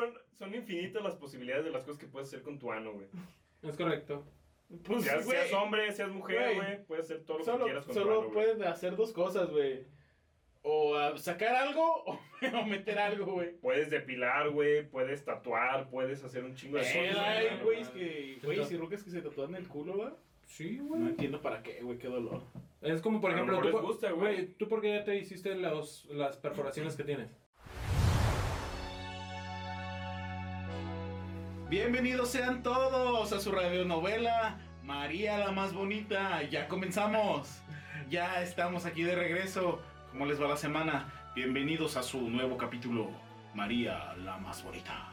[0.00, 3.06] son, son infinitas las posibilidades de las cosas que puedes hacer con tu ano, güey.
[3.62, 4.24] Es correcto.
[4.84, 6.56] Pues, Seas, güey, seas hombre, seas mujer, Güey.
[6.56, 8.32] güey, puedes hacer todo lo que quieras con tu solo ano, güey.
[8.32, 9.84] pueden hacer dos cosas, güey.
[10.62, 12.18] O sacar algo o,
[12.60, 13.52] o meter algo, güey.
[13.60, 17.24] Puedes depilar, güey, puedes tatuar, puedes hacer un chingo de Eh, cosas.
[17.26, 17.60] hay güey.
[17.62, 20.16] güeyes que, güeyes y rucas que se tatúan el culo, ¿va?
[20.46, 21.02] Sí, No güey.
[21.02, 22.42] entiendo para qué, güey, qué dolor.
[22.80, 24.46] Es como, por A lo ejemplo, mejor tú, les gusta, güey.
[24.54, 27.30] ¿tú por qué ya te hiciste los, las perforaciones que tienes?
[31.70, 36.42] Bienvenidos sean todos a su radionovela María la más bonita.
[36.42, 37.62] Ya comenzamos.
[38.10, 39.80] Ya estamos aquí de regreso.
[40.12, 41.10] ¿Cómo les va la semana?
[41.34, 43.10] Bienvenidos a su nuevo capítulo
[43.54, 45.08] María la más bonita.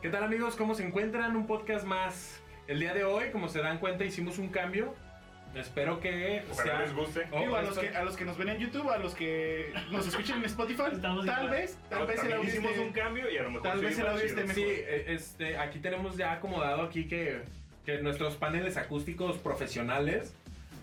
[0.00, 0.54] ¿Qué tal amigos?
[0.54, 1.34] ¿Cómo se encuentran?
[1.34, 2.40] Un podcast más.
[2.68, 4.94] El día de hoy, como se dan cuenta, hicimos un cambio.
[5.54, 6.80] Espero que sea...
[6.80, 7.26] les guste.
[7.30, 9.72] Oh, Digo, a, los que, a los que nos ven en YouTube, a los que
[9.90, 11.50] nos escuchan en Spotify, Estamos tal igual.
[11.60, 13.62] vez, tal Pero vez el también audio hicimos esté- un cambio y a lo mejor
[13.62, 14.40] tal se vez ve el audio chido.
[14.40, 14.74] esté Sí, mejor.
[14.88, 17.42] eh, este, aquí tenemos ya acomodado aquí que,
[17.86, 20.34] que nuestros paneles acústicos profesionales,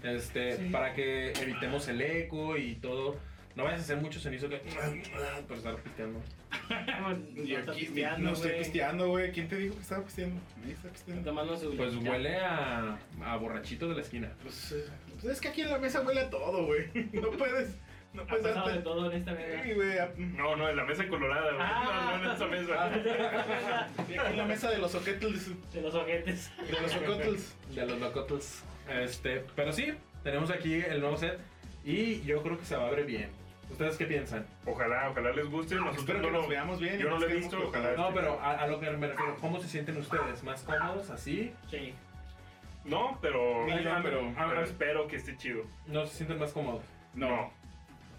[0.04, 0.70] este, Sí.
[0.72, 3.18] para que evitemos el eco y todo.
[3.56, 4.58] No vayas a hacer mucho sonido que
[5.48, 6.22] por estar pisteando.
[7.36, 8.60] Y está aquí pisteando, no estoy güey.
[8.64, 9.32] pisteando, güey.
[9.32, 10.40] ¿Quién te dijo que estaba pisteando?
[10.60, 11.24] Nadie está pisteando.
[11.24, 14.32] Tomando su Pues huele a, a borrachito de la esquina.
[14.42, 14.86] Pues, eh,
[15.20, 16.88] pues es que aquí en la mesa huele a todo, güey.
[17.14, 17.76] No puedes,
[18.14, 18.84] no Ha puedes pasado de darte.
[18.84, 19.64] todo en esta vida.
[19.64, 19.98] Sí, güey.
[20.00, 21.58] a- No, no, en la mesa colorada, güey.
[21.62, 22.12] Ah.
[22.14, 23.90] No, no en esa mesa.
[24.10, 25.52] Y aquí en la mesa de los oquetles.
[25.74, 26.52] De los ojetes.
[26.72, 27.56] De los ocotles.
[27.76, 28.64] De los locotles.
[28.90, 29.94] Este, pero sí,
[30.24, 31.40] tenemos aquí el nuevo set
[31.84, 33.30] y yo creo que se va a ver bien.
[33.72, 34.46] ¿Ustedes qué piensan?
[34.66, 35.76] Ojalá, ojalá les guste.
[35.76, 37.00] Nosotros Espero no que lo- nos veamos bien.
[37.00, 37.94] Yo no lo he visto, ojalá.
[37.96, 40.44] No, pero a, a lo que me refiero, ¿cómo se sienten ustedes?
[40.44, 41.54] ¿Más cómodos así?
[41.70, 41.94] Sí.
[42.84, 45.64] No, pero, Ni yo, ah, pero- ah, pero- espero que esté chido.
[45.88, 46.84] ¿No se sienten más cómodos?
[47.14, 47.52] No.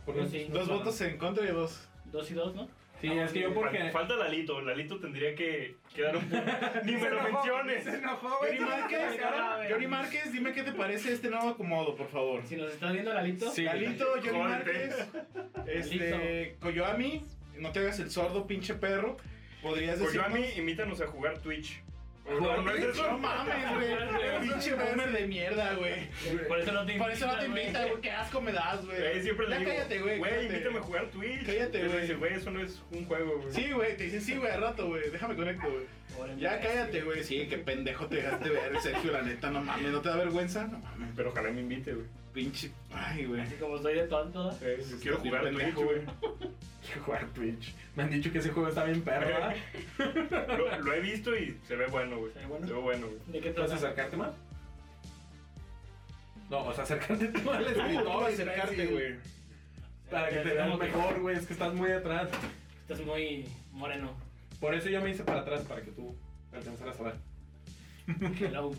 [0.06, 0.20] ¿Por qué?
[0.22, 0.44] Yo sí.
[0.50, 1.88] Dos votos en contra y dos.
[2.06, 2.68] Dos y dos, ¿no?
[3.02, 3.78] Sí, es que yo porque...
[3.78, 4.60] Fal- Falta Lalito.
[4.62, 6.44] Lalito tendría que quedar un punto.
[6.84, 7.86] Ni me lo menciones.
[7.86, 12.42] enojó, Johnny Márquez, cara, Johnny Márquez, dime qué te parece este nuevo acomodo, por favor.
[12.46, 13.50] Si nos estás viendo, Lalito.
[13.50, 13.64] Sí.
[13.64, 14.38] Galito, Johnny.
[14.38, 14.94] Márquez,
[15.66, 17.22] este, Koyoami,
[17.58, 19.16] no te hagas el sordo, pinche perro.
[19.62, 20.20] Podrías decir.
[20.56, 21.82] invítanos a jugar Twitch.
[22.28, 24.40] No, mames, güey.
[24.48, 26.08] Pinche boomer de mierda, güey.
[26.48, 27.62] Por eso no te Por eso no te güey.
[27.62, 28.00] invitan, güey.
[28.00, 29.22] Qué asco me das, güey.
[29.22, 30.18] Siempre le digo, cállate, güey.
[30.18, 31.46] Güey, invítame a jugar Twitch.
[31.46, 32.00] Cállate, güey.
[32.02, 33.52] dice, güey, eso no es un juego, güey.
[33.54, 35.10] Sí, güey, te dicen sí, güey, al rato, güey.
[35.10, 35.84] Déjame conecto, güey.
[36.38, 37.22] Ya cállate, güey.
[37.24, 39.92] Sí, qué pendejo te dejaste ver, Sergio, la neta, no mames.
[39.92, 40.64] ¿No te da vergüenza?
[40.66, 41.10] No mames.
[41.16, 42.06] Pero ojalá me invite, güey.
[42.32, 42.70] Pinche.
[42.90, 43.42] Ay, güey.
[43.42, 44.56] Así como estoy de tonto.
[45.02, 46.00] quiero jugar Twitch, güey.
[46.86, 47.74] Quiero jugar Twitch.
[47.94, 49.54] Me han dicho que ese juego está bien perro, ¿verdad?
[50.58, 52.32] Lo, lo he visto y se ve bueno, güey.
[52.32, 52.66] ¿Se ve bueno?
[52.66, 53.18] Se ve bueno, güey.
[53.26, 53.74] ¿De qué ¿Puedes trata?
[53.74, 54.30] acercarte más?
[56.48, 58.04] No, o sea, acércate tú al escritorio.
[58.04, 59.14] No, acercarte, güey.
[60.10, 61.36] Para que te veas mejor, güey.
[61.36, 62.28] Es que estás muy atrás.
[62.82, 64.14] Estás muy moreno.
[64.62, 66.14] Por eso yo me hice para atrás, para que tú
[66.52, 67.14] alcanzaras a ver.
[68.40, 68.70] Hello.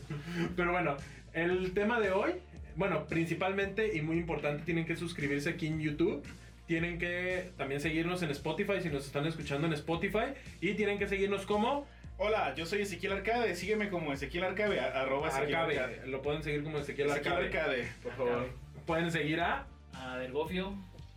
[0.56, 0.96] Pero bueno,
[1.34, 2.36] el tema de hoy,
[2.78, 6.26] bueno, principalmente y muy importante, tienen que suscribirse aquí en YouTube.
[6.68, 10.36] Tienen que también seguirnos en Spotify si nos están escuchando en Spotify.
[10.62, 11.86] Y tienen que seguirnos como
[12.18, 13.54] Hola, yo soy Ezequiel Arcade.
[13.54, 15.56] Sígueme como Ezequiel Arcade, arroba Ezequiel.
[15.56, 16.08] Arcade.
[16.08, 17.58] Lo pueden seguir como Ezequiel Ezequiel Arcabe.
[17.58, 18.50] Arcade, por favor.
[18.86, 19.68] Pueden seguir a.
[19.92, 20.24] A.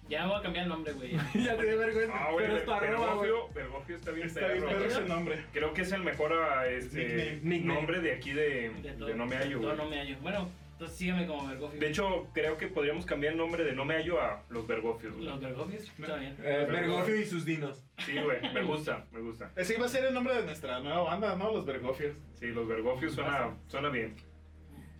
[0.08, 1.12] Ya voy a cambiar el nombre, güey.
[1.34, 2.14] ya te dio vergüenza.
[2.16, 3.30] Ah, güey, pero es tu arroba, güey.
[3.30, 5.44] Bergofio, Bergofio está bien Está bien perro, ese nombre.
[5.52, 7.74] Creo que es el mejor ah, este, Nickname.
[7.74, 9.76] Nombre de aquí de, De, de No Me Hallo, todo güey.
[9.76, 10.16] no me hallo.
[10.22, 11.80] Bueno, entonces sígueme como Bergofio.
[11.80, 15.14] De hecho, creo que podríamos cambiar el nombre de No Me Hallo a Los Bergofios,
[15.14, 15.24] güey.
[15.26, 15.92] Los Bergofios.
[15.98, 16.36] Está bien.
[16.42, 17.84] Eh, Bergofio y sus dinos.
[17.98, 19.50] Sí, güey, me gusta, me gusta.
[19.56, 21.50] Ese iba a ser el nombre de nuestra nueva banda, ¿no?
[21.52, 22.14] Los Bergofiers.
[22.34, 24.14] Sí, Los Bergofios suena, suena bien.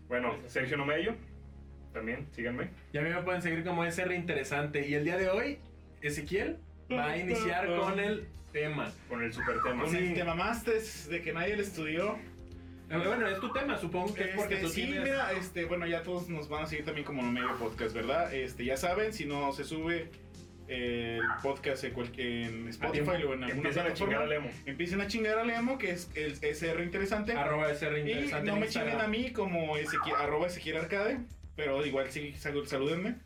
[0.09, 1.15] Bueno, Sergio No Me Hallo,
[1.97, 2.69] también, síganme.
[2.93, 4.87] Y a mí me pueden seguir como SR Interesante.
[4.87, 5.59] Y el día de hoy,
[6.03, 6.59] Ezequiel
[6.93, 8.93] va a iniciar con el tema.
[9.09, 9.83] Con el super tema.
[9.85, 9.97] Con Sí.
[9.99, 10.73] el te mamaste
[11.11, 12.17] de que nadie le estudió.
[12.89, 15.03] Eh, Bueno, es tu tema, supongo que es porque Este, tú sí, tienes...
[15.03, 18.33] mira, este, bueno, ya todos nos van a seguir también como No Medio Podcast, ¿verdad?
[18.33, 20.09] Este, ya saben, si no se sube
[20.69, 23.11] el podcast en, cual- en Spotify tiempo.
[23.13, 24.51] o en alguna Empiezan a chingar a Lemo.
[24.67, 27.33] empiecen a chingar a Lemo, que es el SR Interesante.
[27.33, 31.19] Arroba SR Y Interesante no en me chinguen a mí como Ezequiel, arroba Ezequiel Arcade,
[31.57, 33.17] pero igual sí, sal- salúdenme.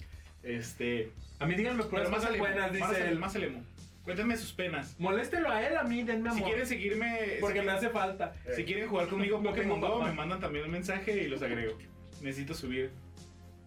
[0.42, 3.18] Este, A mí díganme pero más cosas buenas, más dice él.
[3.18, 3.64] más al emo.
[4.04, 4.96] Cuéntenme sus penas.
[4.98, 6.38] Moléstelo a él, a mí, denme amor.
[6.38, 8.34] Si quieren seguirme, Porque si, me hace falta.
[8.56, 10.06] si quieren jugar conmigo Pokémon Go, papá.
[10.10, 11.76] me mandan también un mensaje y los agrego.
[12.22, 12.90] Necesito subir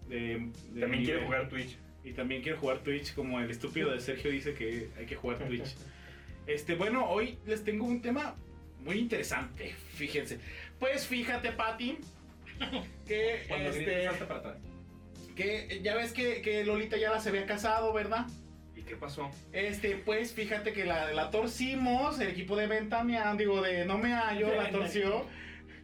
[0.10, 1.24] de, de También nivel.
[1.26, 1.78] jugar Twitch.
[2.04, 5.38] Y también quiero jugar Twitch, como el estúpido de Sergio dice que hay que jugar
[5.40, 5.76] Twitch.
[6.46, 8.36] Este, bueno, hoy les tengo un tema
[8.84, 10.40] muy interesante, fíjense.
[10.78, 11.98] Pues fíjate, Pati,
[13.08, 14.58] que Cuando este, grites, salta para atrás.
[15.36, 18.26] que ya ves que, que Lolita ya se había casado, ¿verdad?
[18.76, 19.30] Y ¿Y qué pasó?
[19.52, 24.14] Este, pues fíjate que la, la torcimos, el equipo de Ventania, digo, de No Me
[24.14, 25.26] Hallo, la torció.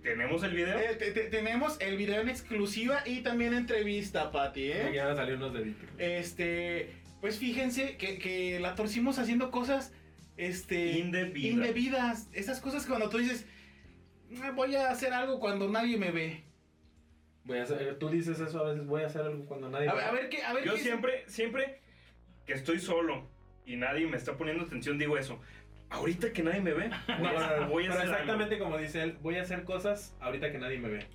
[0.03, 0.79] ¿Tenemos el video?
[0.79, 4.91] Eh, te- te- tenemos el video en exclusiva y también entrevista, Pati, ¿eh?
[4.97, 5.89] van a salir unos deditos.
[5.97, 9.91] Este, pues fíjense que, que la torcimos haciendo cosas,
[10.37, 10.91] este...
[10.99, 11.49] Indebida.
[11.49, 12.29] indebidas.
[12.31, 13.45] Esas cosas que cuando tú dices,
[14.41, 16.43] "Ah, voy a hacer algo cuando nadie me ve.
[17.49, 19.93] Voy a hacer, tú dices eso a veces, voy a hacer algo cuando nadie A,
[19.93, 21.79] me ver- a ver qué, a ver Yo qué- siempre, siempre
[22.45, 23.27] que estoy solo
[23.65, 25.41] y nadie me está poniendo atención, digo eso.
[25.89, 28.09] Ahorita que nadie me ve, No, voy a, no, no, no, voy a pero hacer
[28.11, 31.07] exactamente como dice él, voy a hacer cosas ahorita que nadie me ve.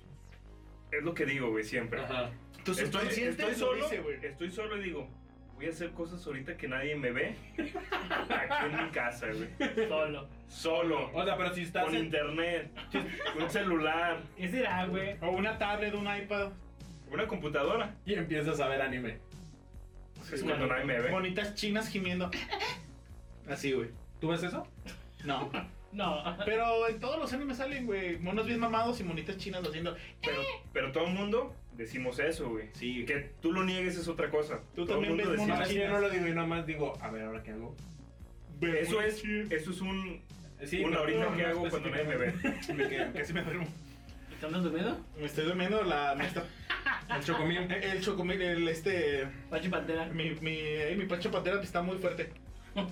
[0.91, 2.01] Es lo que digo, güey, siempre.
[2.01, 2.31] Ajá.
[2.65, 5.09] Tu Estoy, estoy lo solo, dice, estoy solo y digo,
[5.55, 7.35] voy a hacer cosas ahorita que nadie me ve.
[7.57, 9.87] Aquí en mi casa, güey.
[9.87, 10.27] Solo.
[10.47, 11.11] Solo.
[11.13, 12.71] O sea, pero si estás Con en- internet,
[13.39, 15.15] un celular, ¿Qué será, güey?
[15.21, 16.51] O una tablet, un iPad.
[17.11, 17.95] una computadora.
[18.05, 19.19] y empiezas a ver anime.
[20.31, 21.11] Es cuando nadie me ve.
[21.11, 22.29] Bonitas chinas gimiendo.
[23.49, 23.89] Así, güey.
[24.19, 24.67] ¿Tú ves eso?
[25.23, 25.49] No.
[25.95, 26.23] No.
[26.45, 28.17] Pero en todos los animes salen, güey.
[28.19, 29.95] Monos bien mamados y monitas chinas lo haciendo.
[30.21, 30.41] Pero,
[30.73, 32.69] pero todo el mundo decimos eso, güey.
[32.73, 33.05] Sí.
[33.05, 34.59] Que tú lo niegues es otra cosa.
[34.75, 36.65] Tú Todo el también mundo ves es que yo no lo digo, yo nada más
[36.65, 37.75] digo, a ver, ¿ahora qué hago?
[38.61, 40.21] Eso es, eso es un,
[40.63, 41.05] Sí, una
[41.35, 42.33] que hago cuando nadie me ve.
[42.73, 43.67] Me quedé, casi me duermo.
[44.33, 44.99] ¿Estás durmiendo?
[45.17, 46.15] Me estoy durmiendo la.
[46.15, 46.43] Me está,
[47.15, 47.71] El chocomil.
[47.71, 49.27] el chocomil, el este.
[49.49, 50.05] Pachi Pantera.
[50.07, 52.31] Mi, mi, eh, mi pancho pantera está muy fuerte.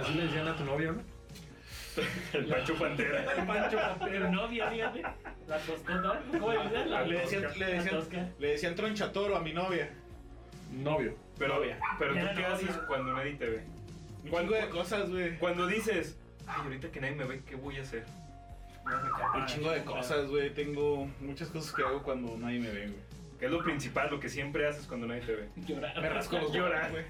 [0.00, 1.02] Así le decían a tu novio, ¿no?
[2.32, 3.32] El Pancho Pantera.
[3.36, 5.02] El Pancho Pero novia, fíjate.
[5.48, 6.22] La toscota.
[6.32, 6.90] ¿Cómo le dicen?
[6.90, 7.58] La Le decían, tosca.
[7.58, 9.90] le decían, le decían tronchatoro a mi novia.
[10.72, 11.16] Novio.
[11.38, 11.78] Pero, Novia.
[11.98, 12.52] pero tú qué novia.
[12.52, 13.64] haces cuando nadie te ve.
[14.24, 15.38] Un Cuando- chingo de cosas, güey.
[15.38, 18.04] Cuando dices, ay, ahorita que nadie me ve, ¿qué voy a hacer?
[19.34, 20.50] Un chingo de cosas, güey.
[20.54, 23.00] Tengo muchas cosas que hago cuando nadie me ve, güey.
[23.38, 25.48] ¿Qué es lo principal, lo que siempre haces cuando nadie te ve?
[25.66, 26.00] Llorar.
[26.00, 26.90] Me rasco los Llorar.
[26.90, 27.04] güey.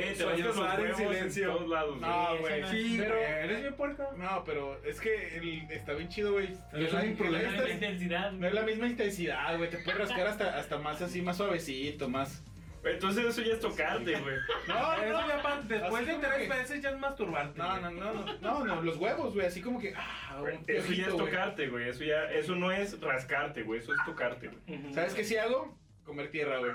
[0.00, 1.44] Güey, te rascas los en silencio.
[1.50, 1.98] en todos lados.
[1.98, 2.10] güey.
[2.10, 2.60] No, güey.
[2.60, 4.12] no- Sí, pero- eres bien puerco.
[4.16, 6.48] No, pero es que el, está bien chido, güey.
[6.72, 8.32] No es la- La intensidad.
[8.32, 9.70] No es la misma intensidad, güey.
[9.70, 12.42] Te puedes rascar hasta, hasta más así, más suavecito, más.
[12.84, 14.34] Entonces eso ya es tocarte, güey.
[14.66, 17.56] No, Eso ya después de tres que- veces ya es masturbarte.
[17.56, 19.46] No, no, no, no, no, no, los huevos, güey.
[19.46, 19.94] Así como que.
[19.96, 21.88] Ah, Eso ya es tocarte, güey.
[21.90, 23.78] Eso ya, eso no es rascarte, güey.
[23.78, 24.92] Eso es tocarte, güey.
[24.92, 25.78] ¿Sabes qué sí hago?
[26.04, 26.72] Comer tierra, güey.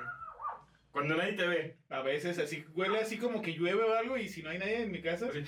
[0.97, 1.75] Cuando nadie te ve.
[1.89, 4.81] A veces así huele así como que llueve o algo y si no hay nadie
[4.83, 5.27] en mi casa.
[5.29, 5.43] Así,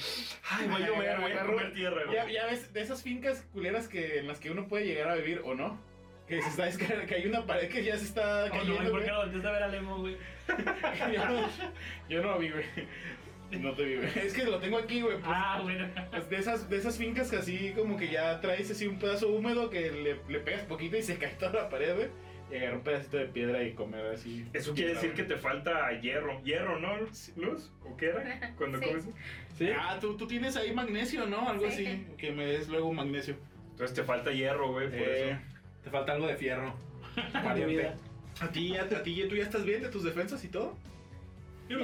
[0.49, 2.15] Ay, voy a llover, voy a Agarro- comer tierra, güey.
[2.15, 5.15] Ya, ya ves, de esas fincas culeras que en las que uno puede llegar a
[5.15, 5.79] vivir o no.
[6.27, 8.67] Que se está descar- que hay una pared que ya se está Oh, no, ¿y
[8.67, 10.17] cayendo, por qué no volteaste a ver a Lemo, güey?
[11.13, 11.49] yo, no,
[12.09, 12.65] yo no vi, güey.
[13.51, 14.09] No te vi, güey.
[14.15, 15.15] Es que lo tengo aquí, güey.
[15.17, 15.87] pues, Ah, bueno.
[16.11, 19.29] pues, de esas, de esas fincas que así como que ya traes así un pedazo
[19.29, 22.09] húmedo que le, le pegas poquito y se cae toda la pared, güey.
[22.49, 24.45] Agarrar un pedacito de piedra y comer así.
[24.53, 26.41] Eso quiere decir que te falta hierro.
[26.43, 26.97] ¿Hierro, no,
[27.35, 27.71] Luz?
[27.85, 28.53] ¿O qué era?
[28.57, 28.85] Cuando Sí.
[28.85, 29.05] comes.
[29.57, 29.69] ¿Sí?
[29.77, 31.47] Ah, ¿tú, tú tienes ahí magnesio, ¿no?
[31.49, 31.85] Algo Sí.
[31.85, 32.07] así.
[32.17, 33.35] Que me des luego magnesio.
[33.71, 35.39] Entonces te falta hierro, güey, por Eh, eso.
[35.83, 36.73] Te falta algo de fierro.
[38.41, 40.77] ¿A ti, a, a ti, tú ya estás bien de tus defensas y todo?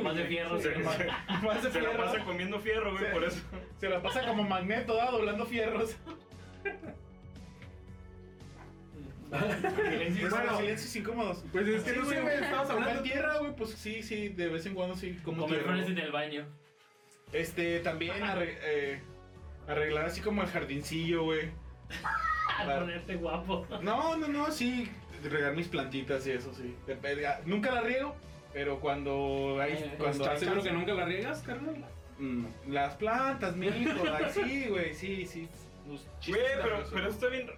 [0.02, 0.58] Más de fierro.
[0.62, 0.98] Se, se- Más
[1.64, 2.04] de se la fierro.
[2.06, 3.10] pasa comiendo fierro, güey, Sí.
[3.14, 3.42] por eso.
[3.78, 5.12] Se la pasa como magneto, ¿da?
[5.12, 5.96] Doblando fierros.
[9.32, 10.30] Silencio.
[10.30, 10.58] Bueno, Bueno.
[10.60, 11.44] silencios incómodos.
[11.52, 13.02] Pues es que Sí, no sé, güey, comer hablando.
[13.02, 16.46] tierra, güey, pues sí, sí, de vez en cuando sí, como flores en el baño.
[17.34, 19.02] Este, también arre- eh,
[19.68, 21.50] arreglar así como el jardincillo, güey.
[22.66, 23.68] Ponerte guapo.
[23.82, 24.90] No, no, no, sí,
[25.24, 26.76] regar mis plantitas y eso, sí.
[26.88, 28.16] Dep- ah, Nunca la riego,
[28.54, 29.74] pero cuando hay...
[29.74, 31.84] Eh, cuando ¿Estás hay seguro que nunca la riegas, carnal?
[32.20, 35.50] Mm, Las plantas, mijo, ay, sí, güey, sí, sí.
[35.88, 37.50] Los Güey, pero, pero está bien.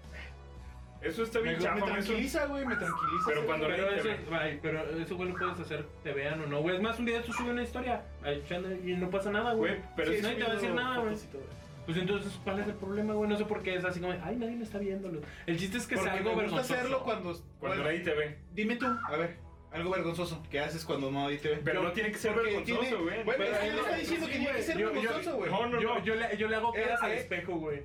[1.01, 3.23] Eso está me, bien me chafa, güey, eso- tranquiliza, güey, me tranquiliza.
[3.27, 6.41] Pero cuando Pero nadie te eso, ay, pero eso, güey, lo puedes hacer, te vean
[6.41, 6.75] o no, güey.
[6.75, 8.03] Es más, un día tú subes una historia
[8.83, 9.73] y no pasa nada, güey.
[9.75, 11.15] Güey, pero Sí, es- nadie te va a decir nada, güey.
[11.85, 13.29] Pues entonces, ¿cuál es el problema, güey?
[13.29, 15.21] No sé por qué es así como, ay, nadie me está viéndolo.
[15.45, 16.73] El chiste es que Porque sea algo me gusta vergonzoso.
[16.73, 17.41] hacerlo cuando...
[17.59, 18.37] cuando nadie te ve.
[18.53, 19.37] Dime tú, a ver,
[19.71, 20.43] algo vergonzoso.
[20.51, 21.61] ¿Qué haces cuando nadie te ve?
[21.63, 23.23] Pero Yo- no tiene que ser vergonzoso, tiene- güey.
[23.23, 25.51] Bueno, Pero es que no- está diciendo sí, que tiene que ser vergonzoso, güey.
[25.51, 26.03] No, no, yo, no.
[26.03, 27.17] yo, le, yo le hago Eh, al eh.
[27.19, 27.83] espejo, güey.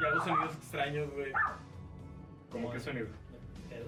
[0.00, 1.32] Y hago sonidos extraños, güey.
[2.54, 3.08] ¿Cómo que sonido?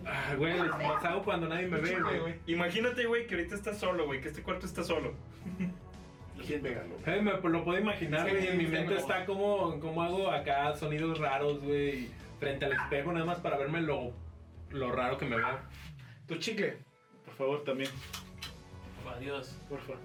[0.05, 2.35] Ah, güey, los hago cuando nadie me ve, güey.
[2.49, 5.15] Imagínate, güey, que ahorita estás solo, güey, que este cuarto está solo.
[6.47, 6.97] Pégalo.
[7.07, 8.49] Eh, me lo puedo imaginar, Sí, güey.
[8.49, 12.09] en mi mente está como, como hago acá sonidos raros, güey.
[12.41, 14.13] Frente al espejo, nada más para verme lo,
[14.71, 15.59] lo raro que me veo.
[16.27, 16.77] Tu chicle,
[17.25, 17.91] por favor, también.
[19.17, 19.57] Adiós.
[19.69, 20.01] Por favor.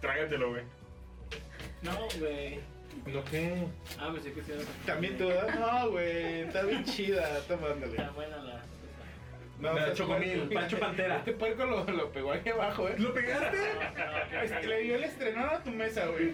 [0.00, 0.64] Trágatelo, güey.
[1.82, 2.58] No, güey.
[3.06, 3.66] ¿Lo qué?
[3.98, 4.62] Ah, pensé que sí era.
[4.84, 5.54] También tú, ¿verdad?
[5.58, 7.92] No, güey, está bien chida, toma, ándale.
[7.96, 8.62] Está buena la.
[9.58, 11.16] No, sea, Chocomil, Pancho Pantera.
[11.16, 12.94] Este puerco lo, lo pegó aquí abajo, eh.
[12.98, 13.56] ¿Lo pegaste?
[14.66, 16.32] Le dio el estrenón a tu mesa, güey.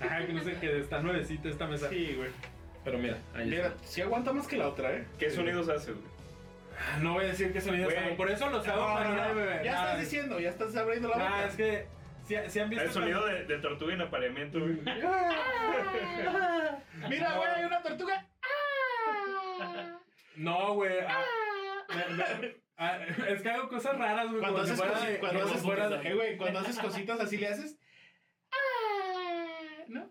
[0.00, 1.88] Ay, que no sé, que está nuevecita esta mesa.
[1.88, 2.30] Sí, güey.
[2.84, 3.78] Pero mira, ahí Mira, está.
[3.86, 5.04] sí aguanta más que la otra, eh.
[5.18, 6.08] ¿Qué sonidos haces, güey?
[7.02, 8.04] No voy a decir qué sonidos Güey.
[8.06, 8.16] hago.
[8.16, 9.62] Por eso los hago No, para no, no no.
[9.62, 11.30] Ya estás diciendo, ya estás abriendo la boca.
[11.36, 11.86] Ah, es que.
[12.36, 12.84] Han visto.
[12.84, 14.74] El sonido de, de tortuga en apareamiento, güey.
[17.08, 18.26] Mira, güey, hay una tortuga.
[20.36, 20.92] No, güey.
[21.06, 21.24] ah,
[22.78, 24.40] ah, es que hago cosas raras, güey.
[24.40, 27.20] Cuando haces, fuera cosi- de- cuando como si haces, fuera de- eh, cuando haces cositas
[27.20, 27.78] así le haces.
[29.88, 30.08] ¿No?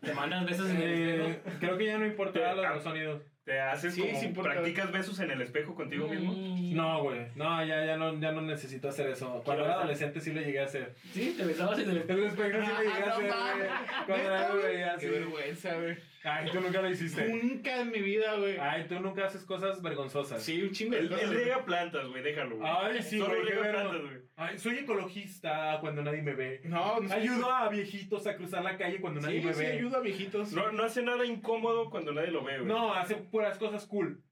[0.00, 3.22] Te mandas besos en el Eh, creo que ya no importa Te- los, los sonidos.
[3.48, 6.34] ¿Te haces Sí, como sí practicas besos en el espejo contigo mismo?
[6.34, 6.76] Mm.
[6.76, 7.28] No, güey.
[7.34, 9.40] No, ya, ya, no, ya no necesito hacer eso.
[9.42, 10.94] Cuando era adolescente sí lo llegué a hacer.
[11.14, 12.18] Sí, te besabas en el espejo.
[12.20, 13.68] El espejo sí lo llegué a Ah, hacer, güey.
[14.06, 14.98] Cuando era ¿Neta, lo güey?
[15.00, 15.96] Qué vergüenza, güey.
[16.24, 17.28] Ay, tú nunca lo hiciste.
[17.28, 18.56] Nunca en mi vida, güey.
[18.58, 20.42] Ay, tú nunca haces cosas vergonzosas.
[20.42, 21.24] Sí, un chingo de Él, cosas.
[21.24, 22.70] él riega plantas, güey, déjalo, güey.
[22.70, 23.90] Ay, sí, Solo güey, qué riega vergo.
[23.90, 24.22] plantas, güey.
[24.36, 26.60] Ay, soy ecologista cuando nadie me ve.
[26.64, 27.14] No, no sé.
[27.14, 29.66] Ayudo a viejitos a cruzar la calle cuando nadie Sí, me sí, ve.
[29.72, 30.52] ayuda a viejitos.
[30.52, 32.66] No, no hace nada incómodo cuando nadie lo ve, güey.
[32.68, 34.22] No, hace puras cosas cool.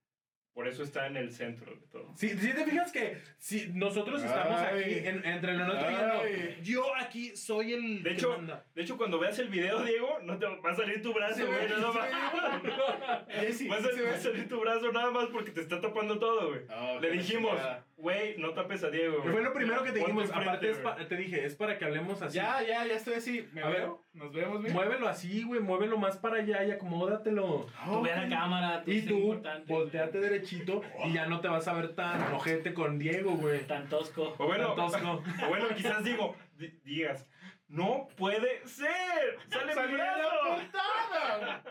[0.56, 2.14] Por eso está en el centro de todo.
[2.16, 4.80] Si, si te fijas que si nosotros estamos Ay.
[4.84, 6.58] aquí en- entre lo nuestro y Ay.
[6.62, 8.64] yo, aquí soy el De que hecho, manda.
[8.74, 11.58] de hecho, cuando veas el video, Diego, no te va a salir tu brazo, güey,
[13.52, 16.62] sí, Va a, sí salir tu brazo nada más porque te está tapando todo, güey.
[16.70, 17.52] Ah, Le dijimos.
[17.96, 19.22] Güey, no tapes a Diego.
[19.22, 20.30] Que fue lo primero que te Ponte dijimos.
[20.36, 20.96] Aparte, es güey.
[20.96, 22.36] pa- te dije, es para que hablemos así.
[22.36, 23.48] Ya, ya, ya estoy así.
[23.52, 23.78] ¿Me A ver.
[23.82, 24.02] veo?
[24.14, 24.74] ¿Nos vemos bien?
[24.74, 25.60] Muévelo así, güey.
[25.60, 27.66] Muévelo más para allá y acomódatelo.
[27.84, 29.72] Tú ve a la cámara, tú Y tú, importante.
[29.72, 33.60] volteate derechito y ya no te vas a ver tan ojete con Diego, güey.
[33.66, 34.34] Tan tosco.
[34.38, 35.22] O bueno, Tan tosco.
[35.44, 37.26] o bueno, quizás digo, di- digas,
[37.68, 39.38] no puede ser.
[39.48, 41.62] Sale ¡Salí en la portada!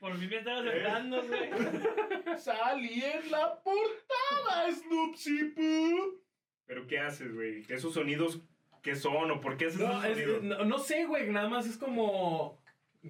[0.00, 2.38] Por fin me estabas esperando, güey.
[2.38, 6.20] ¡Salí en la portada, Snoopsy Poo!
[6.66, 7.64] Pero ¿qué haces, güey?
[7.68, 8.40] ¿Esos sonidos
[8.82, 10.42] qué son o por qué haces No, esos es- sonidos?
[10.42, 11.28] no, no sé, güey.
[11.28, 12.58] Nada más es como.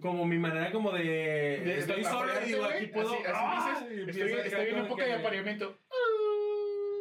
[0.00, 1.02] Como mi manera como de.
[1.04, 3.12] De- estoy solo digo, aquí puedo.
[3.12, 3.84] Así, así ¡Ah!
[3.84, 5.76] dices, Y estoy, acá estoy en época de apareamiento.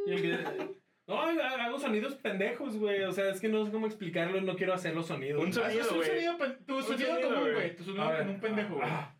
[0.08, 0.79] y
[1.10, 3.02] No, hago sonidos pendejos, güey.
[3.04, 5.44] O sea, es que no sé cómo explicarlo y no quiero hacer los sonidos.
[5.44, 6.08] Un sonido, un güey.
[6.08, 6.38] sonido,
[6.68, 7.76] tu Un sonido sonido, común, güey.
[7.76, 8.20] Tu sonido ver.
[8.20, 8.88] como un pendejo, güey.
[8.90, 9.16] Ah,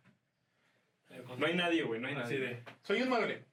[1.38, 2.38] No hay nadie, güey, no hay nadie.
[2.38, 2.62] de.
[2.82, 3.44] Soy un mueble.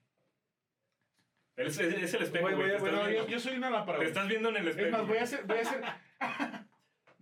[1.56, 4.08] Es, es- es el espejo, Güey, No, yo, soy una lámpara, te güey.
[4.10, 4.86] estás viendo en el espejo.
[4.88, 5.82] Es más, voy a hacer, voy a hacer...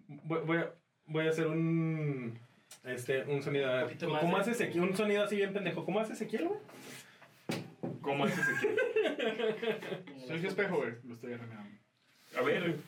[0.07, 0.72] Voy, voy a,
[1.05, 2.38] voy a hacer un.
[2.84, 3.67] Este, un sonido.
[3.72, 4.84] más ¿Cómo hace Ezequiel?
[4.84, 5.84] Un sonido así bien pendejo.
[5.84, 6.60] ¿Cómo hace Ezequiel, güey?
[8.01, 8.68] ¿Cómo haces aquí?
[10.27, 10.94] Soy su espejo, güey.
[11.04, 11.77] Lo estoy arreglando.
[12.38, 12.80] A ver.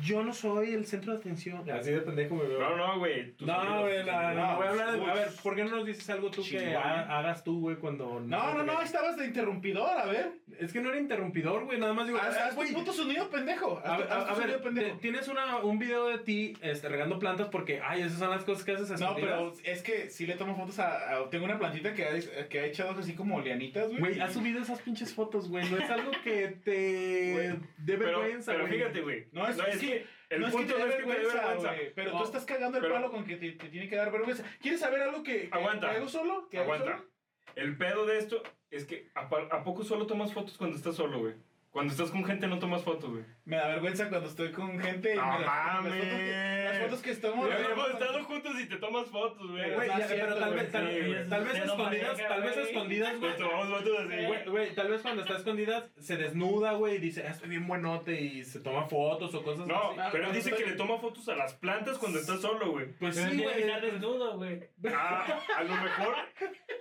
[0.00, 1.68] Yo no soy el centro de atención.
[1.70, 2.58] Así de pendejo me veo.
[2.60, 3.34] No, no, güey.
[3.40, 5.04] No, güey, no, no, no, voy a hablar de...
[5.06, 8.18] A ver, ¿por qué no nos dices algo tú que ha- hagas tú, güey, cuando...
[8.20, 10.32] No, no, no, estabas de interrumpidor, a ver.
[10.58, 12.18] Es que no era interrumpidor, güey, nada más digo...
[12.18, 13.80] Haz, ah, haz tu güey, puto sonido pendejo.
[13.84, 14.94] Haz, a- tu a ver, sonido pendejo.
[14.96, 18.44] te- tienes una, un video de ti este, regando plantas porque, ay, esas son las
[18.44, 21.18] cosas que haces a No, pero es que sí le tomo fotos a...
[21.18, 24.00] a- tengo una plantita que ha, que ha echado así como lianitas, güey.
[24.00, 26.70] Güey, has subido esas pinches fotos, güey, no es algo que te
[27.78, 28.78] dé Pero, vergüenza, pero güey.
[28.78, 29.24] fíjate, güey.
[29.32, 31.14] No, es- es que- el no es que punto te no es que te dé
[31.26, 31.74] vergüenza.
[31.94, 32.18] Pero No.
[32.18, 34.44] tú estás cagando el Pero- palo con que te, te tiene que dar vergüenza.
[34.60, 35.90] ¿Quieres saber algo que, que, Aguanta.
[35.90, 36.48] hago solo?
[36.48, 36.98] ¿Que hago Aguanta.
[36.98, 37.10] solo?
[37.54, 41.18] El pedo de esto es que ¿a, ¿a poco solo tomas fotos cuando estás solo,
[41.18, 41.34] güey?
[41.72, 43.24] Cuando estás con gente no tomas fotos, güey.
[43.46, 45.14] Me da vergüenza cuando estoy con gente.
[45.14, 45.94] y No me las- mames.
[45.94, 47.46] Las fotos que, las fotos que estamos...
[47.46, 49.74] Güey, hemos estado juntos y te tomas fotos, güey.
[49.74, 51.28] Güey, no es cierto, pero tal vez, tal, sí, güey.
[51.30, 52.66] tal vez no escondidas, tal vez güey.
[52.66, 53.36] escondidas, güey.
[53.38, 54.24] Tomamos fotos así.
[54.26, 57.66] Güey, güey, tal vez cuando está escondidas se desnuda, güey, y dice, ah, estoy bien
[57.66, 59.98] buenote y se toma fotos o cosas No, así.
[59.98, 62.40] Ah, pero él cuando dice estoy- que le toma fotos a las plantas cuando estás
[62.42, 62.86] solo, güey.
[62.98, 63.62] Pues Pero sí, güey.
[63.62, 64.60] estar desnudo, güey.
[64.94, 66.14] Ah, a lo mejor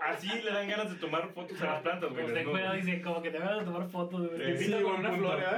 [0.02, 2.22] así le dan ganas de tomar fotos a las plantas, güey.
[2.24, 2.54] Como se desnudo.
[2.58, 4.81] cuida, dice, como que te van a tomar fotos, güey.
[4.82, 5.32] Sí, con una punto.
[5.32, 5.44] flor,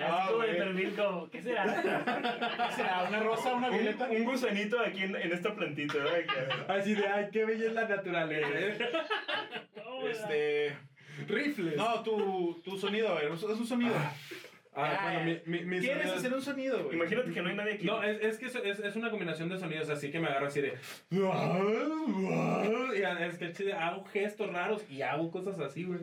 [0.00, 0.56] Ah, así como de güey.
[0.58, 1.64] perfil, como, ¿qué será?
[1.64, 3.04] ¿Qué será?
[3.08, 4.08] ¿Una rosa, una Un, violeta?
[4.10, 6.18] un gusanito aquí en, en esta plantita, ¿verdad?
[6.68, 8.48] Así de, ay, qué bella es la naturaleza.
[8.54, 8.78] ¿eh?
[9.76, 10.76] No, Este...
[11.28, 11.76] Rifles.
[11.76, 13.94] No, tu, tu sonido, a ver, es un sonido.
[14.74, 16.96] Ah, bueno, mi, mi, mi ¿Quieres sonido- hacer un sonido, güey?
[16.96, 17.84] Imagínate que no hay nadie aquí.
[17.86, 20.46] No, es, es que es, es, es una combinación de sonidos, así que me agarro
[20.46, 20.78] así de...
[21.10, 21.18] Y
[23.02, 26.00] es que hago gestos raros y hago cosas así, güey.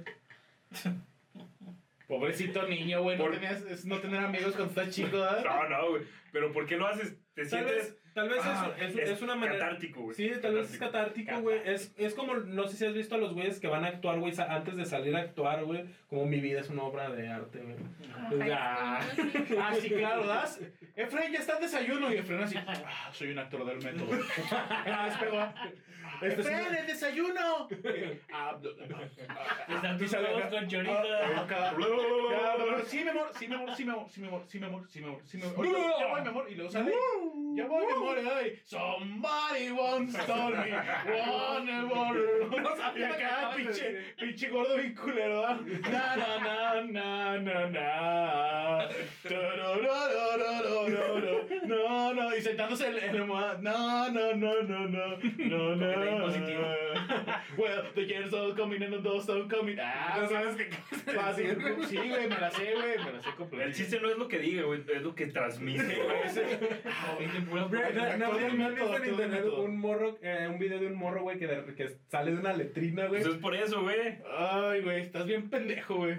[2.08, 3.18] Pobrecito niño, güey.
[3.18, 5.44] No, Por- tenías, es no tener amigos cuando estás chico, ¿verdad?
[5.46, 6.04] No, no, güey.
[6.32, 7.16] Pero ¿por qué lo haces?
[7.36, 7.76] ¿Te Tal sientes...?
[7.76, 9.60] vez, tal vez Ah, es, es, es una manera.
[9.60, 10.16] Catártico, güey.
[10.16, 11.60] Sí, tal vez es catártico, güey.
[11.66, 14.20] Es, es como, no sé si has visto a los güeyes que van a actuar,
[14.20, 15.86] güey, antes de salir a actuar, güey.
[16.08, 17.76] Como mi vida es una obra de arte, güey.
[18.52, 19.00] Ah.
[19.60, 20.60] Ah, sí, claro, ¿das?
[20.96, 22.12] Efraín, ya está el desayuno.
[22.12, 24.20] Y Efraín así, ah, soy un actor del método.
[24.52, 25.54] Ah, despegó.
[26.22, 27.68] Este es Efraín, el desayuno.
[28.32, 31.42] Ah, con Ah, chorita.
[31.42, 31.74] acá.
[31.78, 34.66] Ya, Sí, mi amor, sí, mi amor, sí, mi amor, sí, mi amor, sí, mi
[34.66, 35.56] amor, sí, mi amor, sí, mi amor.
[35.58, 36.46] Ahorita, Ya voy, mi amor.
[36.50, 36.92] Y luego sale.
[37.56, 38.18] Ya voy, mi amor.
[38.38, 40.72] Ay, somebody once told me.
[41.12, 42.20] One more.
[42.96, 45.46] Y acá, pinche, pinche gordo bien culero.
[45.46, 45.60] ¿ah?
[45.92, 48.90] Na, na, na, na, na, na.
[51.66, 52.36] No, no.
[52.36, 53.58] Y sentándose en la almohada.
[53.62, 55.08] No, no, no, no, no.
[55.18, 56.26] No, Porque no.
[56.26, 56.62] positivo.
[57.58, 59.78] Well, the years all coming and the doors all coming.
[59.82, 60.70] Ah, ¿No sabes qué
[61.12, 61.58] fácil.
[61.90, 62.98] Sí, güey, me la sé, güey.
[63.04, 63.72] Me la sé El completa.
[63.72, 66.00] chiste no es lo que diga, güey, es lo que transmite.
[66.86, 70.48] Ah, Güey, ¿No, no, del no, ¿no has método, visto en internet un morro, eh,
[70.50, 73.22] un video de un morro, güey, que, sale de una letrina, güey?
[73.22, 74.20] Eso es por eso, güey.
[74.38, 76.18] Ay, güey, estás bien pendejo, güey.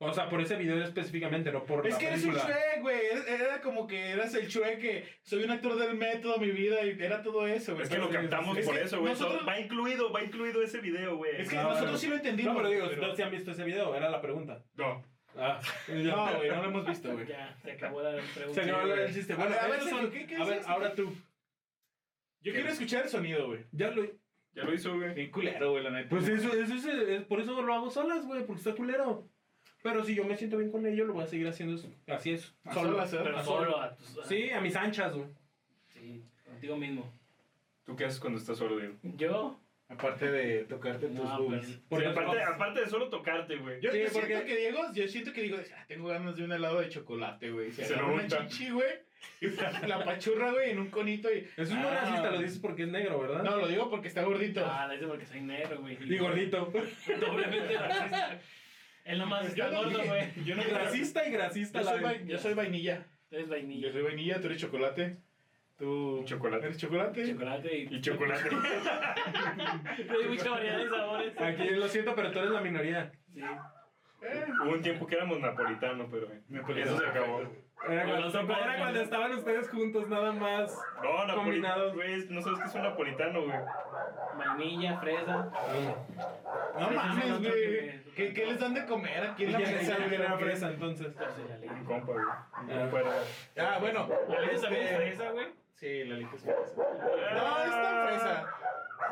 [0.00, 2.32] O sea, por ese video específicamente, no por Es la que eres un.
[2.34, 3.00] Shrek, güey.
[3.26, 6.90] Era- como que eras el Shrek que soy un actor del método, mi vida, y
[7.02, 7.82] era todo eso, güey.
[7.82, 9.12] Es que lo captamos Es por que eso, güey.
[9.12, 11.40] nosotros- Va incluido, va incluido ese video, güey.
[11.40, 11.98] Es que No, nosotros no.
[11.98, 12.52] sí lo entendimos.
[12.54, 14.64] No, pero digo, pero- no si han visto ese video, era la pregunta.
[14.76, 15.04] No.
[15.36, 17.26] Ah, No, güey, no lo hemos visto, güey.
[17.26, 18.62] Ya, se acabó la pregunta.
[18.62, 19.32] Se acabó el chiste.
[19.32, 21.12] A Bueno, ver, a ver, estos Sergio, son- ¿qué- qué a ver, ahora tú.
[22.40, 23.64] Yo quiero escuchar el sonido, güey.
[23.72, 24.04] Ya lo...
[24.54, 25.12] Ya lo hizo, güey.
[25.14, 26.08] Bien culero, güey, la neta.
[26.08, 29.28] Pues eso, eso es, es- por eso lo hago solas, güey, porque está culero.
[29.92, 32.32] Pero si yo me siento bien con ello, lo voy a seguir haciendo es- así
[32.32, 32.52] es.
[32.64, 33.02] A Solo.
[33.02, 33.08] ¿eh?
[33.10, 34.18] Pero a solo a tus.
[34.26, 35.28] Sí, a mis anchas, güey.
[35.92, 37.12] Sí, contigo mismo.
[37.84, 38.94] ¿Tú qué haces cuando estás solo, Diego?
[39.02, 39.58] Yo.
[39.90, 41.64] Aparte de tocarte tus No, boobies.
[41.64, 41.80] pues.
[41.88, 43.80] Porque Sí, aparte, aparte de solo tocarte, güey.
[43.80, 46.44] Yo, Sí, yo porque- siento que Diego, yo siento que digo, ah, tengo ganas de
[46.44, 47.72] un helado de chocolate, güey.
[47.72, 48.90] Se lo una chichi, güey.
[49.40, 51.38] Y la, la pachurra, güey, en un conito y.
[51.38, 52.00] Eso es muy Ah.
[52.02, 53.42] racista, lo dices porque es negro, ¿verdad?
[53.42, 54.62] No, lo digo porque está gordito.
[54.64, 55.96] Ah, lo hice porque soy negro, güey.
[56.00, 56.70] Y gordito.
[57.20, 58.40] Doblemente racista.
[59.08, 60.44] Él nomás está Yo no gordo, güey.
[60.44, 62.08] Yo no Racista y gracista Yo la soy, vez.
[62.22, 63.06] vai- yo soy vainilla.
[63.30, 63.86] Tú eres vainilla.
[63.88, 65.16] Yo soy vainilla, tú eres chocolate.
[65.78, 66.22] Tú.
[66.24, 66.66] Chocolate.
[66.66, 67.26] ¿Eres chocolate?
[67.32, 67.94] Chocolate y.
[67.94, 68.48] Y chocolate.
[70.10, 71.40] Hay mucha variedad de sabores.
[71.40, 73.12] Aquí lo siento, pero tú eres la minoría.
[73.32, 73.40] Sí.
[73.40, 76.96] Eh, Hubo un tiempo que éramos napolitanos, pero Napolitano.
[76.96, 77.42] eso se acabó.
[77.86, 80.76] Era Bueno, cuando, son era cuando estaban ustedes juntos, nada más.
[81.02, 81.94] No, napolitano, Combinados.
[81.94, 82.26] güey.
[82.28, 83.58] No sabes qué es un napolitano, güey.
[84.36, 85.50] Vainilla, fresa.
[86.78, 87.52] No es mames, güey.
[87.52, 89.96] que ¿Qué, ¿Qué les dan de comer aquí ¿Y en la mesa?
[90.10, 91.14] era fresa entonces?
[91.16, 91.72] La.
[91.72, 92.24] Un compa, güey.
[92.28, 92.46] Ah.
[93.58, 94.08] Ah, bueno.
[94.50, 95.46] ¿Esa también es este- fresa, güey?
[95.76, 96.58] Sí, la lija es fresa.
[97.34, 98.46] No, es tan fresa.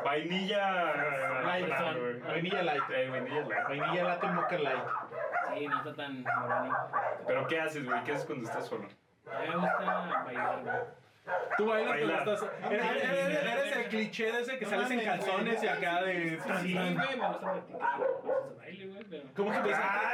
[0.03, 1.41] Vainilla.
[1.43, 1.99] Light, son.
[1.99, 2.19] güey.
[2.19, 2.83] Vainilla light.
[2.89, 3.67] Eh, vainilla light.
[3.69, 4.83] Vainilla latte mocha light.
[5.59, 6.75] Sí, no está tan moronito.
[7.27, 8.03] Pero ¿qué haces, güey?
[8.03, 8.87] ¿Qué haces cuando estás solo?
[9.31, 10.75] A mí me gusta bailar, güey.
[11.57, 12.23] Tú bailas Bailar.
[12.23, 12.71] cuando estás.
[12.71, 15.19] Eres, eres- eres el cliché de ese que No sales en mames, güey.
[15.27, 16.39] calzones y acá de.
[16.61, 19.23] Sí, güey, me gusta practicar cosas de baile, güey, pero...
[19.35, 20.13] ¿Cómo que te Ah.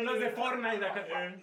[0.00, 1.02] Los de Fortnite acá.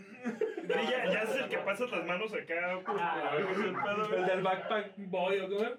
[0.70, 2.80] Sí, ya, ya es el que pasas las manos acá.
[2.86, 4.24] pues, Ah, es el pedo, El güey.
[4.26, 5.70] del backpack boy o cómo.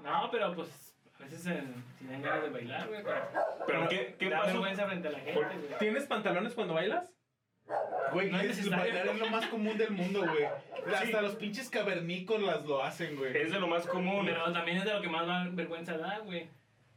[0.00, 0.83] No, pero pues
[1.24, 1.62] veces eh,
[1.98, 3.20] si dan ganas de bailar, güey, pero...
[3.66, 4.52] Pero ¿qué, qué da pasó?
[4.52, 5.78] vergüenza frente a la gente, güey.
[5.78, 7.10] ¿Tienes pantalones cuando bailas?
[8.12, 8.78] Güey, No es es necesario.
[8.84, 10.44] bailar es lo más común del mundo, güey.
[10.94, 13.36] Hasta los pinches cavernícolas lo hacen, güey.
[13.36, 14.26] Es de lo más común.
[14.26, 16.48] Pero también es de lo que más vergüenza da, güey.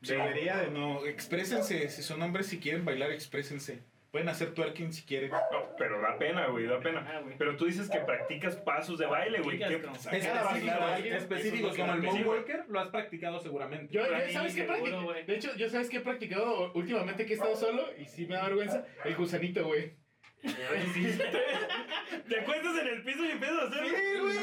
[0.02, 1.06] Debería de no.
[1.06, 1.90] Exprésense.
[1.90, 3.82] Si son hombres, si quieren bailar, exprésense.
[4.18, 5.30] Pueden hacer twerking si quieren.
[5.30, 7.06] No, pero da pena, güey, da pena.
[7.08, 7.38] Ah, güey.
[7.38, 9.60] Pero tú dices que practicas pasos de baile, güey.
[9.60, 13.94] ¿Qué- la bailar a Específicos, es como el lo que- Moonwalker, lo has practicado seguramente.
[13.94, 15.02] Yo, yo- ¿sabes qué seguro, practico?
[15.04, 15.26] güey.
[15.28, 18.34] De hecho, yo sabes qué he practicado últimamente que he estado solo y sí me
[18.38, 18.84] da vergüenza.
[19.06, 19.94] El gusanito, güey.
[20.42, 23.86] Te acuestas en el piso y empiezas a hacer.
[23.86, 24.38] Sí, güey.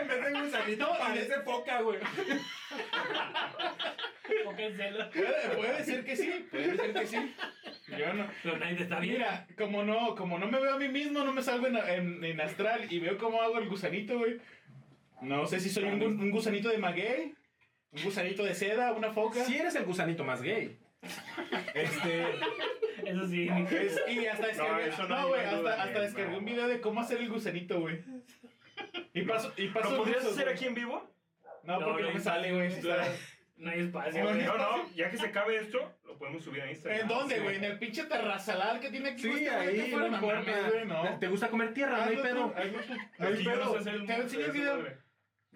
[0.00, 1.98] En vez de gusanito parece foca, güey.
[4.54, 7.34] Puede, puede ser que sí, puede ser que sí.
[7.98, 8.26] Yo no.
[8.42, 9.18] Pero nadie te está viendo.
[9.20, 12.24] Mira, como no, como no me veo a mí mismo, no me salgo en, en,
[12.24, 14.40] en astral y veo cómo hago el gusanito, güey.
[15.20, 17.34] No sé si soy un, un gusanito de maguey,
[17.92, 19.44] un gusanito de seda, una foca.
[19.44, 20.78] Si eres el gusanito más gay.
[21.74, 22.24] Este,
[23.04, 23.48] Eso sí.
[23.48, 26.38] es- y hasta descargué, no güey, hasta, hasta en- descargué no.
[26.38, 28.02] un video de cómo hacer el gusanito, güey.
[29.14, 31.10] Y paso, y paso ¿Lo podrías hacer aquí en vivo?
[31.64, 32.70] No, No, porque no me hay sale, güey.
[33.56, 34.44] No hay espacio, No, güey.
[34.44, 37.00] No, no, ya que se acabe esto, lo podemos subir a Instagram.
[37.00, 37.56] ¿En dónde, güey?
[37.56, 39.22] En el pinche terrazalal que tiene aquí.
[39.22, 40.84] Sí, este güey ahí, no importa.
[40.84, 41.18] no.
[41.18, 41.96] ¿Te gusta comer tierra?
[41.96, 42.54] No hay tú, pedo.
[42.54, 42.78] hazlo.
[43.18, 43.72] No hay pedo.
[43.72, 45.05] sé hacer el Te enseño el video.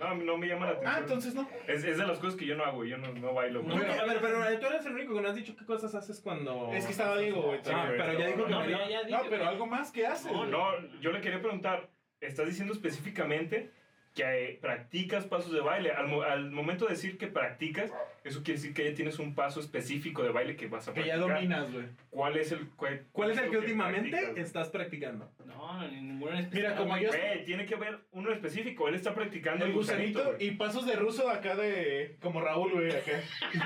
[0.01, 0.95] No, no me llama la atención.
[0.95, 1.49] Ah, entonces no.
[1.67, 3.63] Es, es de las cosas que yo no hago, yo no, no bailo.
[3.63, 3.77] Güey.
[3.77, 6.73] a ver, pero tú eres el único que no has dicho qué cosas haces cuando.
[6.73, 7.61] Es que estaba Diego, güey.
[7.71, 10.33] Ah, pero ya dijo que No, No, pero algo más que hace.
[10.33, 10.51] No, güey?
[10.51, 13.71] No, yo le quería preguntar, ¿estás diciendo específicamente
[14.15, 15.93] que practicas pasos de baile?
[15.93, 17.93] Al, mo- al momento de decir que practicas,
[18.25, 21.03] eso quiere decir que ya tienes un paso específico de baile que vas a Que
[21.03, 21.19] practicar.
[21.29, 21.87] ya dominas, güey.
[22.11, 24.39] ¿Cuál es el cuál, ¿Cuál es el que lo últimamente practicas?
[24.45, 25.31] estás practicando?
[25.47, 28.89] No, ni ninguno en Mira, como yo- Güey, tiene que haber uno específico.
[28.89, 30.49] Él está practicando El gusanito güey.
[30.49, 32.17] y pasos de ruso acá de.
[32.21, 33.21] Como Raúl, güey, acá.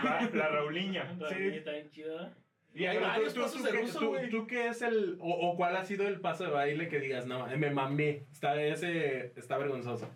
[0.04, 1.16] la, la Rauliña.
[1.30, 1.42] Sí.
[1.54, 2.22] Está bien chido.
[2.22, 2.30] ¿eh?
[2.76, 4.28] Y hay varios tú- pasos tú de ruso, tú- güey.
[4.30, 5.16] ¿Tú qué es el.
[5.20, 8.24] O, o cuál ha sido el paso de baile que digas, no, me mamé?
[8.32, 10.10] Está, ese está vergonzoso.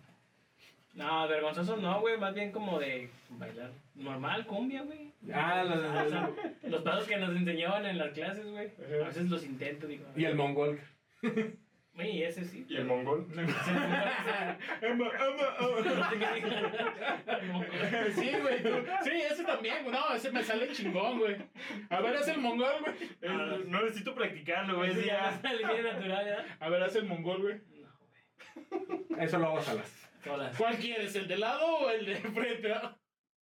[0.99, 2.17] No, vergonzoso no, güey.
[2.17, 5.11] Más bien como de bailar normal, cumbia, güey.
[5.33, 6.29] Ah, los- O sea,
[6.63, 8.69] los pasos que nos enseñaban en las clases, güey.
[9.03, 10.05] A veces los intento, digo.
[10.15, 10.79] Y el mongol.
[11.93, 12.65] Güey, ese sí.
[12.69, 13.27] ¿Y el mongol?
[18.15, 18.63] Sí, güey.
[18.63, 19.91] tú- Sí, ese también, güey.
[19.95, 21.35] No, ese me sale chingón, güey.
[21.89, 22.95] A ver, haz el mongol, güey.
[23.21, 24.91] Es- no necesito practicarlo, güey.
[24.91, 26.45] Es ya ya- sale bien natural, ¿verdad?
[26.59, 27.55] A ver, haz el mongol, güey.
[27.81, 27.89] No,
[29.09, 29.23] güey.
[29.25, 30.08] Eso lo hago solas.
[30.23, 30.57] Todas.
[30.57, 31.15] ¿Cuál quieres?
[31.15, 32.73] ¿El de lado o el de frente?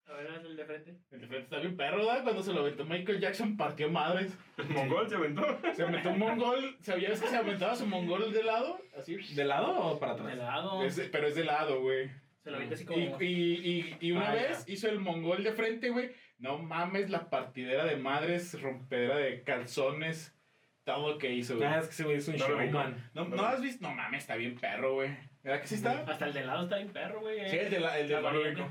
[0.07, 0.97] A ver, haz el de frente.
[1.11, 2.23] El de frente está bien perro, ¿verdad?
[2.25, 4.37] Cuando se lo aventó Michael Jackson partió madres.
[4.59, 5.59] El mongol se aventó.
[5.75, 6.77] Se aventó un mongol.
[6.81, 8.79] ¿Sabías que se aventaba su mongol de lado?
[8.99, 9.17] Así.
[9.35, 10.37] ¿De lado o para De atrás?
[10.37, 10.83] lado.
[10.85, 12.11] Es de- pero es de lado, güey.
[12.43, 12.99] Se lo avienta así como.
[13.23, 16.11] Y, y, y, y una Ah, vez hizo el mongol de frente, güey.
[16.37, 20.37] No mames, la partidera de madres, rompedera de calzones,
[20.85, 21.67] todo lo que hizo, güey.
[21.67, 22.65] Ah, es que ese güey es un No lo vi.
[22.67, 23.11] showman.
[23.15, 23.89] ¿No, ¿No has visto?
[23.89, 25.17] No mames, está bien perro, güey.
[25.45, 26.05] ¿Verdad que sí está?
[26.09, 27.39] Hasta el de lado está bien perro, güey.
[27.41, 27.49] eh.
[27.51, 28.63] Sí, el de la, el de La variante.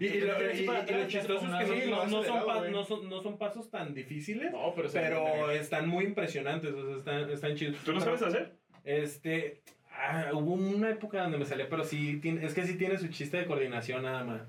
[0.00, 3.20] Y, y lo, y- y lo chistoso es que no, son pa- no, son, no
[3.20, 7.78] son pasos tan difíciles, No, pero, pero están muy impresionantes, o sea, están, están chidos.
[7.84, 8.52] ¿Tú lo sabes hacer?
[8.84, 12.96] Este, ah, hubo una época donde me salía, pero sí, tiene- es que sí tiene
[12.98, 14.42] su chiste de coordinación nada más.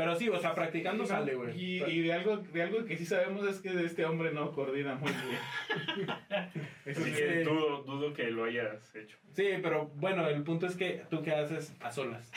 [0.00, 1.62] Pero sí, o sea, practicando sale, güey.
[1.62, 4.94] Y, y de, algo, de algo que sí sabemos es que este hombre no coordina
[4.94, 6.08] muy bien.
[6.86, 7.16] Eso Así sí.
[7.16, 9.18] que dudo, dudo que lo hayas hecho.
[9.34, 12.32] Sí, pero bueno, el punto es que tú qué haces a solas.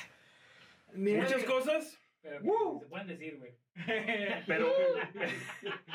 [0.94, 2.82] Ni Muchas cosas, Pero ¡Woo!
[2.82, 3.54] se pueden decir, güey.
[4.46, 4.68] pero,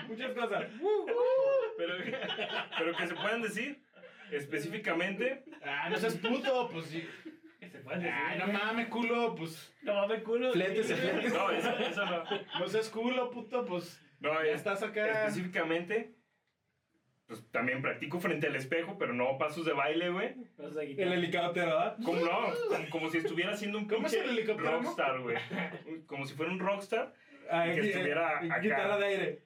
[0.08, 0.64] Muchas cosas.
[1.76, 1.94] pero,
[2.78, 3.78] pero que se puedan decir
[4.32, 5.44] específicamente.
[5.62, 7.06] Ah, no seas puto, pues sí.
[7.70, 8.14] Se pueden decir.
[8.16, 9.74] Ay, no mames, culo, pues.
[9.82, 10.52] No mames, culo.
[10.52, 11.00] Flétese, Sí.
[11.00, 11.36] flétese.
[11.36, 12.24] No, eso, eso no.
[12.60, 14.02] No seas culo, puto, pues.
[14.20, 15.06] No, Ya es, estás acá.
[15.26, 16.14] específicamente,
[17.26, 20.34] pues también practico frente al espejo, pero no pasos de baile, güey.
[20.58, 21.96] El helicóptero, ¿verdad?
[22.04, 24.82] Como no, como, como si estuviera haciendo un ¿Cómo es pinche el helicóptero, no?
[24.82, 25.36] rockstar, güey.
[26.06, 27.12] Como si fuera un rockstar.
[27.50, 28.58] Ah, que gui- estuviera eh, acá.
[28.60, 29.42] Guitarra de aire.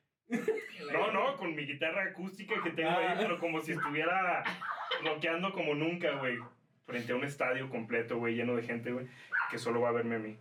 [0.92, 3.10] No, no, con mi guitarra acústica que tengo Ah.
[3.10, 4.42] ahí, pero como si estuviera
[5.04, 6.38] rockeando como nunca, güey.
[6.86, 9.06] Frente a un estadio completo, güey, lleno de gente, güey,
[9.50, 10.36] que solo va a verme a mí.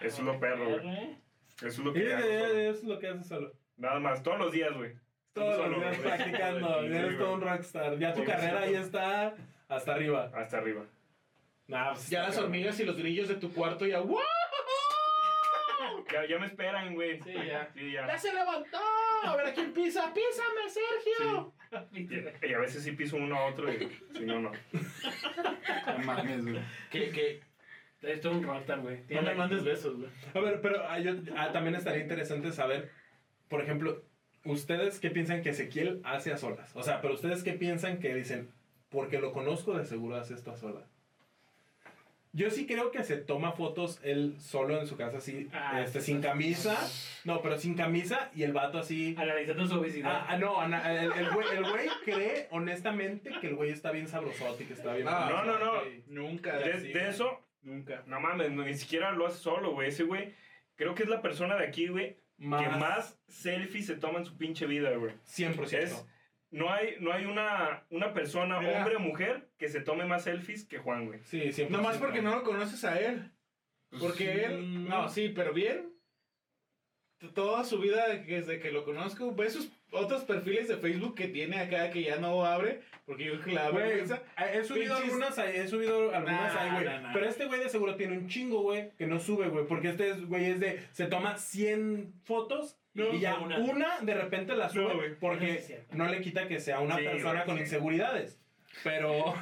[0.00, 1.16] Eso es lo perro, güey.
[1.58, 3.52] Eso es lo Sí, que hago Eso es lo que haces solo.
[3.76, 4.94] Nada más, todos los días, güey.
[5.32, 6.08] Todos Solo, los días güey.
[6.16, 6.80] practicando.
[6.82, 7.98] Sí, Eres todo un rockstar.
[7.98, 9.34] Ya tu Sí, carrera ahí está
[9.68, 10.30] hasta arriba.
[10.34, 10.84] Hasta arriba.
[11.68, 14.00] Nah, pues, Ya las hormigas y los grillos de tu cuarto ya.
[14.00, 14.18] ¡Wow!
[16.12, 17.20] Ya, ya me esperan, güey.
[17.22, 17.68] Sí, ya.
[17.74, 18.18] Sí, ¡Ya ya.
[18.18, 18.78] se levantó!
[19.24, 20.12] A ver a quién pisa.
[20.12, 21.52] ¡Písame, Sergio!
[21.92, 24.52] Y, y a veces sí piso uno a otro y si no, no.
[25.86, 26.60] No mames, güey.
[26.90, 27.40] Que, que.
[28.02, 28.98] Esto es un rockstar, güey.
[29.10, 30.10] No me mandes besos, güey.
[30.34, 32.90] A ver, pero ah, yo- ah, también estaría interesante saber,
[33.48, 34.02] por ejemplo,
[34.44, 36.74] ustedes qué piensan que Ezequiel hace a solas.
[36.74, 38.50] O sea, pero ustedes qué piensan que dicen,
[38.90, 40.91] porque lo conozco, de seguro hace esto a solas.
[42.34, 46.00] Yo sí creo que se toma fotos él solo en su casa, así, Ah, este,
[46.00, 46.78] sin camisa.
[47.24, 49.14] No, pero sin camisa y el vato así.
[49.18, 50.10] Analizando su obesidad.
[50.10, 53.90] Ah, ah, no, ana- el, el güey, el güey cree honestamente que el güey está
[53.90, 55.06] bien sabrosote y que está bien.
[55.08, 55.72] Ah, no, no, no.
[56.06, 56.56] Nunca.
[56.56, 58.02] De, sí, de eso, Nunca.
[58.06, 59.88] no mames, ni siquiera lo hace solo, güey.
[59.88, 60.34] Ese güey,
[60.76, 64.38] creo que es la persona de aquí, güey, que más selfies se toma en su
[64.38, 65.12] pinche vida, güey.
[65.26, 65.76] 100%.
[65.82, 66.06] Es-
[66.52, 68.78] No hay, no hay una, una persona, Mira.
[68.78, 71.20] hombre o mujer, que se tome más selfies que Juan, güey.
[71.24, 71.70] Sí, 100%.
[71.70, 73.30] Nomás porque no lo conoces a él.
[73.98, 74.40] Porque Sí.
[74.44, 74.88] él.
[74.88, 75.90] No, sí, pero bien.
[77.34, 81.58] Toda su vida, desde que lo conozco, ve sus otros perfiles de Facebook que tiene
[81.60, 82.80] acá que ya no abre.
[83.06, 84.22] Porque yo creo que la Güey, vergüenza.
[84.52, 86.84] he subido Pinches- algunas ahí, he subido algunas Nah, ahí, güey.
[86.84, 87.12] nah, nah.
[87.12, 89.66] Pero este güey de seguro tiene un chingo, güey, que no sube, güey.
[89.66, 93.58] Porque este es- güey es de, se toma 100 fotos No, y ya una.
[93.58, 94.00] una.
[94.00, 95.14] de repente la sube, No, güey.
[95.18, 97.62] porque no le quita que sea una Sí, persona güey, con sí.
[97.62, 98.38] inseguridades.
[98.84, 99.34] Pero,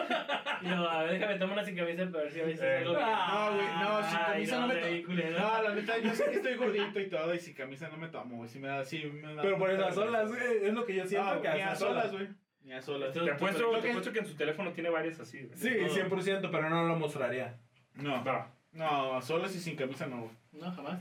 [0.62, 2.76] No, a ver, déjame tomar una sin camisa para ver si a veces Eh.
[2.78, 2.92] algo.
[2.94, 5.14] No, güey, no, sin Ay, camisa no, me tomo.
[5.14, 8.08] No, la neta, yo sé que estoy gordito y todo, y sin camisa no me
[8.08, 8.48] tomo, güey.
[8.48, 9.42] Si me da, sí me da.
[9.42, 12.10] pero por esas solas, güey, es lo que yo siento No, que ni a solas,
[12.12, 12.28] güey.
[12.62, 13.12] Ni a solas.
[13.12, 15.56] Te apuesto, que- que en su teléfono tiene varias así, güey.
[15.58, 17.58] Sí, 100%, pero no lo mostraría.
[17.94, 18.24] No.
[18.24, 18.52] No.
[18.72, 20.32] No, solos y sin camisa no, güey.
[20.52, 20.98] No, jamás.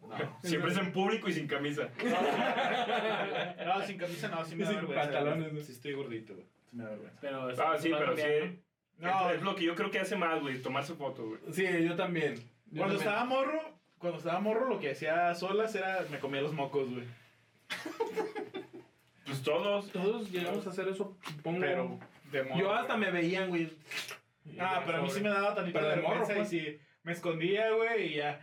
[0.00, 0.38] No.
[0.42, 1.88] Siempre es en público y sin camisa.
[3.66, 5.02] No, sin camisa no, sí me da Sin vergüenza.
[5.04, 5.60] pantalones, güey.
[5.60, 5.66] ¿no?
[5.66, 6.46] Sí estoy gordito, güey.
[6.70, 7.18] Sí me da vergüenza.
[7.20, 8.22] Pero Ah, sí, pero sí.
[8.22, 8.56] cambiando.
[8.98, 11.40] No, es, lo que yo creo que hace más, güey, tomarse fotos, güey.
[11.52, 12.34] Sí, yo también.
[12.70, 12.98] Yo Cuando también.
[12.98, 13.60] estaba morro,
[13.98, 17.04] cuando estaba morro lo que hacía solas era me comía los mocos, güey.
[19.24, 19.90] Pues todos.
[19.92, 21.60] Todos llegamos a hacer eso, supongo.
[21.60, 21.98] Pero
[22.32, 22.58] de morro.
[22.60, 23.70] yo hasta me veían, güey.
[24.58, 26.48] Ah, pero a mí sí me daba tantito Pero de de morro, vergüenza y pues.
[26.48, 28.40] sí me escondía, güey, y ya.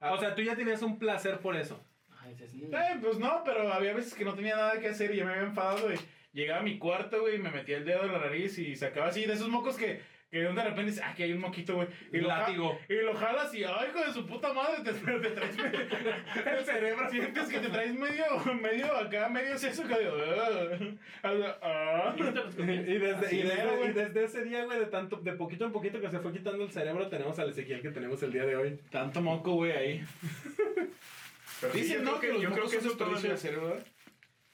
[0.00, 1.84] Ah, O sea, tú ya tenías un placer por eso.
[2.20, 2.64] Ay, sí.
[2.64, 5.32] Eh, pues no, pero había veces que no tenía nada que hacer y ya me
[5.32, 5.98] había enfadado, güey.
[6.32, 9.06] Llegaba a mi cuarto, güey, y me metía el dedo en la nariz y sacaba
[9.08, 11.88] así de esos mocos que, que de repente dices, ah, aquí hay un moquito, güey.
[12.12, 12.78] Y lo, Látigo.
[12.88, 16.64] y lo jalas y, ay, hijo de su puta madre, te, te traes medio, el
[16.64, 17.10] cerebro.
[17.10, 18.24] Sientes que te traes medio,
[18.60, 20.16] medio acá, medio seso, que digo,
[21.22, 22.14] ah, ah.
[22.16, 23.90] ¿Y desde, Así y, desde, mero, güey.
[23.90, 26.64] y desde ese día, güey, de tanto, de poquito en poquito que se fue quitando
[26.64, 28.80] el cerebro, tenemos al Ezequiel que tenemos el día de hoy.
[28.90, 30.04] Tanto moco, güey, ahí.
[31.60, 33.68] Pero sí, Dicen, yo no, que, los yo creo mocos que eso todo de cerebro,
[33.68, 33.86] ¿verdad?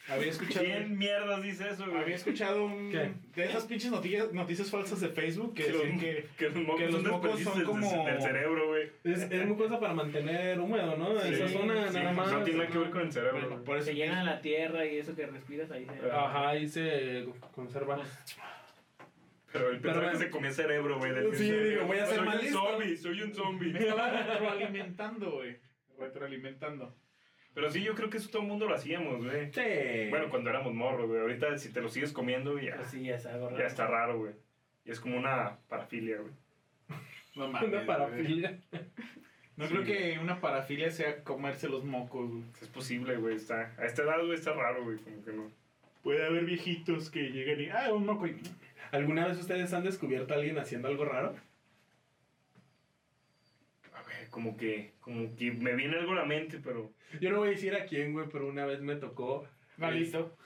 [0.08, 0.64] Había escuchado...
[0.66, 2.02] ¿Quién mierdas dice eso, güey?
[2.02, 3.12] Había escuchado un, ¿Qué?
[3.36, 6.26] de esas pinches noticias, noticias falsas de Facebook que Que decían que...
[6.36, 8.90] que los mocos que los son mocos son del- como- del cerebro, güey.
[9.04, 11.20] Es, es muy cosa para mantener húmedo, ¿no?
[11.20, 12.32] Sí, Esa zona sí, nada más.
[12.32, 13.40] No tiene nada que ver con el cerebro.
[13.48, 16.10] Bueno, por eso Se llenan a la tierra y eso que respiras ahí se...
[16.10, 18.02] Ajá, ahí se conserva.
[19.52, 21.12] Pero el Pero- que se comía cerebro, güey.
[21.12, 21.68] del Sí, cerebro.
[21.70, 23.72] digo, voy a ser soy más un zombie, soy un zombie.
[23.72, 25.56] Me estaba retroalimentando, güey.
[25.98, 26.96] Retroalimentando.
[27.54, 29.52] Pero sí, yo creo que eso todo el mundo lo hacíamos, güey.
[29.52, 30.08] Sí.
[30.10, 31.20] Bueno, cuando éramos morros, güey.
[31.20, 33.58] Ahorita si te lo sigues comiendo, ya, Pues sí, ya es algo raro.
[33.58, 34.32] ya está raro, güey.
[34.84, 36.32] Y es como una parafilia, güey.
[37.36, 37.68] No mames.
[37.68, 38.58] Una parafilia.
[38.70, 38.82] güey.
[39.56, 42.42] No creo que una parafilia sea comerse los mocos, güey.
[42.62, 43.36] Es posible, güey.
[43.36, 44.96] Está, a esta edad, güey, está raro, güey.
[44.98, 45.50] Como que no.
[46.02, 47.68] Puede haber viejitos que lleguen y.
[47.68, 48.26] Ah, un moco.
[48.26, 48.40] y-
[48.92, 51.34] ¿Alguna vez ustedes han descubierto a alguien haciendo algo raro?
[54.32, 56.90] Como que, como que me viene algo a la mente, pero.
[57.20, 59.46] Yo no voy a decir a quién, güey, pero una vez me tocó.
[59.76, 60.34] Malito.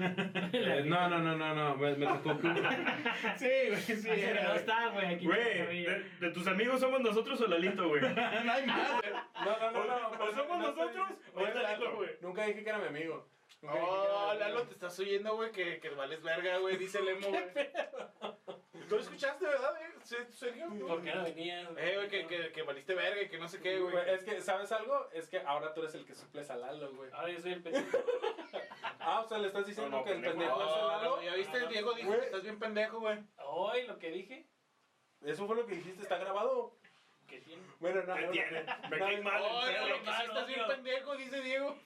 [0.52, 1.76] Eh, no, no, no, no, no.
[1.76, 2.48] Me, me tocó que.
[3.36, 4.08] Sí, güey, sí.
[4.10, 4.58] Era, no güey.
[4.58, 5.06] está, güey.
[5.14, 8.02] Aquí Güey, de, de tus amigos somos nosotros o Lalito, güey.
[8.44, 9.12] No hay más, güey.
[9.44, 12.10] No, no, O, o somos nosotros o es Lalito, güey.
[12.22, 13.28] Nunca dije que era mi amigo.
[13.62, 14.34] Nunca Oh.
[14.38, 17.44] Lalo, te estás oyendo, güey, que, que vales verga, güey, dice Lemo, güey.
[18.88, 19.94] ¿Tú lo escuchaste, verdad, eh?
[20.04, 20.68] ¿Sí, Sergio?
[20.86, 21.68] ¿Por qué no venías?
[21.76, 23.92] Eh, güey, que, que, que valiste verga y que no sé qué, güey.
[23.92, 25.08] Güey, es que, ¿sabes algo?
[25.12, 27.10] Es que ahora tú eres el que suples a Lalo, güey.
[27.12, 27.86] Ahora yo soy el pendejo.
[29.08, 30.38] Ah, o sea, le estás diciendo No, no, que el pendejo.
[30.58, 31.22] pendejo es el Lalo.
[31.22, 32.18] ya viste, el Diego dijo Güey.
[32.20, 33.18] que estás bien pendejo, güey.
[33.38, 34.48] Hoy lo que dije,
[35.22, 36.76] Eso fue lo que dijiste, ¿está grabado?
[37.28, 37.62] que tiene.
[37.80, 38.62] Bueno, no, ¿Qué no, tiene?
[38.64, 39.42] no, Me no, cae mal.
[39.42, 39.88] Oh, el perro.
[39.88, 40.68] lo que sí estás bien tío.
[40.68, 41.78] pendejo, dice Diego.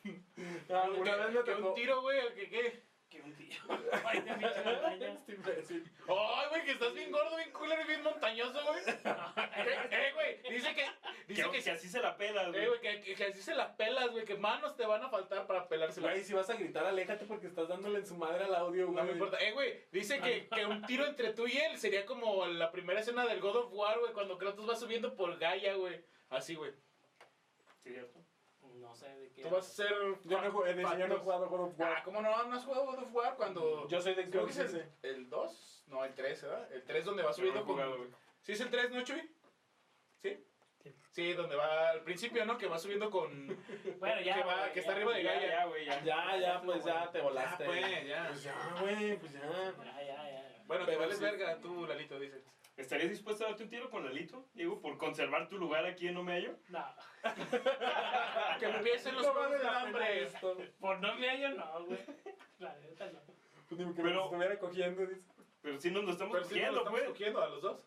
[0.70, 1.74] Ah, una vez me que un tocó.
[1.74, 2.82] tiro, güey, o que qué.
[3.10, 3.58] Que un tío.
[4.04, 5.12] Ay, te pinche montaña.
[5.12, 5.90] Este imbécil.
[6.08, 8.82] Ay, güey, que estás bien gordo, bien culero y bien montañoso, güey.
[8.86, 10.86] eh, eh, güey, dice que,
[11.26, 12.66] dice Que, que, que así se la pelas, eh, güey.
[12.68, 15.46] güey, que, que, que así se las pelas, güey, que manos te van a faltar
[15.48, 16.12] para pelársela.
[16.12, 18.96] Güey, si vas a gritar, aléjate porque estás dándole en su madre al audio, güey.
[18.96, 19.38] No me importa.
[19.38, 23.00] Eh, güey, dice que, que un tiro entre tú y él sería como la primera
[23.00, 26.04] escena del God of War, güey, cuando Kratos va subiendo por Gaia, güey.
[26.28, 26.72] Así, güey.
[27.82, 28.20] ¿Cierto?
[28.78, 29.29] No sé de qué.
[29.42, 29.92] Tú vas a ser.
[30.24, 32.02] Yo no, he jugado- yo no he jugado God of Ah, War.
[32.04, 32.44] ¿cómo no?
[32.44, 33.88] ¿No has jugado God of War cuando.?
[33.88, 34.88] Yo soy de Creo que es el, ese.
[35.02, 36.72] el 2, no, el 3, ¿verdad?
[36.72, 38.16] El 3 donde va subiendo con.
[38.42, 39.20] ¿Sí es el 3, no, Chuy?
[40.22, 40.44] ¿Sí?
[40.82, 40.94] Sí.
[41.10, 42.56] Sí, donde va al principio, ¿no?
[42.56, 43.28] Que va subiendo con.
[44.00, 44.34] Bueno, ya.
[44.36, 45.48] que, va, güey, que está ya, arriba de Ya, Gaia.
[45.48, 46.04] ya, güey, ya.
[46.04, 47.64] Ya, ya, pues ya te Ya, volaste.
[47.64, 48.26] pues, ya.
[48.28, 49.40] Pues ya, güey, pues ya.
[49.40, 50.62] Ya, ya, ya.
[50.66, 51.24] Bueno, te Pero vales sí.
[51.24, 52.42] verga tú, Lalito, dice.
[52.80, 56.14] ¿Estarías dispuesto a darte un tiro con Lalito, Diego, por conservar tu lugar aquí en
[56.14, 56.56] No Me Hallo?
[56.68, 56.84] No.
[58.58, 60.22] Que empiecen los No vale del la hambre.
[60.24, 60.56] esto.
[60.78, 61.98] Por no me hallo, no, güey.
[62.58, 63.20] La neta no.
[63.68, 65.22] Pues digo que Pero- nos estuviera cogiendo, dice.
[65.62, 67.10] Pero si nos lo estamos Pero sí, nos lo cogiendo, estamos güey.
[67.12, 67.86] cogiendo a los dos.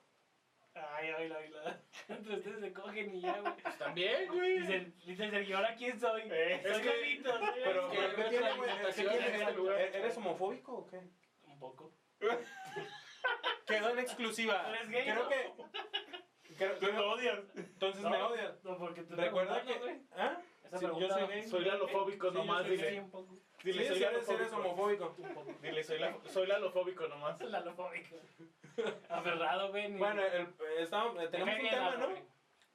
[0.75, 1.73] Ay, ay, ay, ay.
[2.09, 3.53] Entre ustedes se cogen y ya, güey.
[3.61, 4.59] Pues también, güey.
[4.59, 6.21] Dice, dice Sergio, ¿ahora quién soy?
[6.31, 7.89] Eh, soy es que- Lalito, soy pero-.
[7.91, 8.69] ¿qué tiene, güey?
[8.95, 9.81] ¿Qué tiene en este lugar?
[9.81, 11.01] ¿E- ¿Eres homofóbico o qué?
[11.45, 11.93] Un poco.
[13.65, 14.69] Quedó en exclusiva.
[14.69, 15.29] ¿Eres gay, Creo no?
[15.29, 15.53] que.
[16.57, 17.39] creo- Tú me odias.
[17.55, 18.63] entonces me odias.
[18.63, 19.73] No, porque tú Recuerda que.
[19.79, 20.01] güey.
[20.11, 20.41] ¿Ah?
[20.65, 21.43] Esa Sí, yo soy gay.
[21.43, 23.05] Soy lalofóbico Sí, nomás, dile.
[23.63, 25.15] Dile, sí, soy eres, eres homofóbico.
[25.17, 25.53] Un poco.
[25.61, 27.39] Dile, soy, la, soy lalofóbico nomás.
[27.41, 28.17] Lalofóbico.
[29.09, 29.91] Aferrado, güey.
[29.93, 30.47] Bueno, el,
[30.79, 32.07] estábamos- Me teníamos un tema, ¿no?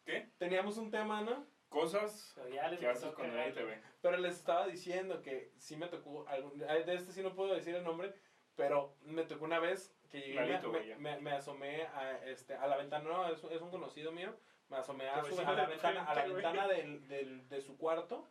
[0.05, 0.29] ¿Qué?
[0.39, 1.47] Teníamos un tema, ¿no?
[1.69, 2.35] Cosas
[2.81, 3.83] que haces cuando nadie te ve.
[4.01, 7.55] Pero les estaba diciendo que sí me tocó algún, ay, de este sí no puedo
[7.55, 8.15] decir el nombre,
[8.59, 10.35] pero me tocó una vez que llegué,
[10.73, 14.35] me, me, me asomé a, este, a la ventana, no, es, es un conocido mío,
[14.69, 18.27] me asomé a, su- la ventana, a la ventana del, del, de su cuarto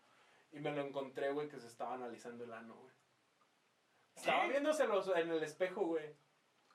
[0.51, 2.93] y me lo encontré, güey, que se estaba analizando el ano, güey.
[4.15, 6.13] Estaba viéndoselos en el espejo, güey.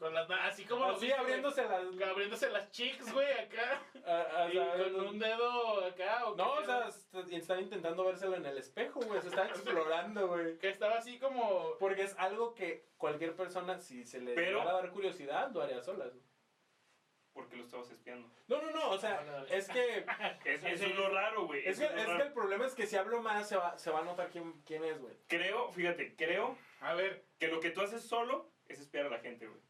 [0.02, 1.16] Con las na- así como los Así güey.
[1.20, 1.84] abriéndose las.
[2.10, 3.80] Abriéndose las cheeks, güey, acá.
[4.04, 6.26] a- a- Y a- con un dedo acá.
[6.26, 6.88] ¿o No, qué o sea, pedo?
[6.88, 9.20] est- están intentando vérselo en el espejo, güey.
[9.22, 10.58] Se están explorando, güey.
[10.58, 11.76] Que estaba así como.
[11.78, 15.62] Porque es algo que cualquier persona, si se le Pero- llegara a dar curiosidad, lo
[15.62, 16.10] haría solas.
[16.12, 16.24] güey.
[17.32, 18.28] Porque lo estabas espiando.
[18.48, 19.56] No, no, no, o sea, Ándale.
[19.56, 20.04] es que,
[20.44, 21.66] Es- eso es lo raro, güey.
[21.66, 23.90] es que, lo es que el problema es que si hablo más se va, se
[23.92, 25.16] va a notar quién, quién es, güey.
[25.28, 29.20] Creo, fíjate, creo A ver, que lo que tú haces solo es espiar a la
[29.20, 29.60] gente, güey.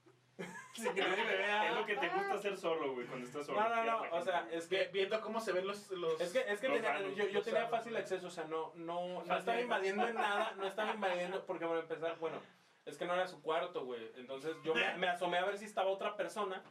[0.74, 1.68] Sin que nadie me vea.
[1.70, 3.60] Es lo que te gusta hacer solo, güey, cuando estás solo.
[3.60, 4.88] No, no, no, o sea, es que...
[4.92, 5.90] viendo cómo se ven los.
[5.90, 8.72] los Es que, es que Los tenía- yo, yo tenía fácil acceso, o sea, no,
[8.74, 12.38] no, no estaba invadiendo en nada, no estaba invadiendo, porque para empezar, bueno,
[12.86, 15.66] es que no era su cuarto, güey, entonces yo me, me asomé a ver si
[15.66, 16.62] estaba otra persona,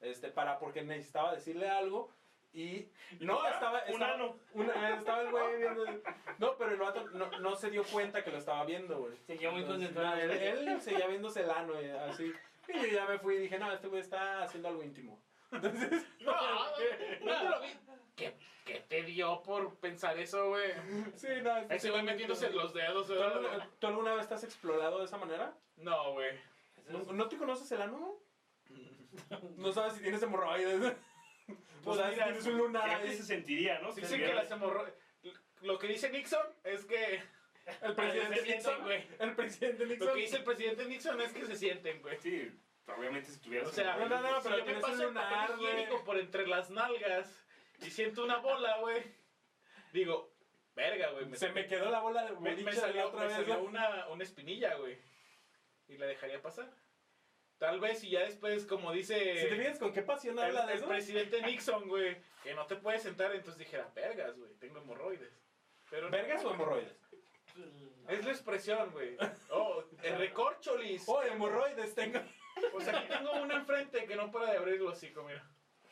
[0.00, 2.10] este, para, porque necesitaba decirle algo,
[2.52, 2.88] y
[3.20, 4.36] no, estaba, un estaba, ano.
[4.54, 5.84] una- estaba el güey viendo,
[6.38, 9.16] no, pero el vato no, no se dio cuenta que lo estaba viendo, güey.
[9.26, 10.16] Seguía muy concentrado.
[10.16, 12.32] él, él seguía viéndose el ano, y así,
[12.68, 15.22] y yo ya me fui y dije, no, este güey está haciendo algo íntimo.
[15.52, 17.68] Entonces, No, no te lo vi.
[18.16, 20.72] ¿Qué, qué te dio por pensar eso, güey?
[21.14, 24.98] sí, no, Ese güey metiéndose los dedos, ¿Tú alguna, tú alguna vez te has explorado
[24.98, 25.54] de esa manera?
[25.76, 26.30] No, güey.
[26.88, 28.18] ¿No, no te conoces el ano?
[29.56, 30.94] No sabes si tienes hemorroides.
[31.84, 33.92] Pues sabes si mira, tienes un lunar ¿Qué se sentiría, no?
[33.92, 34.94] Dicen que las hemorroides.
[35.62, 37.22] Lo que dice Nixon es que.
[37.82, 39.06] El presidente Nixon, güey.
[39.18, 40.06] El presidente Nixon.
[40.06, 42.18] Lo que dice el presidente Nixon es que se sienten, güey.
[42.18, 42.52] Sí,
[42.86, 43.68] obviamente si tuvieras...
[43.68, 46.70] O sea, No, no, no, si pero yo me paso el higiénico por entre las
[46.70, 47.44] nalgas
[47.80, 49.02] y siento una bola, güey.
[49.92, 50.32] Digo,
[50.74, 51.34] verga, güey.
[51.34, 53.58] Se me quedó la bola de me, salió, otra me vez.
[53.58, 54.98] una, una espinilla, güey.
[55.88, 56.70] Y la dejaría pasar.
[57.58, 60.66] Tal vez y ya después, como dice Si te fijas con qué pasión el, habla
[60.66, 60.88] de el eso.
[60.88, 65.32] presidente Nixon, güey, que no te puedes sentar, entonces dijera, vergas, güey, tengo hemorroides.
[65.88, 66.92] Pero ¿Vergas o hemorroides?
[68.08, 69.16] Es la expresión, güey.
[69.50, 71.04] Oh, el recorcholis.
[71.08, 72.20] Oh, hemorroides tengo.
[72.72, 75.44] Pues aquí tengo una enfrente que no para de abrir el hocico, mira.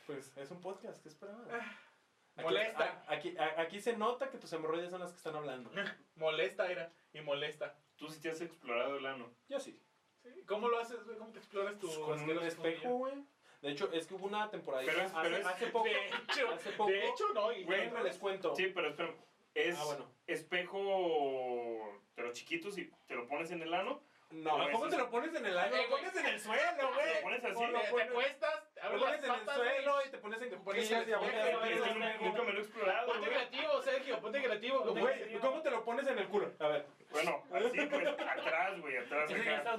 [0.07, 1.47] Pues es un podcast, ¿qué esperabas?
[1.53, 3.05] Aquí- Molesta.
[3.07, 5.71] a- Aquí, a- aquí se nota que tus hemorroides son las que están hablando.
[6.17, 6.91] Molesta era.
[7.13, 7.77] Y molesta.
[7.97, 9.31] Tú sí te has explorado el ano.
[9.49, 9.81] Yo sí.
[10.23, 10.31] Sí.
[10.47, 11.17] ¿Cómo lo haces, güey?
[11.19, 13.15] ¿Cómo te exploras tu Pues con un espejo, güey.
[13.63, 15.85] De hecho, es que hubo una temporada Pero hace, pero es- hace poco.
[15.89, 16.91] De hecho, hace poco.
[16.91, 17.53] de hecho, no.
[17.53, 18.55] Y Güey, Déjenme les cuento.
[18.57, 19.15] Sí, pero espera.
[19.55, 20.11] Es Ah, bueno.
[20.27, 24.03] espejo los chiquitos y te lo pones en el ano.
[24.31, 25.57] No, Pero ¿cómo te lo pones en el?
[25.57, 27.15] Eh, Lo pones en el suelo, güey.
[27.15, 27.55] Lo pones así.
[27.67, 30.89] Lo te, te pones- acuestas, Lo pones en el suelo y te pones en pones
[30.89, 34.81] cuclillas y pones nunca me lo he explorado, Ponte creativo, Sergio, ponte creativo.
[34.81, 36.51] Güey, ¿cómo te lo pones en el culo?
[36.59, 36.87] A ver.
[37.13, 39.31] Bueno, así pues, atrás, güey, atrás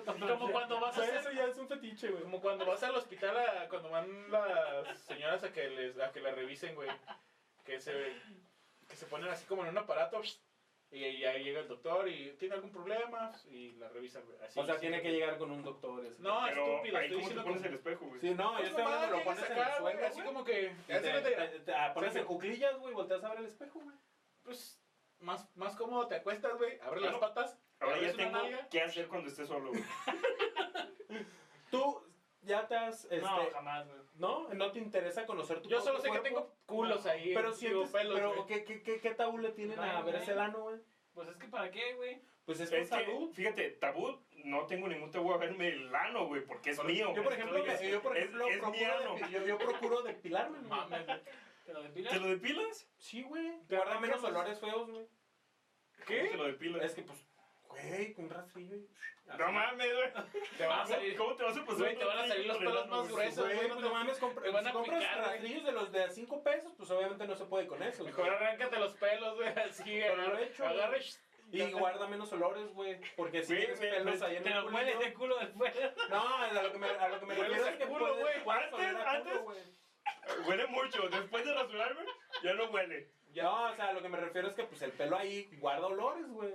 [0.05, 2.23] Como cuando vas a hacer eso ya es un fetiche, güey.
[2.23, 6.21] Como cuando vas al hospital, a, cuando van las señoras a que les a que
[6.21, 6.89] la revisen, güey.
[7.65, 7.91] Que se,
[8.87, 10.21] que se ponen así como en un aparato.
[10.91, 14.37] Y, y ahí llega el doctor y tiene algún problema y la revisan, güey.
[14.39, 16.05] Así, O sea, tiene que llegar con un doctor.
[16.05, 16.21] ese.
[16.21, 18.21] No, Pero estúpido, ahí estoy cómo te diciendo pones como- el espejo, güey.
[18.21, 20.75] Sí, no, yo estoy hablando, lo pones en el suelo, Así como que.
[20.87, 22.27] Te, te- te- ah, pones Sí, en sí.
[22.27, 23.95] cuclillas, güey, volteas a ver el espejo, güey.
[24.43, 24.79] Pues
[25.19, 26.79] más, más cómodo te acuestas, güey.
[26.79, 27.59] Abres las patas.
[27.79, 29.83] Ahora ya tengo qué hacer cuando esté solo, güey.
[31.71, 32.03] Tú
[32.41, 33.99] ya te has, este, No, jamás, güey.
[34.15, 34.47] ¿No?
[34.53, 37.33] ¿No te interesa conocer tu Yo solo sé que tengo culos ahí.
[37.33, 38.47] Pero sientes, pelos, pero güey.
[38.47, 40.23] ¿qué, qué, qué, qué tabú le tienen a ver güey.
[40.23, 40.77] ese lano, güey?
[41.13, 42.21] Pues es que ¿para qué, güey?
[42.45, 43.31] Pues es, Es que, tabú.
[43.33, 47.11] fíjate, tabú, no tengo ningún tabú a verme el ano, güey, porque es mío.
[47.15, 50.57] Yo, por ejemplo, me- yo, por es- ejemplo, es procuro, depi- yo, yo procuro depilarme,
[50.59, 50.69] güey.
[50.69, 51.05] Mames.
[51.65, 52.13] ¿Te lo depilas?
[52.13, 52.87] ¿Te lo depilas?
[52.97, 53.53] Sí, güey.
[53.69, 55.07] Guarda menos olores feos, güey.
[56.05, 56.83] ¿Cómo te lo depilas?
[56.83, 57.25] Es que, pues,
[57.83, 58.77] güey, con un rastrillo.
[59.39, 60.11] No mames, güey.
[60.57, 61.15] Te van a salir.
[61.17, 61.79] ¿Cómo te vas a pasar?
[61.81, 63.45] Güey, te van a salir los pelos más gruesos.
[63.55, 65.29] Güey, no no mames, te van a si compras picar, güey.
[65.31, 68.03] rastrillos de los de a 5 pesos, pues obviamente no se puede con eso.
[68.03, 69.47] Mejor arráncate los pelos, güey.
[69.49, 70.13] Así, lo
[70.67, 70.97] agarra,
[71.51, 72.99] y- guarda menos olores, güey.
[73.15, 75.73] Porque si tienes pelos ahí en Te el lo culillo- hueles de culo después.
[76.09, 78.57] No, a lo que me, a lo que me refiero es que culo, puedes, güey.
[78.57, 79.75] Antes- culo, antes- güey.
[80.47, 81.09] Huele mucho.
[81.09, 82.05] Después de rasurarme,
[82.43, 83.09] ya no huele.
[83.35, 85.87] No, o sea, a lo que me refiero es que pues el pelo ahí guarda
[85.87, 86.53] olores, güey.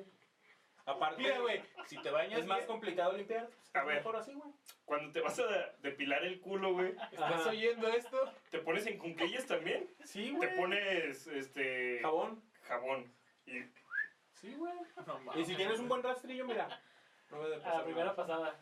[0.91, 3.47] Aparte, Mira, güey, si te bañas es más complicado limpiar.
[3.49, 3.97] pues, A ver.
[3.97, 4.51] mejor así, güey.
[4.85, 5.47] Cuando te vas a
[5.83, 7.51] depilar el culo, güey, ¿estás Ajá.
[7.51, 8.35] oyendo esto?
[8.51, 9.89] ¿te pones en cunquillas también?
[10.05, 10.57] Sí, Te güey.
[10.57, 12.01] pones, este...
[12.03, 12.43] Jabón.
[12.63, 13.13] Jabón.
[13.47, 13.61] Y
[14.33, 14.73] Sí, güey.
[15.07, 16.67] No, Y si tienes un buen rastrillo, mira.
[17.31, 18.59] No me A la primera pasada.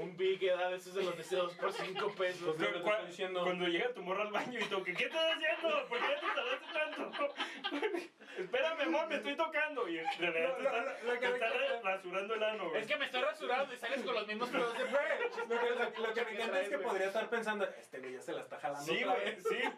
[0.00, 2.56] Un Big Edad, esos de los deseos por 5 pesos.
[2.56, 3.42] Pues, diciendo.
[3.44, 5.86] Cuando llega tu morra al baño y toque, ¿qué estás haciendo?
[5.88, 7.34] ¿Por qué te tardaste tanto?
[8.38, 9.86] Espérame, amor, me estoy tocando.
[9.88, 12.42] Y en realidad Lo- te lo- está, lo que te me está encanta- rasurando el
[12.42, 12.80] ano, güey.
[12.80, 16.06] Es que me estoy rasurando y sales con los mismos pelos de Lo que, lo-
[16.06, 18.58] lo que me encanta es que podría estar pensando, este güey ya se la está
[18.58, 19.58] jalando Sí, güey, sí.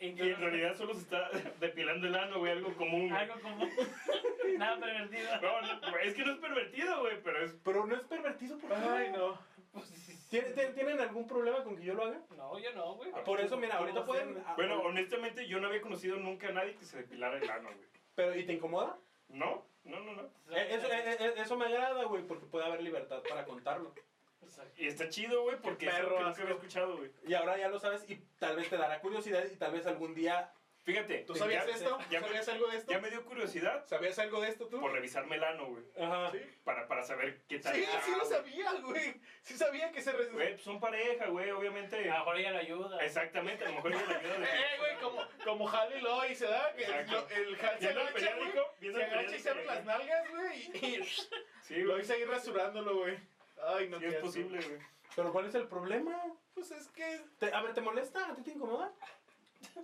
[0.00, 3.08] Y, y en realidad solo se está depilando el ano, güey, algo común.
[3.10, 3.20] güey.
[3.22, 3.64] Algo como.
[4.58, 5.40] Nada pervertido.
[5.40, 7.56] No, no, es que no es pervertido, güey, pero es...
[7.64, 8.74] Pero no es pervertido porque...
[8.82, 9.38] Ay, no.
[9.72, 9.92] Pues
[10.28, 12.20] ¿Tienen, algún problema con que yo lo haga?
[12.36, 13.10] No, yo no, güey.
[13.24, 14.42] Por eso, mira, ahorita ¿Cómo pueden...
[14.46, 17.68] ah, Bueno, honestamente, yo no había conocido nunca a nadie que se depilara el ano,
[17.74, 17.88] güey.
[18.14, 18.98] Pero, ¿y te incomoda?
[19.28, 20.22] No, no, no, no.
[20.50, 23.94] Eh, Eso, eh, eh, eso me agrada, güey, porque puede haber libertad para contarlo.
[24.42, 24.72] Exacto.
[24.76, 27.10] Y está chido, güey, porque Qué es algo perro que nunca había escuchado, güey.
[27.26, 30.14] Y ahora ya lo sabes y tal vez te dará curiosidad y tal vez algún
[30.14, 30.52] día...
[30.88, 31.18] Fíjate.
[31.26, 31.98] ¿Tú sabías ya- esto?
[32.10, 32.90] Ya, me- ¿Sabías algo de esto?
[32.92, 34.80] ya me dio curiosidad ¿Sabías algo de esto tú?
[34.80, 35.84] por revisarme el ano, güey.
[36.00, 36.30] Ajá.
[36.32, 36.38] Sí.
[36.64, 37.74] Para, para saber qué tal.
[37.74, 38.30] Sí, sí lo güey.
[38.30, 39.20] sabía, güey.
[39.42, 40.12] Sí sabía que se...
[40.12, 40.26] Re...
[40.30, 41.96] Güey, pues son pareja, güey, obviamente.
[42.10, 43.04] A lo mejor ella lo ayuda.
[43.04, 46.00] Exactamente, a lo mejor ella le ayuda de Eh, eh, güey, como, como Hal y
[46.00, 46.74] Lois, ¿verdad?
[46.74, 47.12] Que Exacto.
[47.12, 48.52] lo- el Hal se el agacha, güey.
[48.80, 50.70] Se el agacha y se abre las nalgas, güey.
[50.72, 51.04] Y, y
[51.62, 51.84] Sí, güey.
[51.84, 53.18] Lois ahí rasurándolo, güey.
[53.62, 54.78] Ay, no Sí qué es posible, güey.
[55.14, 56.22] Pero ¿cuál es el problema?
[56.54, 57.20] Pues es que...
[57.38, 58.30] Te- a ver, ¿te molesta?
[58.30, 58.92] ¿A ti te incomoda?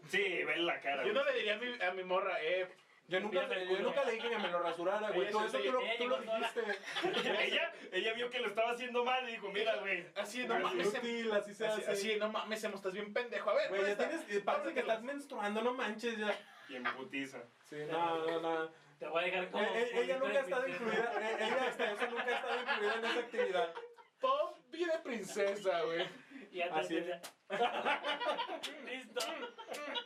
[0.09, 1.05] Sí, ve la cara.
[1.05, 2.69] Yo no le diría a mi, a mi morra, eh...
[3.07, 5.31] Yo nunca, el yo nunca le dije que me lo rasurara, güey.
[5.31, 6.39] Todo eso tú lo, tú lo sola.
[6.39, 6.63] dijiste.
[7.45, 10.07] ella, ella vio que lo estaba haciendo mal y dijo, mira, güey.
[10.17, 11.91] Así, no mames, em- Útil, así se así, hace.
[11.91, 13.51] así, no mames, estás bien pendejo.
[13.51, 16.35] A ver, Güey, ya tienes, eh, parece que estás menstruando, no manches ya.
[16.71, 17.43] Y en putiza.
[17.69, 18.71] Sí, no, no, no.
[18.99, 19.65] Te voy a dejar como.
[19.65, 22.95] Eh, eh, ella nunca ha estado incluida, eh, ella hasta eso nunca ha estado incluida
[22.95, 23.75] en esa actividad.
[24.21, 26.07] Pop vida princesa, güey.
[26.55, 27.21] Y antes Así de-
[28.91, 29.21] Listo.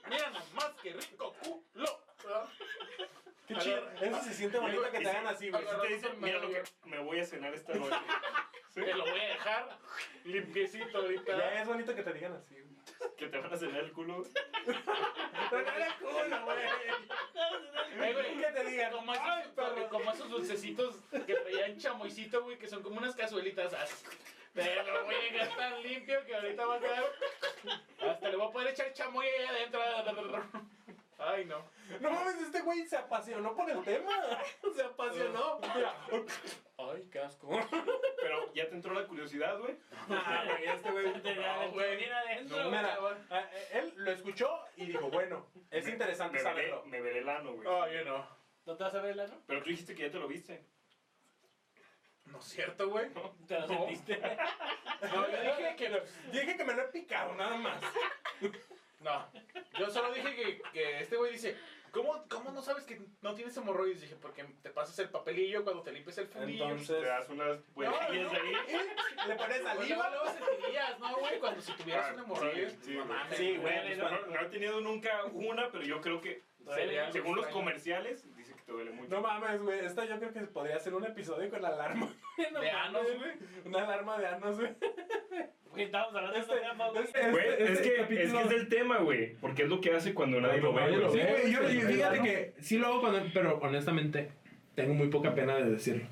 [0.09, 2.01] Mira nomás, qué rico culo.
[3.47, 3.91] Qué chido.
[4.01, 5.63] Eso se siente bonito que te hagan así, güey.
[5.63, 7.97] Si te dicen, mira lo que me voy a cenar esta noche.
[8.71, 8.81] ¿Sí?
[8.81, 9.79] Te lo voy a dejar
[10.25, 11.37] limpiecito ahorita.
[11.37, 12.69] Ya es bonito que te digan así, güey.
[13.17, 14.23] Que te van a cenar el culo.
[14.65, 16.59] Pero no eres culo, güey.
[18.01, 19.89] Eh, güey, Que te digan, Como ay, esos, perro.
[19.91, 20.97] como esos dulcecitos
[21.27, 23.75] que traían chamoycito, güey, que son como unas cazuelitas.
[23.75, 23.85] ah,
[24.55, 27.05] Te lo voy a dejar tan limpio que ahorita va a quedar.
[28.09, 29.81] Hasta le voy a poder echar chamoy ahí adentro.
[31.19, 31.65] Ay, no.
[32.01, 34.13] No mames, este güey se apasionó por el tema.
[34.75, 35.59] Se apasionó.
[35.75, 35.95] Mira.
[36.79, 37.49] Ay, qué asco.
[38.21, 39.77] Pero ya te entró la curiosidad, güey.
[40.09, 41.07] Ah, güey, este güey.
[41.07, 42.05] El güey.
[42.11, 42.65] adentro.
[42.65, 42.99] No, Mira,
[43.31, 46.85] eh, él lo escuchó y dijo, bueno, es interesante Me veré, saberlo.
[46.87, 47.67] me veré el ano, güey.
[47.67, 48.29] Oh, yo no.
[48.67, 49.43] ¿No te vas a ver el ano?
[49.47, 50.63] Pero tú dijiste que ya te lo viste.
[52.33, 53.07] No es cierto, güey.
[53.47, 53.79] ¿Te lo No.
[53.87, 54.21] sentiste?
[55.01, 56.03] No, yo dije que.
[56.33, 57.81] Dije que me lo he picado, nada más.
[59.01, 59.29] No.
[59.79, 61.57] Yo solo dije que, que este güey dice.
[61.93, 64.03] ¿Cómo, ¿Cómo no sabes que no tienes hemorroides?
[64.03, 66.67] Dije, porque te pasas el papelillo cuando te limpias el fundillo.
[66.67, 68.39] Te Entonces, das unas vueltillas no.
[68.39, 68.53] ahí.
[69.29, 70.11] le pones Pues luego, saliva.
[70.11, 71.39] luego sentirías, ¿no, güey?
[71.39, 72.71] Cuando si tuvieras Ah, un hemorroide.
[72.71, 73.19] sí, sí, no güey.
[73.19, 73.81] mames, Sí, güey.
[73.85, 73.97] güey.
[73.97, 76.43] No, no, no he tenido nunca una, pero yo creo que
[76.75, 77.65] Sería según los extraño.
[77.65, 78.38] comerciales te
[78.73, 79.09] duele mucho.
[79.11, 79.85] No mames, güey.
[79.85, 82.09] Esta yo creo que podría ser un episodio con alarma.
[82.53, 83.33] No De anos, güey.
[83.65, 84.71] Una alarma de anos, güey.
[85.71, 87.05] Güey, estábamos hablando de Este- esta gama, güey.
[87.05, 89.35] este- este- es, que, es que es del tema, güey.
[89.37, 90.83] Porque es lo que hace cuando nadie lo ve.
[91.13, 94.31] Sí, güey, yo, fíjate que sí lo hago cuando, pero honestamente
[94.75, 96.05] tengo muy poca pena de decirlo.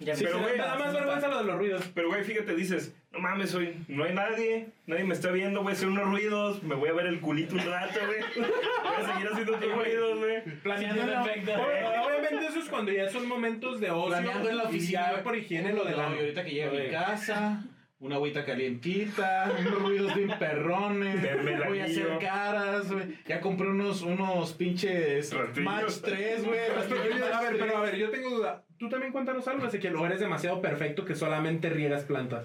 [0.00, 1.90] Ya Sí, pero, pero güey, nada más vergüenza lo de los ruidos.
[1.94, 5.70] Pero, güey, fíjate, dices, no mames, hoy no hay nadie, nadie me está viendo, voy
[5.70, 8.20] a hacer unos ruidos, me voy a ver el culito un rato, güey.
[8.84, 10.42] Voy a seguir haciendo otros ruidos, güey.
[10.62, 11.52] Planeando perfecto.
[11.52, 14.08] Ob- Obviamente eso es cuando ya son momentos de ocio.
[14.08, 15.12] Planeando en la y oficina.
[15.16, 16.04] ya por higiene lo de No, la...
[16.08, 17.64] ahorita que llegue a mi casa,
[17.98, 23.16] una agüita calientita, unos ruidos bien perrones, Verme voy a hacer caras, güey.
[23.26, 25.32] Ya compré unos, unos pinches.
[25.60, 26.58] Match 3, güey.
[26.60, 27.92] A ver, pero a 3.
[27.92, 28.64] ver, yo tengo duda.
[28.78, 32.44] Tú también cuéntanos algo, Ezequiel, o eres demasiado perfecto que solamente riegas plantas.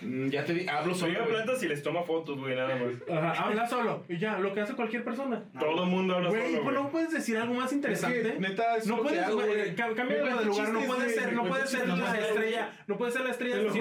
[0.00, 1.12] Mm, Ya te di, hablo solo.
[1.12, 3.18] Llega plantas y les toma fotos, güey, nada más.
[3.18, 4.04] Ajá, habla solo.
[4.08, 5.42] Y ya, lo que hace cualquier persona.
[5.58, 6.84] Todo el mundo habla Güey, solo, pues güey.
[6.84, 8.22] no puedes decir algo más Es interesante.
[8.22, 9.74] que, neta, es no puedes, hago, güey, güey.
[9.76, 13.12] ca- cámbialo Me de lugar, no puede ser, no puede ser la estrella, no puede
[13.12, 13.72] ser la estrella Te lo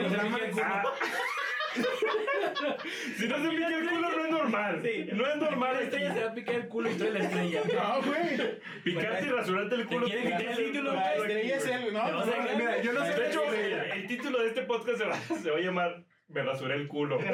[3.17, 4.81] Si no se pica el culo, no es normal.
[4.83, 5.09] Sí.
[5.13, 5.73] No es normal.
[5.75, 7.61] La estrella se va a picar el culo y tú eres la estrella.
[7.73, 8.59] No, güey.
[8.83, 10.05] Picarte y rasurarte el culo.
[10.05, 12.25] Quieren quitar el título, La estrella es el, no, no.
[12.57, 16.03] Mira, yo no sé De hecho, el, título de este podcast se va a llamar
[16.33, 17.19] Me rasuré el culo.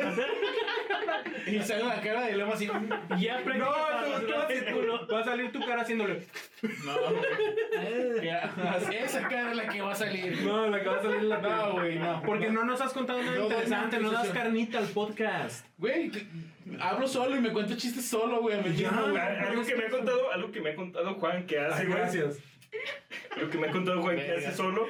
[1.48, 2.68] Y sale la cara de Lema así.
[2.68, 5.08] No, Ya No, tú, tú rasurarte el culo.
[5.08, 6.22] va a salir tu cara haciéndole.
[8.22, 8.54] Ya,
[9.04, 10.42] Esa cara es la que va a salir.
[10.44, 12.22] No, la que va a salir la No, güey, no.
[12.26, 15.66] Porque no nos has contado nada No, interesante, no, no das no, carnita al podcast.
[15.78, 16.28] Güey, que-
[16.80, 18.58] hablo solo y me cuento chistes solo, güey.
[18.58, 22.38] Algo que me ha contado, algo que me ha contado Juan que hace, Ay, gracias.
[23.40, 24.50] Lo que me ha contado Juan que Verga.
[24.50, 24.88] hace solo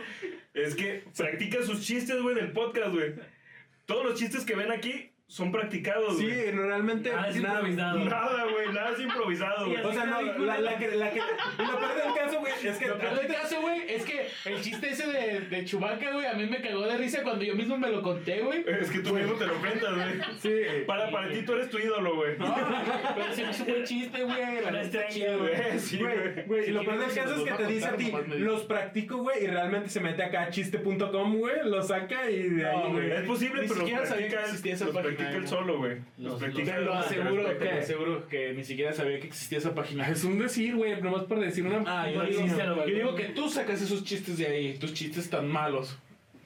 [0.53, 3.13] es que practica sus chistes, güey, del podcast, güey.
[3.89, 6.49] Todos los chistes que ven aquí son practicados, Sí, güey.
[6.51, 7.59] realmente Nada es nada.
[7.59, 7.99] improvisado.
[7.99, 9.77] Nada, güey, nada es improvisado, güey.
[9.79, 12.77] O sea, no, la, la que, la que, y lo peor del caso, güey, es
[12.77, 16.25] que Lo peor del caso, güey, es que el chiste ese de, de Chewbacca, güey,
[16.25, 18.65] a mí me cagó de risa cuando yo mismo me lo conté, güey.
[18.67, 20.19] Es que tú mismo te lo cuentas, güey.
[20.39, 22.35] sí, Para, para ti tú eres tu ídolo, güey.
[22.39, 22.55] No,
[23.15, 24.61] pero se me hizo un buen chiste, güey.
[24.63, 25.79] la neta está chido, güey.
[25.79, 25.99] Sí,
[26.47, 29.43] Güey, y lo peor del caso es que te dice a ti, los practico, güey,
[29.43, 33.11] y realmente se mete acá a chiste.com, güey, lo saca y de ahí, güey.
[33.11, 35.97] Es posible, Ni pero los siquiera sabía que existía esa página, practica él solo, güey.
[36.17, 39.57] Los Los- practica Te lo aseguro, te te aseguro que ni siquiera sabía que existía
[39.59, 40.07] esa página.
[40.09, 41.83] Es un decir, güey, nomás por decir una.
[41.85, 42.45] Ah, yo digo,
[42.87, 45.97] yo digo que tú sacas esos chistes de ahí, tus chistes tan malos.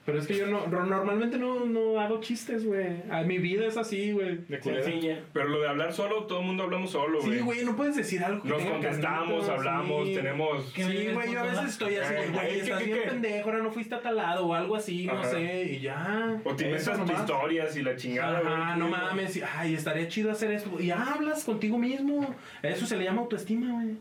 [0.05, 3.03] Pero es que yo no, ro- normalmente no, no hago chistes, güey.
[3.09, 4.39] A Mi vida es así, güey.
[4.49, 4.83] De culera.
[4.83, 5.21] Sencilla.
[5.31, 7.37] Pero lo de hablar solo, todo el mundo hablamos solo, güey.
[7.37, 10.15] Sí, güey, no puedes decir algo que Nos contestamos, hablamos, sí.
[10.15, 10.71] tenemos...
[10.75, 13.09] ¿Qué me Sí, güey, yo a veces estoy así, güey, ¿qué, estás qué, bien qué?
[13.11, 16.37] pendejo, ahora no fuiste a tal lado o algo así, no sé, y ya.
[16.43, 17.19] O te Eso inventas tus nomás.
[17.21, 18.53] historias y la chingada, güey.
[18.53, 20.69] Ajá, no mames, y- ay, estaría chido hacer eso.
[20.81, 22.35] Y hablas contigo mismo.
[22.61, 23.95] Eso se le llama autoestima, güey.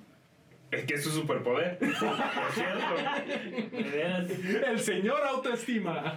[0.73, 1.79] Es que es su superpoder.
[1.79, 1.89] Por
[2.53, 2.95] cierto.
[4.67, 6.17] El señor autoestima.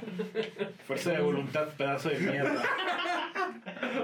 [0.87, 2.63] Fuerza de voluntad, pedazo de mierda.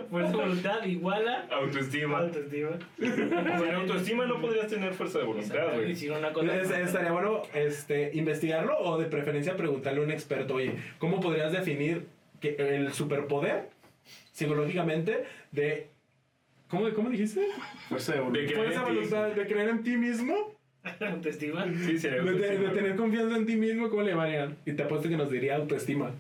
[0.09, 2.19] Fuerza de voluntad igual a Autoestima.
[2.19, 2.71] autoestima.
[2.99, 5.87] Sin autoestima no podrías tener fuerza de voluntad, güey.
[5.87, 6.55] Decir una cosa.
[6.55, 11.51] Es- estaría bueno este, investigarlo o de preferencia preguntarle a un experto, oye, ¿cómo podrías
[11.53, 12.07] definir
[12.41, 13.69] que el superpoder
[14.33, 15.87] psicológicamente de...
[16.71, 17.41] ¿Cómo, cómo dijiste?
[17.89, 18.49] Fuerza de De voluntad.
[18.49, 18.91] que- Fuerza en ti.
[18.93, 20.55] voluntad de creer en ti mismo,
[20.99, 21.65] Autoestima.
[21.85, 22.73] Sí, sería de, de- de autoestima.
[22.73, 24.57] tener confianza en ti mismo, ¿cómo le llamarían?
[24.65, 26.11] Y te apuesto que nos diría autoestima.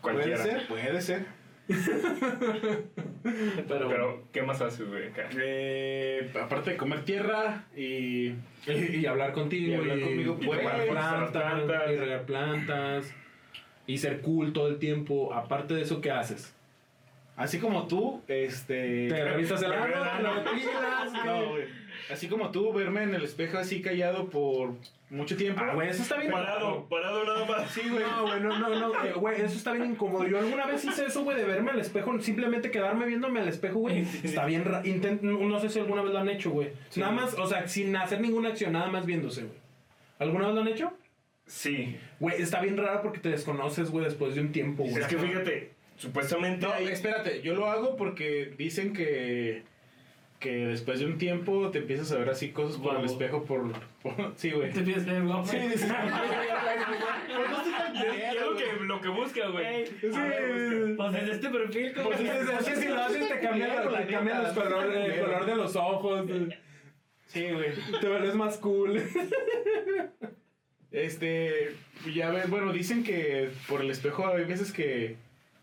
[0.00, 0.42] Puede Cualquiera.
[0.42, 1.26] ser, puede ser.
[3.68, 5.10] Pero, Pero, ¿qué más haces, güey?
[5.38, 8.28] Eh, aparte de comer tierra y.
[8.66, 10.60] Y, y hablar contigo Y hablar conmigo, y pues.
[10.60, 11.90] plantas, plantas.
[11.92, 13.14] y regar plantas
[13.86, 15.34] y ser cool todo el tiempo.
[15.34, 16.54] Aparte de eso, ¿qué haces?
[17.38, 19.08] Así como tú, este.
[19.08, 20.42] Te revisas el ano,
[21.24, 21.64] No, güey.
[22.10, 24.72] Así como tú, verme en el espejo así callado por
[25.10, 25.60] mucho tiempo.
[25.62, 26.32] Ah, güey, eso está bien.
[26.32, 27.70] Parado, parado nada más.
[27.70, 28.02] Sí, güey.
[28.02, 30.26] No, güey, no, no, no, eh, güey, eso está bien incómodo.
[30.26, 33.80] Yo alguna vez hice eso, güey, de verme al espejo, simplemente quedarme viéndome al espejo,
[33.80, 34.00] güey.
[34.24, 36.70] Está bien, ra- intent- no no sé si alguna vez lo han hecho, güey.
[36.88, 37.00] Sí.
[37.00, 39.58] Nada más, o sea, sin hacer ninguna acción, nada más viéndose, güey.
[40.18, 40.92] ¿Alguna vez lo han hecho?
[41.46, 41.96] Sí.
[42.20, 44.96] Güey, está bien raro porque te desconoces, güey, después de un tiempo, güey.
[45.02, 49.62] Es que fíjate, supuestamente No, hay- espérate, yo lo hago porque dicen que.
[50.40, 53.72] Que después de un tiempo te empiezas a ver así cosas por el espejo por.
[54.02, 54.70] por- sí, güey.
[54.70, 55.44] Te pides ser guapo.
[55.46, 55.82] Sí, es
[57.92, 58.64] culero, lo güey.
[58.64, 59.66] que, lo que busca, güey.
[59.66, 60.06] Ey, Sí.
[60.14, 62.10] A ver, Pues desde este perfil, como.
[62.10, 63.70] Pues es, es que si lo haces te cambian,
[64.06, 66.24] te cambian los color, el color de los ojos,
[67.26, 67.70] Sí, güey.
[68.00, 69.02] te ves más cool.
[70.90, 71.74] Este.
[72.14, 75.16] Ya ves, bueno, dicen que por el espejo hay veces que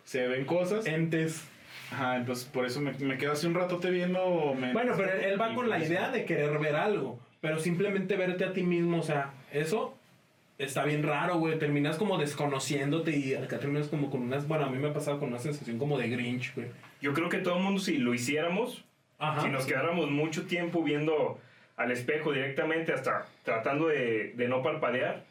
[0.06, 0.86] se ven cosas.
[0.88, 1.46] Entes.
[1.92, 4.56] Ajá, entonces por eso me, me quedo así un ratote viendo.
[4.58, 8.16] me- Bueno, pero él, él va con la idea de querer ver algo, pero simplemente
[8.16, 9.96] verte a ti mismo, o sea, eso
[10.58, 11.60] está bien raro, güey.
[11.60, 14.48] Terminas como desconociéndote y acá terminas como con unas.
[14.48, 16.68] Bueno, a mí me ha pasado con una sensación como de Grinch, güey.
[17.02, 18.84] Yo creo que todo el mundo, si lo hiciéramos,
[19.20, 19.42] Ajá.
[19.42, 21.40] si nos quedáramos mucho tiempo viendo
[21.78, 25.24] al espejo directamente, hasta tratando de, de no parpadear,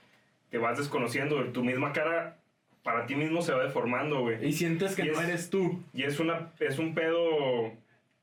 [0.50, 1.42] te vas desconociendo.
[1.52, 2.36] Tu misma cara
[2.84, 4.46] para ti mismo se va deformando, güey.
[4.46, 5.82] Y sientes que Y no es- eres tú.
[5.92, 7.72] Y es, una, es un pedo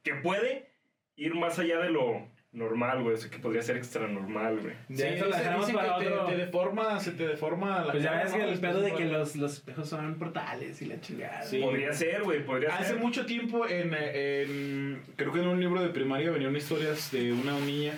[0.04, 0.70] que puede
[1.18, 3.16] ir más allá de lo normal, güey.
[3.16, 4.74] O sea, que podría ser extra normal, güey.
[4.90, 6.26] Ya Sí, eso la dejamos para que te- otro.
[6.28, 9.36] Te, deforma, se te deforma la Pues ya ves que el pedo de que los,
[9.36, 11.42] los espejos son portales y la chingada.
[11.44, 11.60] Sí.
[11.60, 12.46] Podría ser, güey.
[12.46, 12.98] Podría Hace ser.
[13.00, 17.58] mucho tiempo, en, en- creo que en un libro de primaria venían historias de una
[17.60, 17.94] niña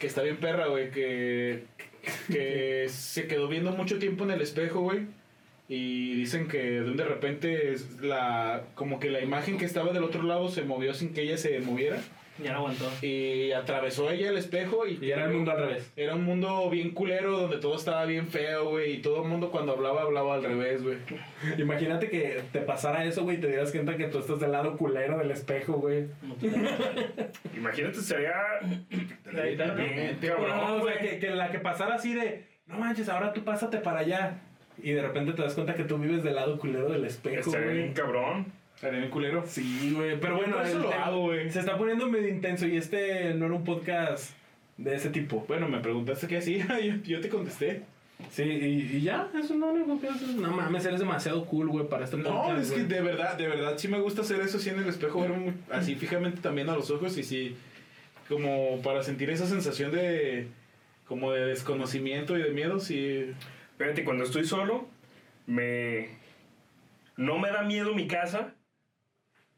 [0.00, 1.64] que está bien perra, güey, que,
[2.28, 5.06] que se quedó viendo mucho tiempo en el espejo, güey.
[5.68, 10.22] Y dicen que de repente es la, como que la imagen que estaba del otro
[10.22, 11.98] lado se movió sin que ella se moviera.
[12.42, 12.90] Ya no aguantó.
[13.00, 15.92] Y atravesó ella el espejo y, Y era el mundo al revés.
[15.94, 18.94] Era un mundo bien culero donde todo estaba bien feo, güey.
[18.94, 20.96] Y todo el mundo cuando hablaba, hablaba al revés, güey.
[21.58, 24.76] Imagínate que te pasara eso, güey, y te dieras cuenta que tú estás del lado
[24.76, 26.06] culero del espejo, güey.
[27.56, 30.98] Imagínate, sería bien No, o sea, güey.
[30.98, 34.42] que, que la que pasara así de, no manches, ahora tú pásate para allá.
[34.82, 37.68] Y de repente te das cuenta que tú vives del lado culero del espejo, Estaría
[37.72, 37.94] bien güey.
[37.94, 38.46] cabrón.
[38.74, 39.44] Estaría bien culero.
[39.46, 40.18] Sí, güey.
[40.20, 41.50] Pero bueno, Por eso el lo tema- hago, güey.
[41.50, 44.34] se está poniendo medio intenso y este no era un podcast
[44.76, 45.44] de ese tipo.
[45.46, 47.82] Bueno, me preguntaste qué hacía, yo, yo te contesté.
[48.30, 50.28] Sí, y, y ya, eso es lo que haces.
[50.36, 52.62] No mames, eres demasiado cool, güey, para este No, podcast.
[52.62, 52.88] es que güey.
[52.88, 55.94] de verdad, de verdad sí me gusta hacer eso así en el espejo, muy- así
[55.96, 57.56] fijamente también a los ojos y sí,
[58.28, 60.46] como para sentir esa sensación de,
[61.06, 63.32] como de desconocimiento y de miedo, sí.
[63.78, 64.86] Fíjate, cuando estoy solo,
[65.46, 66.08] me.
[67.16, 68.54] No me da miedo mi casa,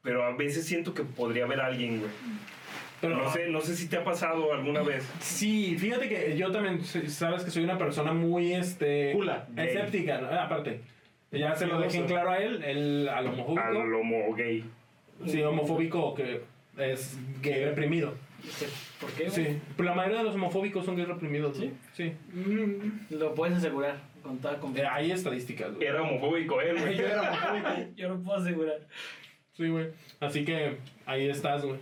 [0.03, 2.11] pero a veces siento que podría haber alguien, güey.
[3.01, 5.11] Pero No sé, no sé si te ha pasado alguna vez.
[5.21, 9.13] Sí, fíjate que yo también, sabes que soy una persona muy, este...
[9.13, 9.47] Cula.
[9.57, 10.29] Escéptica, ¿no?
[10.29, 10.81] Ah, aparte.
[11.31, 13.63] Ya se lo dejé en claro a él, el, al homofóbico.
[13.63, 14.65] Al homo gay.
[15.27, 16.43] Sí, homofóbico que
[16.77, 18.15] es gay reprimido.
[19.01, 19.35] ¿Por qué, güey?
[19.35, 21.57] Sí, pero la mayoría de los homofóbicos son gays reprimidos.
[21.57, 21.73] ¿Sí?
[21.95, 22.13] Sí.
[23.11, 24.95] Lo puedes asegurar con toda Eh, confianza.
[24.95, 25.87] hay estadísticas, güey.
[25.87, 26.97] Era homofóbico él, güey.
[26.99, 27.69] Yo era homofóbico.
[27.97, 28.79] Yo lo puedo asegurar.
[29.53, 29.89] Sí, güey.
[30.21, 31.79] Así que ahí estás, güey.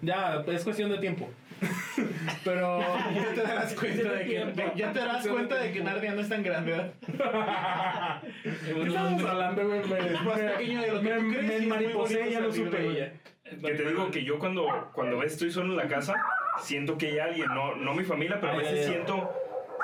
[0.00, 1.28] Ya, es cuestión de tiempo.
[2.44, 2.78] Pero.
[3.14, 6.20] Ya te darás cuenta de que, de- ya te darás cuenta de que Narnia no
[6.20, 6.92] es tan grande, ¿verdad?
[8.42, 9.80] ¿Qué estamos hablando, güey?
[9.88, 12.66] Me, Es más pequeño de lo que me, tú crees me mariposé, ya no salir
[12.66, 13.10] supe, güey.
[13.50, 16.14] Que te digo que yo cuando, cuando estoy solo en la casa,
[16.60, 19.30] siento que hay alguien, no, no mi familia, pero a Ah, veces siento,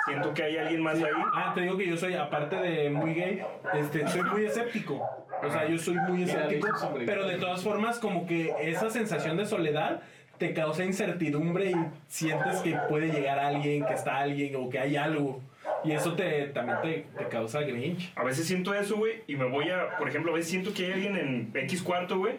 [0.06, 1.12] siento que hay alguien más ahí.
[1.34, 3.42] Ah, te digo que yo soy, aparte de muy gay,
[3.74, 5.02] este, soy muy escéptico.
[5.42, 6.68] O sea, yo soy muy escéptico.
[7.04, 10.00] Pero de todas formas, como que esa sensación de soledad
[10.38, 11.74] te causa incertidumbre y
[12.08, 15.40] sientes que puede llegar alguien, que está alguien o que hay algo.
[15.84, 18.12] Y eso te, también te, te causa grinch.
[18.16, 20.86] A veces siento eso, güey, y me voy a, por ejemplo, a veces siento que
[20.86, 22.34] hay alguien en X cuarto, güey,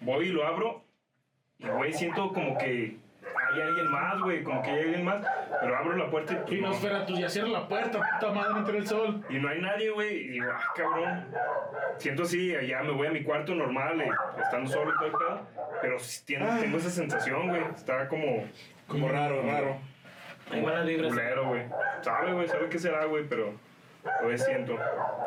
[0.00, 0.82] voy y lo abro,
[1.58, 2.96] y, güey, siento como que
[3.52, 5.24] hay alguien más, güey, como que hay alguien más,
[5.60, 6.68] pero abro la puerta y, pues, Y no.
[6.68, 9.24] no espera, tú ya cierra la puerta, puta madre, entra el sol.
[9.28, 11.26] Y no hay nadie, güey, y digo, ah, cabrón.
[11.98, 14.10] Siento así, allá me voy a mi cuarto normal, eh,
[14.42, 15.46] estando solo y todo el pedo,
[15.80, 18.44] pero tengo, tengo esa sensación, güey, está como...
[18.88, 19.76] Como raro, raro.
[20.50, 21.12] Hay malas vibras.
[21.12, 21.62] culero, güey.
[22.02, 23.54] Sabe, güey, sabe qué será, güey, pero
[24.04, 24.78] a veces siento.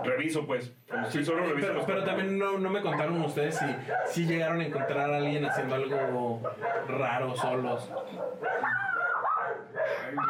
[0.03, 0.73] Reviso, pues.
[0.87, 2.15] Cuando estoy solo, reviso Pero, los pero cuartos.
[2.17, 3.65] también no, no me contaron ustedes si,
[4.07, 6.41] si llegaron a encontrar a alguien haciendo algo
[6.87, 7.89] raro solos.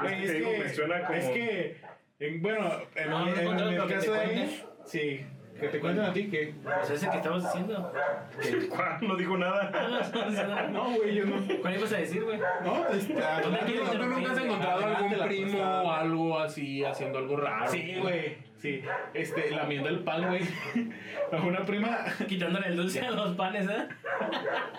[0.02, 1.78] Güey, Es que te digo, me suena como- es que,
[2.20, 4.50] en- bueno, en, No, no en- en encontraron el caso de
[4.86, 5.26] sí,
[5.66, 6.54] que te cuenten a ti que...
[6.64, 7.92] Pues ese que estabas diciendo.
[8.76, 9.72] Juan no dijo nada.
[10.72, 11.36] No, güey, yo no.
[11.62, 12.40] ¿Cuál ibas a decir, güey?
[12.64, 16.40] No, este, a- ¿Dónde a- quieres ¿Tú nunca has encontrado Adelante algún primo o algo
[16.40, 17.72] así haciendo algo raro?
[17.72, 18.82] Sí, güey, sí.
[19.14, 20.42] Este, lamiendo el pan, güey.
[21.32, 23.88] A una prima Quitándole el dulce a los panes, ¿eh?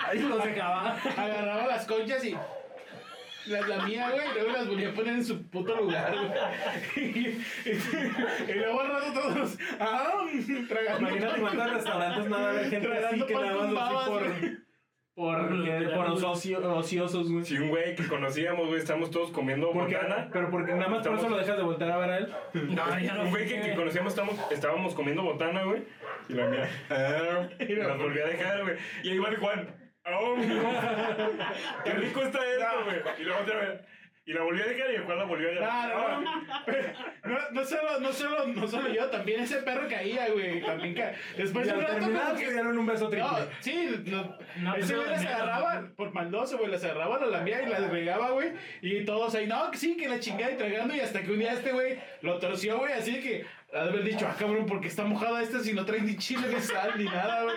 [0.06, 0.96] Ahí los dejaba.
[1.16, 2.36] agarraba las conchas y
[3.46, 7.04] las lamía, güey, y luego las volvía a poner en su puto lugar, güey.
[7.04, 7.18] Y,
[7.68, 10.24] y- y luego al rato todos, ah,
[10.68, 11.40] tragando Imagínate pan.
[11.40, 14.56] cuántos restaurantes nada de gente así que nada más así por, güey.
[15.14, 17.44] por, por los ocio- ociosos, güey.
[17.44, 20.28] Si un güey que conocíamos, güey, estamos todos comiendo Porque, botana.
[20.32, 22.28] pero porque nada más por eso lo dejas de voltear a ver a él.
[22.54, 23.22] No, ya no.
[23.22, 25.82] Un güey que, que conocíamos, estábamos, estábamos comiendo botana, güey.
[26.28, 26.68] Y la mía.
[26.90, 28.76] ah, y la volví a dejar, güey.
[29.04, 29.85] Y ahí va el Juan.
[30.08, 30.36] ¡Oh,
[31.84, 33.00] ¡Qué rico está esto, güey!
[33.18, 33.80] Y luego otra vez.
[34.28, 35.88] Y la volví a dejar y el Juan la volvió a dejar.
[35.88, 36.42] No, no,
[37.24, 41.12] no, no solo, no solo, no solo yo, también ese perro caía, güey, también ca...
[41.36, 42.52] Después de un rato como que...
[42.52, 43.28] dieron un beso triple.
[43.30, 47.30] No, sí, no, No, ese güey las no, agarraba por maldoso, güey, las agarraba, las
[47.30, 48.52] lamía y las regaba, güey,
[48.82, 51.38] y todos ahí, no, que sí, que la chingada y tragando, y hasta que un
[51.38, 55.42] día este güey lo torció, güey, así que, haber dicho, ah, cabrón, porque está mojada
[55.42, 57.56] esta si no trae ni chile ni sal ni nada, güey.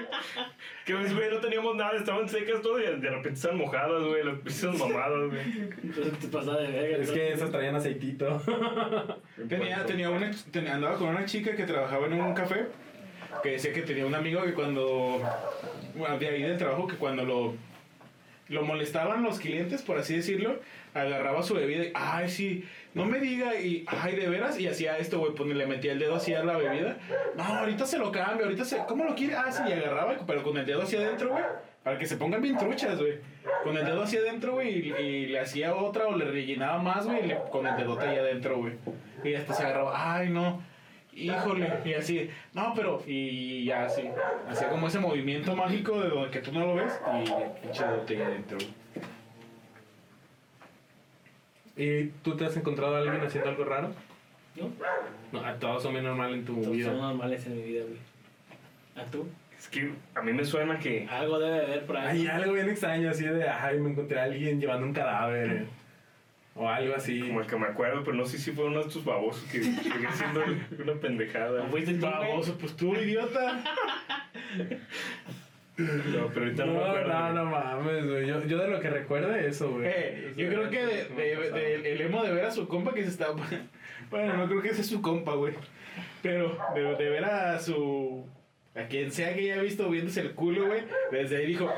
[0.86, 4.24] Que, pues, güey, no teníamos nada, estaban secas todo y de repente están mojadas, güey.
[4.24, 5.42] Las pisas mamadas, güey.
[5.84, 6.98] Entonces te pasaba de verga.
[7.04, 8.42] Es que esas traían aceitito.
[9.48, 12.68] Tenía, tenía una, tenía- andaba con una chica que trabajaba en un café
[13.44, 15.22] que decía que tenía un amigo que cuando,
[15.96, 17.54] bueno, de ahí del trabajo, que cuando lo,
[18.50, 20.60] lo molestaban los clientes, por así decirlo,
[20.94, 24.98] agarraba su bebida y, ay, sí, no me diga, y, ay, de veras, y hacía
[24.98, 26.98] esto, güey, pues le metía el dedo así a la bebida.
[27.36, 29.36] No, ahorita se lo cambio, ahorita se, ¿cómo lo quiere?
[29.36, 31.44] Ah, sí, y agarraba, pero con el dedo hacia adentro, güey.
[31.84, 33.20] Para que se pongan bien truchas, güey.
[33.64, 37.36] Con el dedo hacia adentro, güey, y, le hacía otra o le rellenaba más, güey,
[37.52, 38.74] con el dedote ahí adentro, güey.
[39.24, 40.62] Y hasta se agarraba, ay, no,
[41.14, 44.10] híjole, y así, no, pero, y ya así,
[44.50, 48.16] hacía como ese movimiento mágico de donde que tú no lo ves, y pinche dedote
[48.16, 48.79] ahí adentro, güey.
[51.80, 53.90] ¿Y tú te has encontrado a alguien haciendo algo raro?
[54.58, 54.70] ¿No?
[55.32, 56.88] No, a todos son bien normal en tu Todos vida.
[56.90, 57.98] son normales en mi vida, güey.
[58.98, 59.26] ¿A tú?
[59.58, 61.08] Es que a mí me suena que.
[61.10, 62.20] Algo debe de haber por ahí.
[62.20, 65.68] Hay algo bien extraño así de, ay, me encontré a alguien llevando un cadáver.
[66.54, 67.22] O algo así.
[67.22, 69.64] Como el que me acuerdo, pero no sé si fue uno de estos babosos que
[69.64, 70.44] sigue siendo
[70.84, 71.64] una pendejada.
[71.64, 72.12] ¿O fuiste tú, güey?
[72.12, 73.64] Baboso, pues tú, idiota.
[76.18, 77.08] No, pero ahorita no, me No, acuerdo.
[77.14, 78.28] no, no mames, güey.
[78.28, 79.88] Yo, yo de lo que recuerde eso, güey.
[79.88, 83.04] Eh, yo creo que de, de- de- el emo de ver a su compa que
[83.04, 83.28] se está.
[84.10, 85.54] Bueno, no creo que ese es su compa, güey.
[86.24, 88.26] Pero de, de ver a su.
[88.76, 90.82] A quien sea que haya visto viéndose el culo, güey.
[91.12, 91.72] Desde ahí dijo.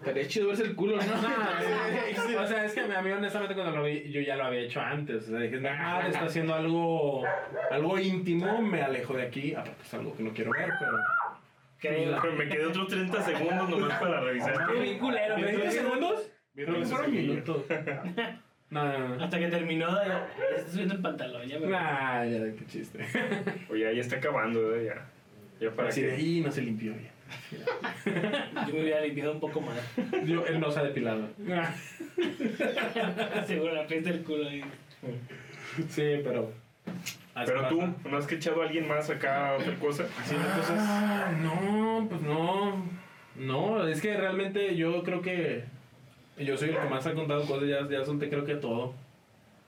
[0.00, 1.02] Estaría chido verse el culo, ¿no?
[2.42, 4.80] o sea, es que a mí honestamente cuando lo vi, yo ya lo había hecho
[4.80, 5.24] antes.
[5.28, 7.24] O sea, dije, ah, está haciendo algo,
[7.70, 9.54] algo íntimo, me alejo de aquí.
[9.54, 10.92] Aparte es algo que no quiero ver, pero...
[11.80, 12.20] Creo.
[12.36, 14.66] Me quedé otros 30 segundos nomás para revisar.
[14.72, 15.70] Qué bien culero, ¿30 güey.
[15.70, 16.30] segundos?
[16.54, 17.64] Fueron minutos.
[18.70, 19.24] No, no, no.
[19.24, 20.12] Hasta que terminó, de-
[20.58, 21.48] está subiendo el pantalón.
[21.48, 22.98] Ya me Nah, ya, qué chiste.
[23.70, 24.84] Oye, ya está acabando, ¿eh?
[24.92, 25.06] Ya.
[25.58, 26.14] Ya para Así de que.
[26.16, 27.08] ahí no se limpió bien.
[28.66, 29.78] Yo me hubiera limpiado un poco más.
[30.26, 31.30] Yo, él no se ha depilado.
[33.46, 34.62] Seguro la fiesta del culo ahí.
[35.88, 36.52] Sí, pero.
[37.46, 37.94] Pero tú.
[38.08, 40.04] ¿no has echado a alguien más acá a otra cosa?
[40.18, 40.76] Haciendo cosas.
[40.78, 42.84] Ah, no, pues no.
[43.36, 45.64] No, es que realmente yo creo que.
[46.38, 48.94] Yo soy el que más ha contado cosas, ya, ya solté creo que todo.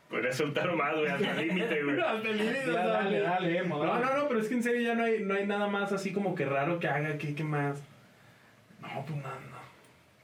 [0.08, 2.00] Podrías soltar más, güey, hasta el límite, güey.
[2.00, 4.04] Hasta el límite, Ya, dale, dale, Emo, No, dale.
[4.06, 6.12] no, no, pero es que en serio ya no hay, no hay nada más así
[6.12, 7.80] como que raro que haga, ¿qué, qué más?
[8.80, 9.60] No, pues nada, no.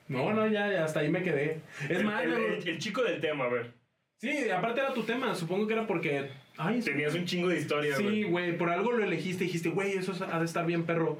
[0.08, 1.60] No, no, ya, ya, hasta ahí me quedé.
[1.84, 3.72] Es El, más, el- el- el chico del tema, a ver.
[4.18, 6.30] Sí, aparte era tu tema, supongo que era porque...
[6.58, 8.22] Ay, Tenías un chingo de historia, Sí, güey.
[8.24, 11.18] güey, por algo lo elegiste y dijiste, güey, eso ha de estar bien, perro.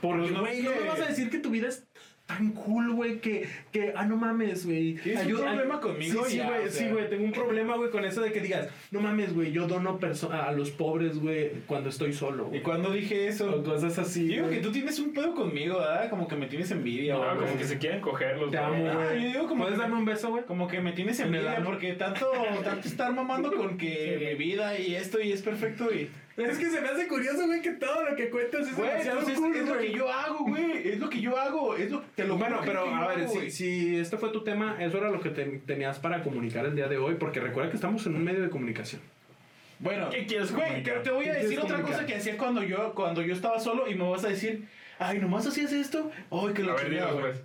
[0.00, 1.86] Porque, no güey, no me vas a decir que tu vida es
[2.28, 4.96] tan cool, güey, que, que, ah, no mames, güey.
[4.96, 6.24] ¿Tienes un problema ay- conmigo?
[6.26, 6.70] Sí, güey, o sea.
[6.70, 9.66] sí, güey, tengo un problema, güey, con eso de que digas, no mames, güey, yo
[9.66, 12.62] dono perso- a los pobres, güey, cuando estoy solo, ¿Y güey.
[12.62, 13.62] cuando dije O eso?
[13.64, 14.56] cosas así, Digo güey.
[14.56, 16.10] que tú tienes un pedo conmigo, ¿verdad?
[16.10, 18.58] Como que me tienes envidia, No, o algo como que se quieren coger los Te
[18.58, 19.22] amo, Ah, güey.
[19.22, 20.44] yo digo como ¿Puedes darme un beso, güey?
[20.44, 22.30] Como que me tienes envidia porque tanto,
[22.62, 26.10] tanto estar mamando con que mi vida y esto y es perfecto y...
[26.38, 29.18] Es que se me hace curioso, güey, que todo lo que cuentas es Güey, demasiado
[29.18, 29.86] entonces cool, es lo güey.
[29.88, 30.88] que yo hago, güey.
[30.88, 31.74] Es lo que yo hago.
[31.76, 34.44] Es lo, te lo Bueno, pero es a ver, hago, si, si este fue tu
[34.44, 37.70] tema, eso era lo que te- tenías para comunicar el día de hoy, porque recuerda
[37.70, 39.00] que estamos en un medio de comunicación.
[39.80, 41.92] Bueno, ¿Qué quieres güey, te voy ¿Qué a decir otra comunicar?
[42.00, 44.66] cosa que hacía cuando yo, cuando yo estaba solo y me vas a decir,
[44.98, 46.10] ay, nomás hacías esto.
[46.30, 47.20] Ay, que lo dinos, güey.
[47.32, 47.42] pues.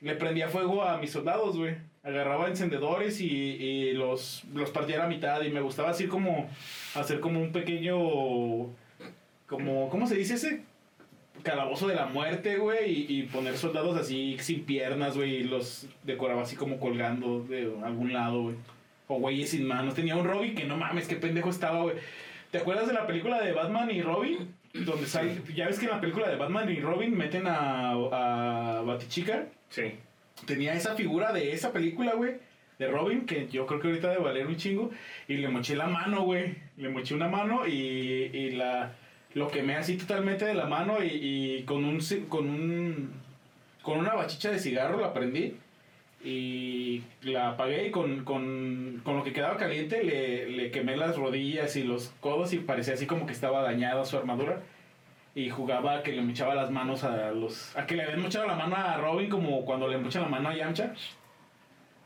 [0.00, 1.76] Le prendía fuego a mis soldados, güey.
[2.02, 6.48] Agarraba encendedores y, y los, los partía a la mitad y me gustaba así como
[6.94, 7.98] hacer como un pequeño,
[9.46, 10.62] como, ¿cómo se dice ese?
[11.42, 15.86] Calabozo de la muerte, güey, y, y poner soldados así sin piernas, güey, y los
[16.04, 18.56] decoraba así como colgando de algún lado, güey.
[19.08, 19.94] O güeyes sin manos.
[19.94, 21.96] Tenía un Robin que no mames, qué pendejo estaba, güey.
[22.50, 24.54] ¿Te acuerdas de la película de Batman y Robin?
[24.72, 28.82] Donde sale, ya ves que en la película de Batman y Robin meten a, a
[28.82, 29.94] Batichica Sí.
[30.46, 32.34] Tenía esa figura de esa película, güey,
[32.78, 34.90] de Robin, que yo creo que ahorita debe valer un chingo,
[35.28, 38.92] y le moché la mano, güey, le moché una mano y, y la
[39.34, 43.12] lo quemé así totalmente de la mano y, con un con un
[43.82, 45.56] con una bachicha de cigarro la prendí
[46.22, 51.16] y la apagué y con, con, con lo que quedaba caliente le, le quemé las
[51.16, 54.60] rodillas y los codos y parecía así como que estaba dañada su armadura
[55.34, 58.46] y jugaba a que le mochaba las manos a los a que le habían mochado
[58.46, 60.92] la mano a Robin como cuando le mochan la mano a Yamcha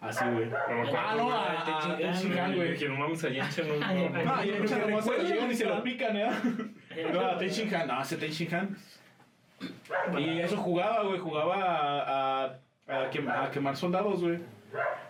[0.00, 1.62] así güey ah no a,
[1.92, 3.74] a, Tenshinhan, güey Que no mames a Yancha, no.
[3.86, 5.82] Ay, no, a Yamcha nomás se lo llevan y se lo ¿no?
[5.82, 6.30] pican, ¿eh?
[7.12, 8.76] No, a Tenshinhan, no, ese Tenshinhan.
[10.18, 12.44] Y eso jugaba, güey, jugaba a, a,
[12.88, 14.38] a quem- a quemar soldados, güey.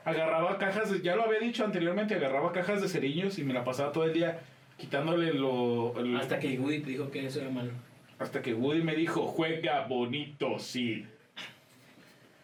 [0.04, 3.64] Agarraba cajas, de- ya lo había dicho anteriormente, agarraba cajas de cerillos y me la
[3.64, 4.38] pasaba todo el día
[4.76, 5.94] quitándole lo...
[6.18, 7.70] Hasta que Woody dijo que eso era malo.
[8.18, 11.06] Hasta que Woody me dijo, juega bonito, sí.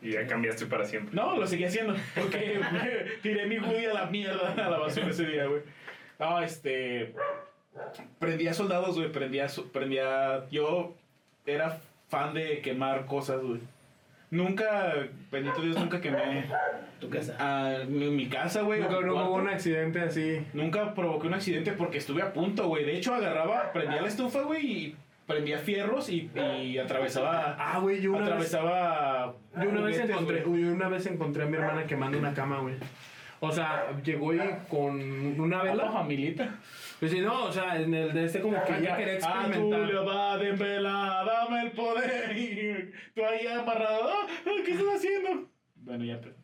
[0.02, 1.14] Y ya cambiaste para siempre.
[1.14, 2.58] No, lo seguí haciendo, porque
[3.22, 5.60] tiré mi Woody a la mierda, a la basura ese día, güey.
[6.18, 7.14] No, este...
[8.18, 10.44] Prendía soldados, güey, prendía, su- prendía...
[10.50, 10.94] Yo
[11.46, 13.60] era fan de quemar cosas, güey.
[14.30, 14.94] Nunca,
[15.30, 16.44] bendito Dios, nunca quemé
[17.00, 17.34] Tu casa.
[17.38, 18.80] a mi, mi casa, güey.
[18.80, 20.44] Nunca no hubo un accidente así.
[20.52, 22.84] Nunca provoqué un accidente porque estuve a punto, güey.
[22.84, 24.96] De hecho, agarraba, prendía la estufa, güey, y
[25.30, 26.30] prendía fierros y,
[26.62, 27.56] y atravesaba...
[27.58, 29.34] Ah, güey, yo una vez, atravesaba...
[29.62, 30.62] yo una vez encontré, güey.
[30.62, 32.74] yo una vez encontré a mi hermana quemando una cama, güey.
[33.42, 35.00] O sea, llegó y con
[35.40, 35.90] una ¿A la vela.
[35.92, 36.56] familita?
[36.98, 39.80] Pues sí, no, o sea, en el de este como que ella quería Ah, experimentar.
[39.80, 42.36] Julio, va de vela, dame el poder.
[42.36, 44.10] Y tú ahí amarrado.
[44.12, 44.26] ah,
[44.64, 45.48] ¿Qué estás haciendo?
[45.76, 46.20] Bueno, ya.
[46.20, 46.34] pero-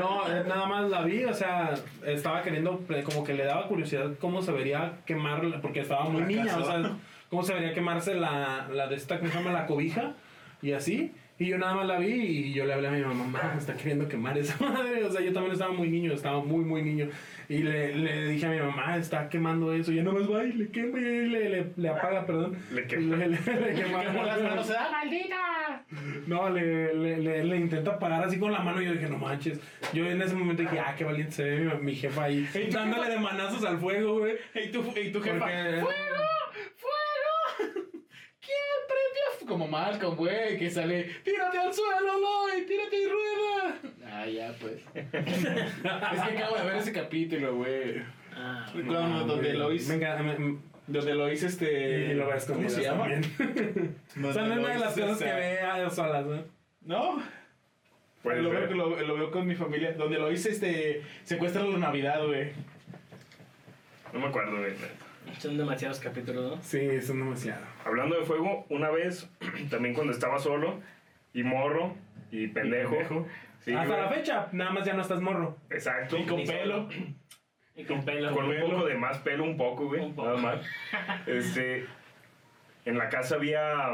[0.00, 1.74] No, eh, nada más la vi, o sea,
[2.06, 6.22] estaba queriendo, eh, como que le daba curiosidad cómo se vería quemarla, porque estaba muy
[6.22, 6.96] niña, o sea,
[7.34, 9.50] cómo se vería quemarse la, la de esta, ¿cómo se llama?
[9.52, 10.14] La cobija,
[10.62, 11.12] y así.
[11.36, 13.58] Y yo nada más la vi y yo le hablé a mi mamá, mamá, me
[13.58, 15.02] está queriendo quemar esa madre.
[15.02, 17.08] O sea, yo también estaba muy niño, estaba muy, muy niño.
[17.48, 19.90] Y le, le dije a mi mamá, está quemando eso.
[19.90, 22.56] Y ella nada más va y le quema y le, le, le apaga, perdón.
[22.72, 23.16] Le quema.
[23.16, 24.04] Le, le- le quema.
[24.06, 25.84] Como las manos, ¡ah, maldita!
[26.28, 29.18] No, le, le, le, le intenta apagar así con la mano y yo dije, no
[29.18, 29.58] manches.
[29.92, 32.48] Yo en ese momento dije, ah, qué valiente se ve mi, mi jefa ahí.
[32.54, 34.34] ¿Y tu Dándole de manazos al fuego, güey.
[34.54, 35.46] Y tu, y tu jefa.
[35.48, 36.28] ¡Fuego!
[38.40, 39.24] ¿Quién prendió?
[39.46, 41.04] Como Malcolm, güey, que sale.
[41.22, 42.66] ¡Tírate al suelo, Lloyd!
[42.66, 43.78] ¡Tírate y rueda!
[44.06, 44.82] Ah, ya, pues.
[44.94, 48.02] es que acabo de ver ese capítulo, güey.
[48.34, 49.58] Ah, Cuando, donde güey.
[49.58, 49.88] Lois.
[49.88, 50.18] Venga,
[50.86, 52.12] Donde lo hice este.
[52.12, 53.08] Y lo ves ¿Cómo ¿Cómo se llama?
[54.16, 56.44] Donde Son lo una de las hice, cosas que ve a solas, ¿no?
[56.82, 57.22] No,
[58.24, 59.92] lo, veo, lo, lo veo con mi familia.
[59.92, 61.02] Donde lo hice, este.
[61.22, 62.52] Secuestra la Navidad, güey.
[64.12, 64.72] No me acuerdo, güey.
[65.38, 66.62] Son demasiados capítulos, ¿no?
[66.62, 67.64] Sí, son demasiado.
[67.84, 69.28] Hablando de fuego, una vez,
[69.70, 70.80] también cuando estaba solo,
[71.32, 71.94] y morro,
[72.30, 72.90] y pendejo.
[72.96, 73.26] pendejo.
[73.60, 74.00] Sí, Hasta güey.
[74.00, 75.56] la fecha, nada más ya no estás morro.
[75.70, 76.18] Exacto.
[76.18, 76.88] Y con pelo.
[77.74, 78.32] Y con pelo.
[78.32, 80.00] Con un poco de más pelo, un poco, güey.
[80.02, 80.28] Un poco.
[80.28, 80.66] Nada más.
[81.26, 81.86] Este.
[82.84, 83.88] En la casa había.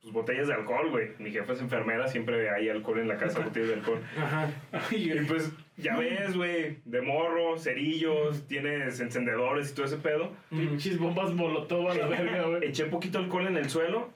[0.00, 1.10] Pues botellas de alcohol, güey.
[1.18, 4.00] Mi jefa es enfermera, siempre hay alcohol en la casa, botellas de alcohol.
[4.16, 4.48] Ajá.
[4.90, 10.32] Y pues, ya ves, güey, de morro, cerillos, tienes encendedores y todo ese pedo.
[10.50, 12.64] Pinches bombas molotov a la verga, güey.
[12.68, 14.10] Eché poquito alcohol en el suelo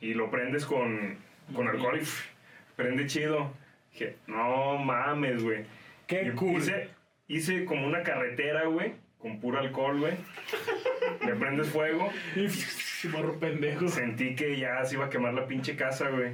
[0.00, 1.18] y lo prendes con,
[1.54, 2.26] con alcohol y pff,
[2.76, 3.52] prende chido.
[3.92, 5.64] Dije, no mames, güey.
[6.06, 6.58] Qué Y cool.
[6.58, 6.88] Hice,
[7.28, 10.14] hice como una carretera, güey, con puro alcohol, güey.
[11.24, 12.10] Le prendes fuego.
[13.10, 13.88] Morro pendejo.
[13.88, 16.32] Sentí que ya se iba a quemar la pinche casa, güey.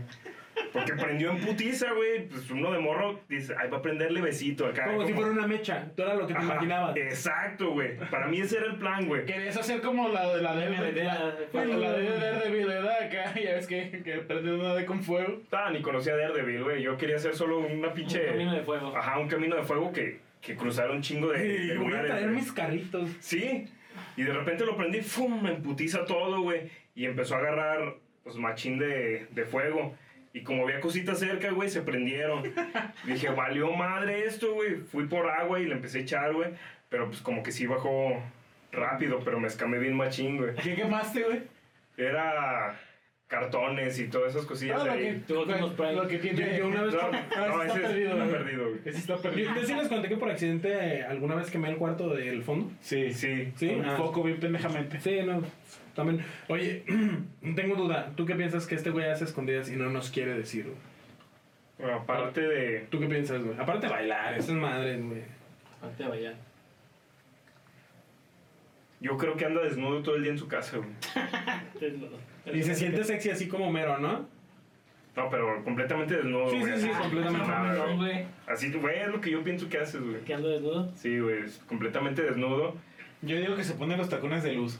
[0.72, 2.26] Porque prendió en putiza, güey.
[2.28, 4.84] Pues uno de morro dice, ay, va a prenderle besito acá.
[4.86, 5.90] Como si fuera una mecha.
[5.96, 6.96] Tú era lo que te Ajá, imaginabas.
[6.96, 7.96] Exacto, güey.
[8.10, 9.24] Para mí ese era el plan, güey.
[9.24, 11.14] Querías hacer como la de la de La de- la,
[11.52, 13.02] la- la, la de Daredevil, ¿verdad?
[13.04, 15.40] Acá, ya ves que, que prende una de con fuego.
[15.52, 16.82] Ah, ni conocía a Daredevil, güey.
[16.82, 18.20] Yo quería hacer solo una pinche...
[18.24, 18.96] Un camino de fuego.
[18.96, 22.04] Ajá, un camino de fuego que, que cruzara un chingo de, Y de voy a
[22.04, 23.08] traer mis carritos.
[23.20, 23.68] Sí.
[24.16, 25.42] Y de repente lo prendí, ¡fum!
[25.42, 26.70] Me emputiza todo, güey.
[26.94, 27.94] Y empezó a agarrar,
[28.24, 29.94] pues, machín de, de fuego.
[30.38, 32.44] Y como había cositas cerca, güey, se prendieron.
[33.04, 34.76] Dije, valió madre esto, güey.
[34.76, 36.50] Fui por agua y le empecé a echar, güey.
[36.88, 38.22] Pero pues como que sí bajó
[38.70, 40.54] rápido, pero me escamé bien machín, güey.
[40.54, 41.42] ¿Qué quemaste, güey?
[41.96, 42.78] Era
[43.28, 45.24] cartones y todas esas cosillas Ah, lo de que, ahí.
[45.36, 45.92] Optimus Prime.
[45.92, 46.50] lo que tiene.
[46.52, 48.80] Yo- yo una vez- No, Ah, no, ese está es- perdido, está perdido, güey.
[48.86, 49.54] Ese está perdido.
[49.54, 52.70] yo sí les conté que por accidente eh, alguna vez quemé el cuarto del fondo.
[52.80, 53.52] Sí, Sí.
[53.56, 53.68] Sí.
[53.68, 53.96] Un Ah.
[53.96, 54.98] foco bien pendejamente.
[55.00, 55.42] Sí, no.
[55.94, 56.24] También.
[56.48, 56.84] Oye,
[57.54, 58.12] tengo duda.
[58.16, 60.76] ¿Tú qué piensas que este güey hace escondidas y no nos quiere decir, güey?
[61.78, 62.86] Bueno, aparte de...
[62.90, 63.58] ¿Tú qué piensas, güey?
[63.58, 65.22] Aparte de bailar, esas madres, güey.
[65.82, 66.34] Antes de bailar.
[69.00, 70.88] Yo creo que anda desnudo todo el día en su casa, güey.
[72.54, 74.26] Y se siente sexy así como mero, ¿no?
[75.16, 76.74] No, pero completamente desnudo, Sí, güey.
[76.74, 77.00] sí, sí, así.
[77.02, 77.46] completamente.
[77.48, 77.96] Nada, No, güey.
[77.96, 78.26] güey.
[78.46, 80.20] Así, güey, es lo que yo pienso que haces, güey.
[80.24, 80.92] ¿Que ando desnudo?
[80.94, 82.76] Sí, güey, es completamente desnudo.
[83.22, 84.78] Yo digo que se pone los tacones de luz.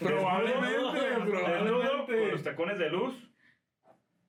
[0.00, 2.32] Probablemente, Desnudo con probablemente.
[2.32, 3.14] los tacones de luz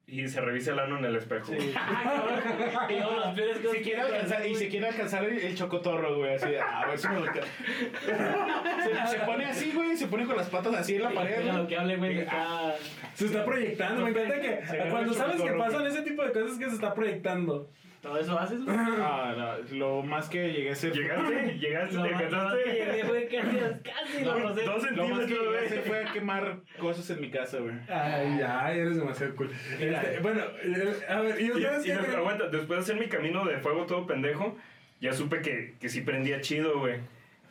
[0.08, 1.52] y se revisa el ano en el espejo.
[1.52, 1.74] Sí.
[2.90, 6.18] Y luego las peores cosas Se quiere alcanzar, y se quiere alcanzar el, el chocotorro,
[6.18, 10.26] güey, así, ah, a ver si me lo se, se pone así, güey, se pone
[10.26, 11.64] con las patas así en la pared, Mira güey.
[11.64, 12.76] lo que hable, güey, Y- está...
[13.16, 14.02] Se está proyectando.
[14.04, 15.94] Me encanta que cuando sabes que pasan güey.
[15.94, 17.68] ese tipo de cosas que se está proyectando.
[18.06, 18.60] ¿Todo eso haces?
[18.68, 20.94] Ah, no, lo más que llegué a hacer.
[20.94, 24.64] Llegaste, llegaste, te que llegué fue casi, casi lo Dos rosé.
[24.64, 25.90] Lo más que centímetros, llegué a hacer güey.
[25.90, 27.74] fue a quemar cosas en mi casa, güey.
[27.90, 29.50] Ay, ay, eres demasiado cool.
[29.80, 32.16] Este, bueno, eh, a ver, ¿y Y, ustedes y qué no, creen?
[32.18, 34.56] aguanta, después de hacer mi camino de fuego todo pendejo,
[35.02, 37.00] ya supe que, que sí prendía chido, güey.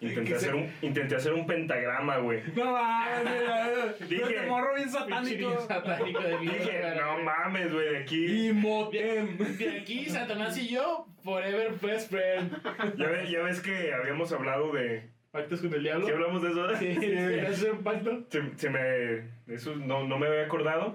[0.08, 2.42] Intenté se- hacer, un, intenté hacer un pentagrama, güey.
[2.56, 5.60] No mames, Dije- este morro bien satánico.
[5.60, 8.46] satánico de Dije, no mames, güey, de aquí.
[8.48, 9.36] Y motem.
[9.38, 12.52] De aquí, Satanás y yo, forever best friend.
[12.96, 15.12] Ya, ve- ya ves que habíamos hablado de.
[15.30, 16.06] ¿Pactos con el diablo?
[16.06, 16.76] ¿Qué hablamos de eso?
[16.76, 18.24] Sí, sí, ¿haces un pacto?
[18.28, 19.52] Se, se me.
[19.52, 20.94] Eso no, no me había acordado.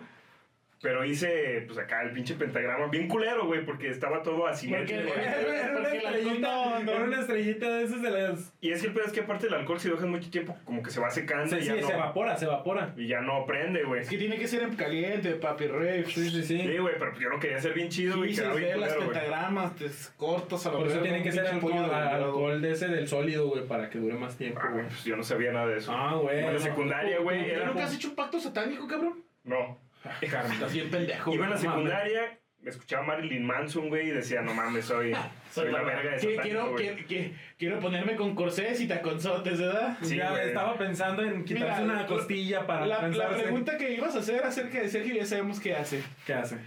[0.82, 2.88] Pero hice, pues acá el pinche pentagrama.
[2.88, 5.02] Bien culero, güey, porque estaba todo asimétrico.
[5.10, 5.28] Porque- güey.
[5.60, 8.54] Era una estrellita, no- no- era una estrellita de esas de las...
[8.62, 10.58] Y es que el pedo es que aparte el alcohol, si lo dejas mucho tiempo,
[10.64, 12.94] como que se va secando Sí, y, sí, ya se no, evapora, se evapora.
[12.96, 14.04] y ya no prende, güey.
[14.04, 16.06] Es que tiene que ser en caliente, papi rave.
[16.06, 16.62] Sí, sí, sí.
[16.62, 18.30] Sí, güey, pero yo lo quería hacer bien chido, güey.
[18.30, 21.82] Sí, se las pentagramas, te cortas a la Por eso tiene que ser alcohol, pollo
[21.84, 22.26] de grado.
[22.26, 24.86] alcohol de ese del sólido, güey, para que dure más tiempo, Ah, güey.
[24.86, 25.92] pues yo no sabía nada de eso.
[25.94, 26.40] Ah, güey.
[26.40, 26.60] En la no.
[26.60, 27.66] secundaria, güey, ¿Tú era...
[27.66, 29.26] nunca has hecho un pacto satánico, cabrón?
[29.44, 29.78] No.
[30.22, 31.34] Estás bien pendejo.
[31.34, 35.14] Iba en la secundaria, me escuchaba Marilyn Manson, güey, y decía, no mames, soy,
[35.52, 36.96] soy la verga de Que- satánico, quiero, güey.
[36.96, 39.98] que- que- quiero ponerme con corsés y taconzotes, ¿verdad?
[40.02, 40.48] Sí, ya güey.
[40.48, 44.20] estaba pensando en quitarse Mira, una la- costilla para La, la pregunta que ibas a
[44.20, 46.04] hacer acerca de Sergio ya sabemos qué hace.
[46.26, 46.58] ¿Qué hace?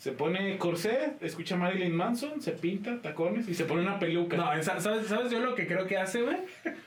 [0.00, 4.34] Se pone corsé, escucha Marilyn Manson, se pinta tacones y se pone una peluca.
[4.38, 6.38] No, sa- ¿sabes, ¿sabes yo lo que creo que hace, güey?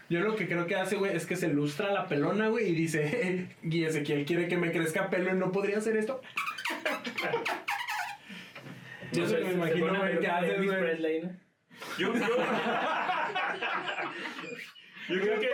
[0.09, 2.73] Yo lo que creo que hace, güey, es que se lustra la pelona, güey, y
[2.73, 6.21] dice, y Ezequiel quiere que me crezca pelo y no podría hacer esto.
[9.11, 11.21] Yo se me imagino, güey, que haces, güey.
[11.99, 12.17] Yo, yo,
[15.09, 15.49] yo creo que...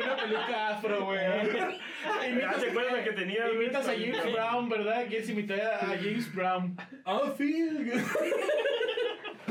[0.00, 1.20] Una peluca afro, güey.
[1.24, 3.50] Ah, ¿te acuerdas la que tenía?
[3.52, 5.06] Imitas a James Brown, ¿verdad?
[5.08, 6.76] ¿Quieres imitar a James Brown?
[7.04, 7.68] Oh, sí.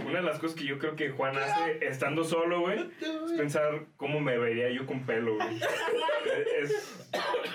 [0.09, 3.85] Una de las cosas que yo creo que Juan hace estando solo, güey, es pensar
[3.97, 5.47] cómo me vería yo con pelo, güey.
[6.61, 6.99] Es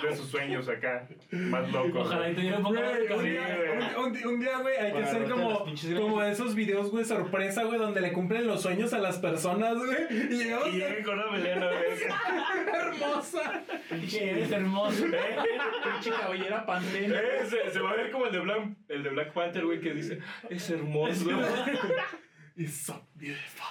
[0.03, 2.07] de sus sueños acá, más locos.
[2.07, 4.05] Ojalá y tuviera un poco de Un Sí, día, güey.
[4.07, 5.65] un- un- un día, güey, hay que Para hacer como,
[6.01, 10.07] como esos videos, güey, sorpresa, güey, donde le cumplen los sueños a las personas, güey.
[10.11, 12.75] Y llegamos Y llega con una melena, güey.
[12.75, 13.63] hermosa.
[13.91, 15.05] Pinche, eres hermoso.
[15.05, 17.15] Pinche cabellera pantene.
[17.17, 19.81] Eh, se, se va a ver como el de Black, el de Black Panther, güey,
[19.81, 20.19] que dice,
[20.51, 21.31] es hermoso.
[22.57, 23.67] It's so beautiful.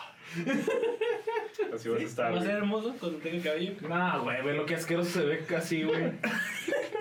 [1.73, 3.73] Así vas a estar, Va a ser hermoso cuando tenga cabello.
[3.87, 6.11] No, güey, ve lo que asqueroso se ve casi, güey.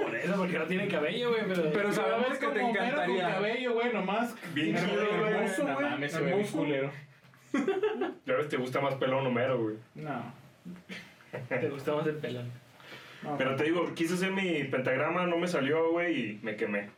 [0.02, 1.42] Por eso, porque no tiene cabello, güey.
[1.48, 3.22] Pero, Pero sabemos que te encantaría.
[3.24, 4.34] Con cabello, güey, nomás.
[4.54, 5.32] Bien chido, güey.
[5.32, 5.90] Hermoso, güey.
[5.90, 6.90] mames, se ve culero.
[8.26, 9.76] Ya ves, te gusta más pelón Homero, güey.
[9.94, 10.32] No.
[11.48, 12.50] te gusta más el pelón.
[13.22, 16.88] no, Pero te digo, quise hacer mi pentagrama, no me salió, güey, y me quemé.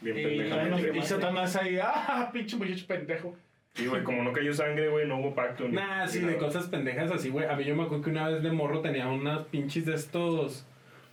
[0.00, 0.98] Bien Y- pendejamente.
[0.98, 3.36] Y Satanás ahí, ah, pinche muchacho pendejo.
[3.74, 5.68] Sí, güey, como no cayó sangre, güey, no hubo pacto.
[5.68, 6.46] ni- Nah, sí, ni de nada.
[6.46, 7.46] cosas pendejas así, güey.
[7.46, 10.64] A mí yo me acuerdo que una vez de morro tenía unas pinches de estos.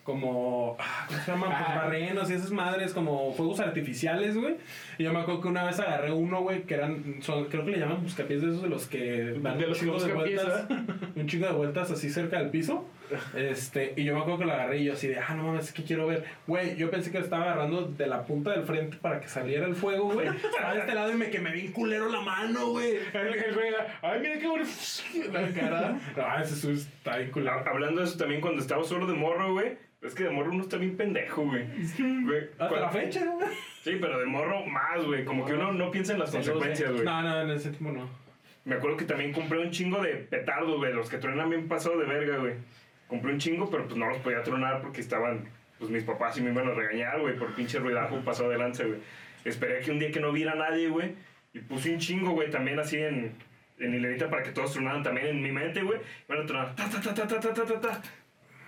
[0.03, 0.77] Como.
[0.79, 1.49] ah, ¿Cómo se llaman?
[1.49, 1.75] Pues Ah.
[1.77, 4.55] barrenos y esas madres, como fuegos artificiales, güey.
[4.99, 7.15] Y yo me acuerdo que una vez agarré uno, güey, que eran.
[7.21, 9.87] Son, creo que le llaman buscapiés de esos de los que dan De los un
[9.87, 10.67] chingo de buscapiés, vueltas.
[11.15, 12.85] Un chingo de vueltas así cerca del piso.
[13.35, 15.65] Este, y yo me acuerdo que lo agarré y yo así de, ah, no mames,
[15.65, 16.23] es que quiero ver.
[16.47, 19.65] Güey, yo pensé que lo estaba agarrando de la punta del frente para que saliera
[19.67, 20.27] el fuego, güey.
[20.27, 22.95] Estaba de este lado y me quemé bien culero la mano, güey.
[23.13, 23.69] El, güey,
[24.01, 24.69] ay, mira qué bonito.
[25.31, 25.99] La cara.
[26.15, 27.51] No, ese está bien culero.
[27.53, 29.77] Ha- Hablando de eso también, cuando estaba solo de morro, güey.
[30.01, 31.65] Es que de morro uno está bien pendejo, güey.
[31.97, 33.47] Güey, Hasta cuando- la fecha, güey.
[33.83, 35.25] Sí, pero de morro más, güey.
[35.25, 37.03] Como que uno no piensa en las consecuencias, güey.
[37.03, 38.07] No, no, en ese tiempo no.
[38.65, 40.93] Me acuerdo que también compré un chingo de petardos, güey.
[40.93, 42.53] Los que truenan bien pasado de verga, güey.
[43.07, 45.49] Compré un chingo, pero pues no los podía tronar porque estaban.
[45.77, 48.85] Pues mis papás y me iban a regañar, güey, por pinche ruidajo pasado de lanza,
[48.85, 48.99] güey.
[49.43, 51.15] Esperé que un día que no viera a nadie, güey.
[51.53, 53.35] Y puse un chingo, güey, también así en,
[53.79, 55.99] en hilerita para que todos tronaran también en mi mente, güey.
[56.29, 56.75] Iban a tronar.
[56.75, 58.01] Ta, ta, ta, ta, ta, ta, ta, ta, ta.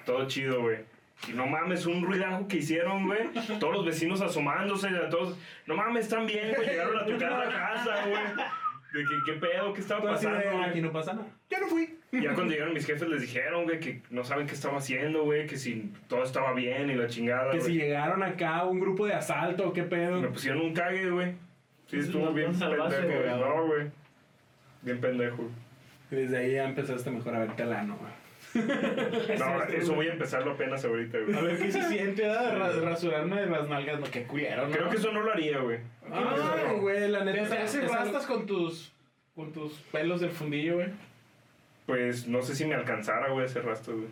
[0.05, 0.79] Todo chido, güey.
[1.27, 3.29] Y no mames, un ruidajo que hicieron, güey.
[3.59, 5.37] Todos los vecinos asomándose, a todos.
[5.65, 6.67] No mames, están bien, güey.
[6.67, 8.23] Llegaron a tocar la casa, güey.
[8.93, 9.73] De que, ¿qué pedo?
[9.73, 11.27] ¿Qué estaba pasando, aquí no pasa nada.
[11.49, 11.96] Ya no fui.
[12.21, 15.45] Ya cuando llegaron mis jefes les dijeron, güey, que no saben qué estaba haciendo, güey,
[15.47, 19.13] que si todo estaba bien y la chingada, Que si llegaron acá un grupo de
[19.13, 20.21] asalto, qué pedo.
[20.21, 21.33] Me pusieron un cague, güey.
[21.87, 23.39] Sí, estuvo No, bien no salvaste, pendejo, güey.
[23.39, 23.87] No, güey.
[24.81, 25.49] Bien pendejo.
[26.11, 27.97] Y desde ahí ya empezaste mejor a verte la no,
[28.53, 28.67] güey.
[29.37, 31.45] No, eso voy a empezarlo apenas ahorita, A güey.
[31.45, 32.57] ver qué se siente, ¿verdad?
[32.57, 34.73] Ra- rasurarme de las nalgas, no, qué culero, ¿no?
[34.75, 35.79] Creo que eso no lo haría, güey.
[36.11, 37.49] Ay, güey, la ¿Te, neta.
[37.49, 38.93] te haces rastas con tus,
[39.35, 40.87] con tus pelos del fundillo, güey?
[41.87, 44.09] Pues no sé si me alcanzara, güey, ese rastro, güey.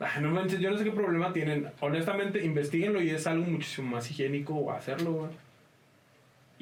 [0.00, 1.70] Ay, no manches, yo no sé qué problema tienen.
[1.78, 5.30] Honestamente, investiguenlo y es algo muchísimo más higiénico hacerlo, güey.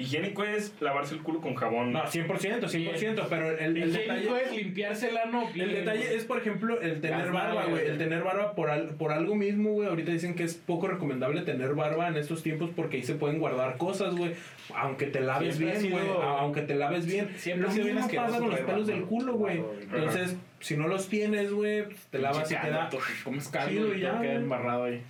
[0.00, 1.92] Higiénico es lavarse el culo con jabón.
[1.92, 4.44] No, 100%, 100%, pero el, el Higiénico detalle...
[4.44, 5.48] es limpiarse el ano.
[5.54, 6.14] El detalle güey.
[6.16, 7.86] es, por ejemplo, el tener barba, güey.
[7.86, 9.88] El tener barba por, al- por algo mismo, güey.
[9.88, 13.38] Ahorita dicen que es poco recomendable tener barba en estos tiempos porque ahí se pueden
[13.38, 14.32] guardar cosas, güey.
[14.74, 16.04] Aunque te laves Siempre bien, güey.
[16.22, 17.28] Aunque te laves bien.
[17.36, 19.62] siempre Lo mismo pasa con los pelos del culo, güey.
[19.82, 22.88] Entonces, si no los tienes, güey, pues, te lavas y queda...
[22.88, 25.02] tú Comes caldo y ya queda embarrado ahí.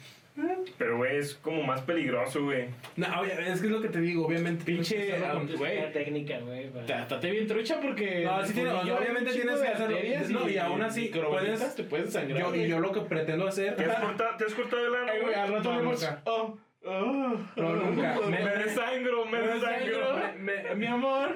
[0.79, 2.67] Pero, güey, es como más peligroso, güey.
[2.97, 4.65] No, oye, es que es lo que te digo, obviamente.
[4.65, 5.13] Pinche,
[5.57, 5.93] Güey.
[5.93, 6.71] técnica, güey.
[6.87, 8.25] Trate bien trucha porque.
[8.25, 9.97] No, sí tiene- obviamente tienes que hacerlo.
[9.97, 12.41] arterias No, y aún así, puedes- te pueden sangrar.
[12.43, 13.77] Yo, y yo lo que pretendo hacer...
[13.77, 16.09] ¿Te has cortado, ¿te has cortado el ano, güey, al rato vemos.
[16.25, 17.37] Oh, oh.
[17.57, 18.19] No, nunca.
[18.29, 20.17] Me desangro, me desangro.
[20.39, 21.35] Me- me- Mi amor,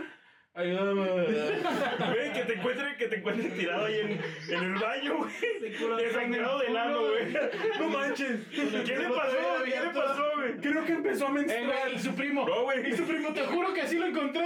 [0.54, 1.02] ayúdame.
[1.04, 4.10] Güey, que te encuentren, que te encuentren tirado ahí en,
[4.56, 6.02] en el baño, güey.
[6.04, 7.32] Desangrado del ano, güey.
[7.80, 8.40] No manches.
[8.54, 9.36] ¿Qué le pasó?
[9.64, 10.52] ¿Qué le pasó, güey?
[10.60, 11.64] Creo que empezó a Eh, menstruar.
[11.82, 12.46] güey, y su primo.
[12.48, 12.90] No, güey.
[12.90, 14.44] Y su primo, te juro que así lo encontré.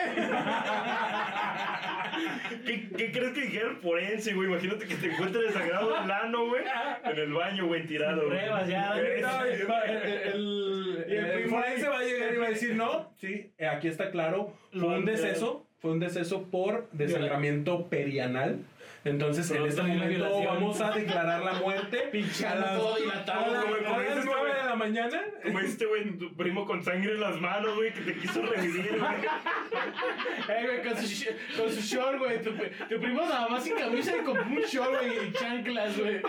[2.67, 4.49] ¿Qué, ¿Qué crees que dijera el forense, güey?
[4.49, 6.63] Imagínate que te encuentres desangrado del ano, güey.
[7.05, 8.27] En el baño, güey, tirado.
[8.27, 8.39] güey.
[8.39, 8.95] Pruebas ya.
[8.95, 9.97] No, sí, el,
[10.35, 13.53] el, Y el el primo forense va a llegar y va a decir, no, sí,
[13.71, 18.59] aquí está claro, fue un deceso, fue un deceso por desangramiento perianal.
[19.05, 23.45] Entonces, en este momento vamos a declarar la muerte Pinche a ano las, todo dilatado,
[23.45, 24.53] a las- güey, como a las dices, 9 güey.
[24.61, 25.23] de la mañana.
[25.45, 28.99] Como este, güey, tu primo con sangre en las manos, güey, que te quiso revivir,
[28.99, 29.01] güey.
[30.49, 31.25] Eh, güey, con su,
[31.57, 32.43] con su short, güey.
[32.43, 36.21] Tu, tu primo nada más sin camisa y con un short, güey, y chanclas, güey.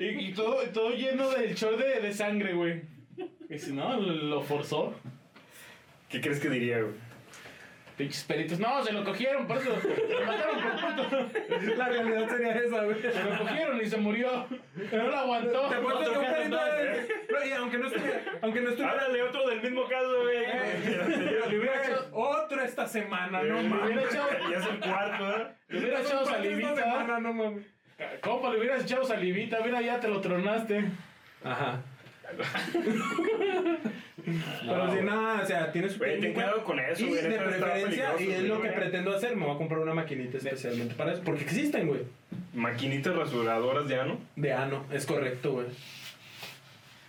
[0.00, 2.82] Y, y todo, todo lleno del short de, de sangre, güey.
[3.48, 4.94] Y si no, lo forzó.
[6.10, 6.94] ¿Qué crees que diría, güey?
[7.98, 8.58] Pinches peritos.
[8.60, 9.70] No, se lo cogieron, por eso.
[9.74, 11.74] Lo mataron por puto.
[11.76, 13.02] La realidad sería esa, güey.
[13.02, 14.46] Lo cogieron y se murió.
[14.90, 15.68] Pero no lo aguantó.
[15.68, 19.48] Te pones un carrito de- No, y aunque no estuviera, aunque no estuviera, Háblale otro
[19.48, 20.46] del mismo caso, güey.
[21.50, 23.84] le hubiera hecho otro esta semana, no Le mames.
[23.86, 25.46] hubiera echado, Ya es el cuarto, ¿eh?
[25.68, 26.74] le hubiera echado Esta salivita.
[26.76, 27.66] semana, no mames.
[28.22, 29.58] Compa, le hubieras echado salivita.
[29.64, 30.84] Mira, ya te lo tronaste.
[31.42, 31.80] Ajá.
[34.66, 37.22] Pero si nada, o sea, tiene su Güey, ten cuidado con eso, y güey.
[37.22, 38.74] de neta, está preferencia, peligroso, y es güey, lo que güey.
[38.74, 41.22] pretendo hacer, me voy a comprar una maquinita especialmente para eso.
[41.24, 42.00] Porque existen, güey.
[42.54, 44.18] Maquinitas rasuradoras ya, ¿no?
[44.36, 45.66] De ano, es correcto, güey.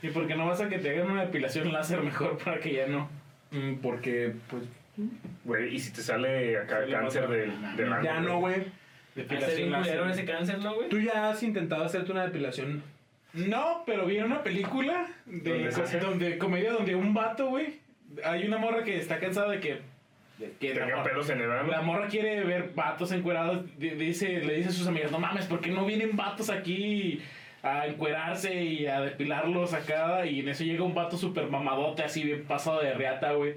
[0.01, 2.74] ¿Y por qué no vas a que te hagan una depilación láser mejor para que
[2.74, 3.09] ya no?
[3.51, 4.63] Mm, Porque, pues,
[5.45, 8.65] Güey, y si te sale acá Sale cáncer más- del, del ano, ya no, güey.
[9.15, 9.99] Depilación láser.
[10.11, 10.89] ese cáncer, ¿no, güey?
[10.89, 12.84] Tú ya has intentado hacerte una depilación.
[13.34, 15.71] No, pero vi una película de
[16.01, 17.80] donde comedia donde un vato, güey,
[18.23, 19.82] hay una morra que está cansada de que
[20.59, 24.39] que la Tenga morra, pelos en el la morra quiere ver vatos encuerados, di- dice,
[24.39, 27.19] le dice a sus amigas, no mames, ¿por qué no vienen vatos aquí
[27.61, 30.25] a encuerarse y a depilarlos acá?
[30.25, 33.55] Y en eso llega un vato súper mamadote, así bien pasado de reata, güey.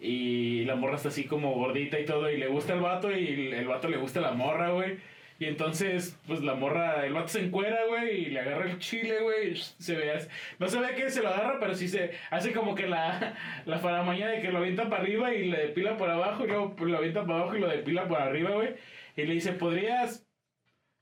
[0.00, 3.28] Y la morra está así como gordita y todo, y le gusta el vato, y
[3.28, 4.96] el, el vato le gusta la morra, güey.
[5.40, 9.22] Y entonces, pues la morra, el vato se encuera, güey, y le agarra el chile,
[9.22, 9.56] güey.
[9.56, 10.12] Se ve,
[10.58, 13.34] no se ve que se lo agarra, pero sí se hace como que la,
[13.64, 16.76] la faramaña de que lo avienta para arriba y le depila por abajo, y luego
[16.84, 18.74] lo avienta para abajo y lo depila por arriba, güey.
[19.16, 20.26] Y le dice, ¿podrías...?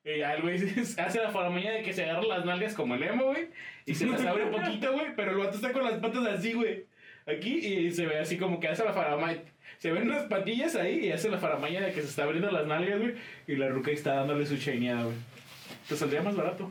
[0.05, 0.55] Y al güey
[0.99, 3.49] hace la faramaña de que se agarra las nalgas como el emo, güey.
[3.87, 5.17] Y se las abre un poquito, güey.
[5.17, 6.87] Pero el vato está con las patas así, güey.
[7.29, 9.39] Aquí y se ve así como que hace la faramaña.
[9.79, 12.67] Se ven unas patillas ahí y hace la faramaña de que se está abriendo las
[12.67, 13.15] nalgas, güey.
[13.47, 15.17] Y la ruca está dándole su chaineada, güey.
[15.89, 16.71] Te saldría más barato.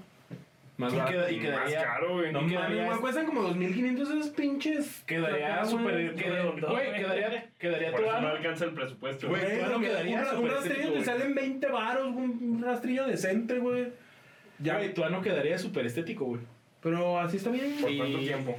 [0.78, 1.12] Más Y barato.
[1.18, 2.32] queda- y Más quedaría- caro, güey.
[2.32, 5.04] No, mames, cuestan como 2500 esos pinches.
[5.08, 6.14] Quedaría súper.
[6.14, 6.16] güey.
[6.16, 9.28] quedaría, quedaría Por eso no alcanza el presupuesto.
[9.30, 13.88] Güey, ano quedaría un, un rastrillo te salen 20 baros, un, un rastrillo decente, güey.
[14.60, 16.42] Ya, Güey, tu ano quedaría súper estético, güey.
[16.82, 17.76] pero así está bien.
[17.82, 18.58] ¿Por Y- cuánto tiempo?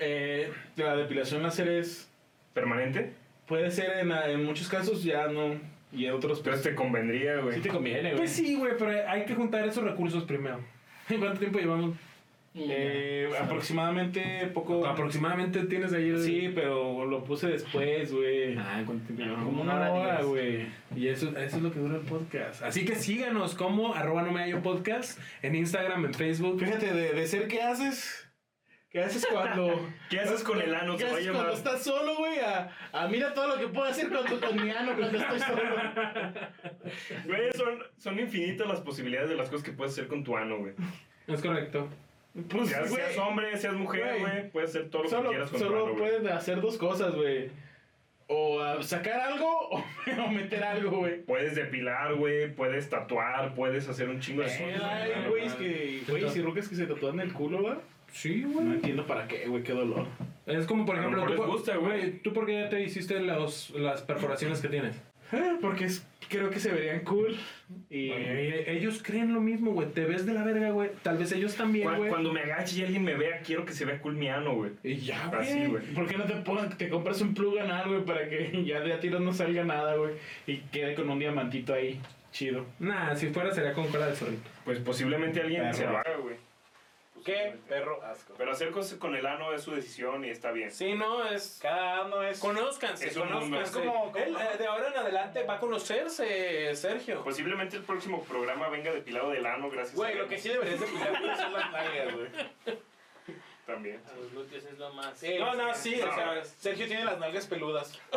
[0.00, 2.08] Eh, la depilación láser es.
[2.54, 3.12] ¿Permanente?
[3.46, 5.60] Puede ser en, en muchos casos ya no.
[5.92, 6.74] Y en otros, Entonces pues.
[6.74, 7.56] te convendría, güey.
[7.56, 8.16] Sí te conviene, güey.
[8.16, 10.60] Pues sí, güey, pero hay que juntar esos recursos primero.
[11.08, 11.96] ¿Cuánto tiempo llevamos?
[12.52, 14.84] Eh, aproximadamente poco.
[14.84, 16.20] Aproximadamente tienes ahí el...
[16.20, 18.56] Sí, pero lo puse después, güey.
[18.56, 19.44] Ah, ¿cuánto tiempo llevamos?
[19.44, 20.66] Como una hora, güey.
[20.96, 22.62] Y eso, eso es lo que dura el podcast.
[22.62, 26.58] Así que síganos como arroba no me hallo podcast en Instagram, en Facebook.
[26.58, 28.19] Fíjate, de, de ser que haces.
[28.90, 29.88] ¿Qué haces cuando.?
[30.10, 30.96] ¿Qué haces con el ano?
[30.96, 31.42] ¿Qué a haces llamar.
[31.42, 32.40] cuando estás solo, güey?
[32.40, 35.62] A, a mira todo lo que puedo hacer cuando, con mi ano cuando estoy solo.
[37.24, 40.58] Güey, son, son infinitas las posibilidades de las cosas que puedes hacer con tu ano,
[40.58, 40.72] güey.
[41.28, 41.88] Es correcto.
[42.48, 44.20] Pues, Seas, güey, seas hombre, seas mujer, Güey.
[44.20, 44.50] güey.
[44.50, 45.98] Puedes hacer todo lo que quieras con tu solo ano, güey.
[45.98, 47.50] puedes hacer dos cosas, güey.
[48.26, 49.84] O sacar algo o,
[50.24, 51.22] o meter algo, güey.
[51.22, 52.52] Puedes depilar, güey.
[52.54, 53.54] Puedes tatuar.
[53.54, 54.82] Puedes hacer un chingo de cosas.
[54.82, 56.02] Ay, güey, es que.
[56.08, 57.78] Güey, si rucas que se tatúan el culo, ¿va?
[58.12, 58.72] Sí, No güey.
[58.72, 60.06] entiendo para qué, güey, qué dolor.
[60.46, 62.18] Es como, por ejemplo, tú, les gusta, güey.
[62.22, 64.96] ¿tú por qué ya te hiciste los, las perforaciones que tienes?
[65.32, 67.36] Eh, Porque es, creo que se verían cool.
[67.88, 68.10] Y.
[68.10, 69.88] Eh, ellos creen lo mismo, güey.
[69.88, 70.90] Te ves de la verga, güey.
[71.02, 72.08] Tal vez ellos también, güey.
[72.08, 74.72] Cuando me agache y alguien me vea, quiero que se vea cool mi ano, güey.
[74.82, 75.40] Y ya, güey.
[75.40, 75.84] Así, güey.
[75.94, 76.34] ¿Por qué no te
[76.76, 79.94] te compras un plug anal, güey, para que ya de a tiro no salga nada,
[79.96, 80.14] güey?
[80.46, 82.00] Y quede con un diamantito ahí,
[82.32, 82.66] chido.
[82.80, 84.50] Nah, si fuera sería con cola de zorrito.
[84.64, 86.49] Pues posiblemente alguien se lo haga, güey.
[87.24, 87.54] ¿Qué?
[87.68, 88.34] Perro asco.
[88.36, 90.70] Pero hacer cosas con el ano es su decisión y está bien.
[90.70, 91.58] Sí, no, es...
[91.62, 92.38] Cada ano es.
[92.38, 93.60] Conózcanse, Es un mundo.
[93.60, 97.22] Es como- Él, eh, de ahora en adelante va a conocerse, Sergio.
[97.24, 100.80] Posiblemente el próximo programa venga depilado del ano, gracias Güey, a lo que sí deberías
[100.80, 102.28] de cuidar son las nalgas, güey.
[103.74, 104.02] También.
[104.10, 105.18] A los glúteos es lo más.
[105.18, 105.36] Sí.
[105.38, 107.98] No, no, sí, o sea, Sergio tiene las nalgas peludas.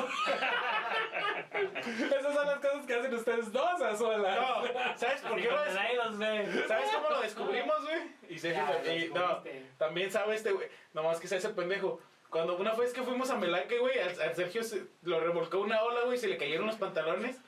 [1.53, 4.39] esas son las cosas que hacen ustedes dos a solas.
[4.39, 8.01] No, ¿sabes por qué lo des- ¿Sabes cómo lo descubrimos, güey?
[8.29, 9.43] Y Sergio, y- no,
[9.77, 10.67] también sabe este, güey.
[10.93, 11.99] Nomás que se hace pendejo.
[12.29, 15.83] Cuando una vez que fuimos a Melaque, güey, al, al Sergio se- lo remolcó una
[15.83, 17.39] ola, güey, se le cayeron los pantalones.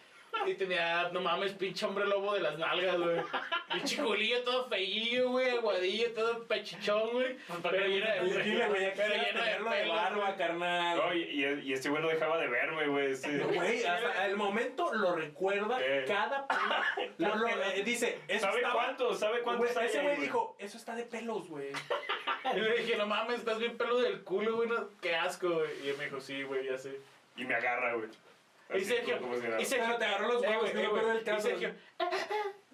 [0.46, 3.18] Y tenía, no mames, pinche hombre lobo de las nalgas, güey.
[3.72, 7.36] Pinche culillo todo feillo, güey, aguadillo, todo pechichón, güey.
[7.64, 10.98] Pero lleno de, Dile, güey, ya pero lleno de de barba, carnal.
[10.98, 13.14] No, y, y- este güey no dejaba de verme, güey.
[13.16, 16.06] Güey, hasta el momento lo recuerda Eh.
[16.08, 16.46] cada
[17.18, 19.16] lo, lo- eh, dice, eso ¿Sabe estaba- cuánto?
[19.16, 20.28] ¿Sabe cuánto Güey, está ahí, ese güey güey?
[20.28, 21.70] dijo, eso está de pelos, güey.
[22.56, 25.70] Y le dije, no mames, estás bien pelo del culo, güey, no, qué asco, güey.
[25.84, 27.00] Y él me dijo, sí, güey, ya sé.
[27.36, 28.08] Y me agarra, güey.
[28.74, 31.24] Y Sergio, como y Sergio te agarró los Eh, huevos, güey, eh, güey, del y
[31.24, 31.47] caso.
[31.47, 31.74] Sergio,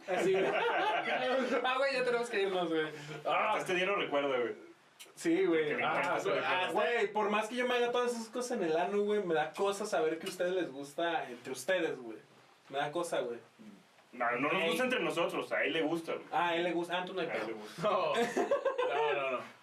[0.07, 0.45] Así, güey.
[1.63, 2.87] Ah, güey, ya tenemos que irnos, güey.
[3.25, 4.55] Hasta este día lo recuerda, güey.
[5.15, 5.69] Sí, güey.
[5.69, 7.13] Que me Ah, encanta güey, ah, recuerdo.
[7.13, 9.51] por más que yo me haga todas esas cosas en el ano, güey, me da
[9.51, 12.17] cosa saber que a ustedes les gusta entre ustedes, güey.
[12.69, 13.39] Me da cosa, güey.
[14.13, 16.25] No, no nos gusta entre nosotros, a él le gusta, güey.
[16.31, 16.97] Ah, a él le gusta.
[16.99, 17.57] Ah, tú no hay A él le pedo.
[17.57, 17.81] gusta.
[18.91, 19.31] No, no, no.
[19.31, 19.60] no.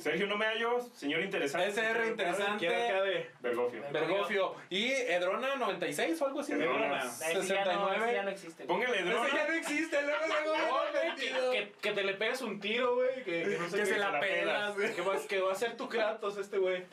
[0.00, 1.68] Sergio no me hallo, señor interesante.
[1.68, 2.66] SR interesante.
[2.68, 3.30] De.
[3.40, 3.82] Bergofio.
[3.92, 4.54] Bergofio.
[4.70, 6.52] Y Edrona 96 o algo así.
[6.52, 6.98] Edrona.
[6.98, 8.64] Ese ya no, ese ya no existe.
[8.64, 9.30] Póngale Ese drone.
[9.34, 12.94] ya no existe, luego, luego, No, luego, que, que, que te le pegues un tiro,
[12.96, 13.22] güey.
[13.24, 14.94] Que, que no sé Que se la la pelas, güey.
[14.94, 16.84] Que va, que va a ser tu Kratos este güey.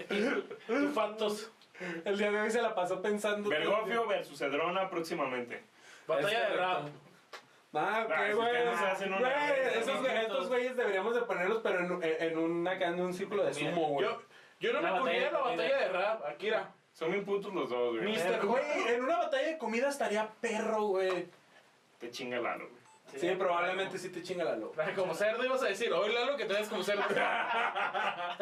[0.68, 1.52] Tu Fatos.
[2.06, 3.50] El día de hoy se la pasó pensando.
[3.50, 5.62] Bergofio versus Edrona próximamente.
[6.08, 6.88] Batalla de rap.
[7.78, 8.34] Ah, ok, Ah, güey.
[8.48, 12.04] ustedes no se hacen una- Güey, esos güey- estos güeyes deberíamos de ponerlos, pero en,
[12.04, 14.06] en, en un, acá en un círculo de sumo, güey.
[14.08, 14.22] Yo,
[14.60, 16.26] yo no Una me pondría la batalla de rap.
[16.26, 16.74] Akira.
[16.94, 18.06] Son bien putos los dos, güey.
[18.06, 21.28] Mis- Eh, Güey, en una batalla de comida estaría perro, güey.
[22.00, 22.78] Te chinga Lalo, güey.
[23.16, 24.94] Sí, probablemente sí te chinga la loca.
[24.94, 27.04] Como cerdo ibas a decir, oye Lalo que te ves como cerdo.
[27.18, 28.36] Ah,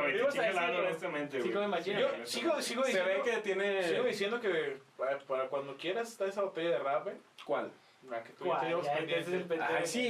[0.00, 1.66] güey, te chinga Lalo honestamente, Sí, güey.
[1.68, 2.00] machina.
[2.00, 3.82] Yo sigo, sigo Se diciendo, ve que tiene.
[3.84, 7.16] sigo diciendo que para, para cuando quieras está esa batalla de rap, eh.
[7.44, 7.70] ¿Cuál?
[8.10, 8.44] La que tú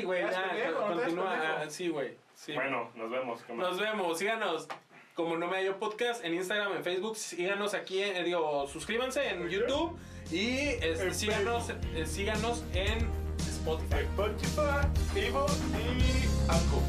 [0.03, 1.61] güey, Ya, Continúa.
[1.63, 2.17] ah, Sí, güey.
[2.35, 2.53] Sí.
[2.55, 3.43] Bueno, nos vemos.
[3.43, 3.69] ¿qué más?
[3.71, 4.69] Nos vemos, síganos.
[5.15, 9.49] Como no me hallo podcast en Instagram, en Facebook, síganos aquí, eh, digo, suscríbanse en
[9.49, 9.99] YouTube
[10.31, 14.05] y este, En síganos, eh, síganos en Spotify.
[14.17, 16.83] Spotify, Vivo y Anco.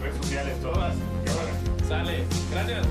[0.00, 0.96] Redes sociales, todas.
[1.26, 1.36] Todas.
[1.36, 1.86] Cámara.
[1.86, 2.86] Sale, gracias.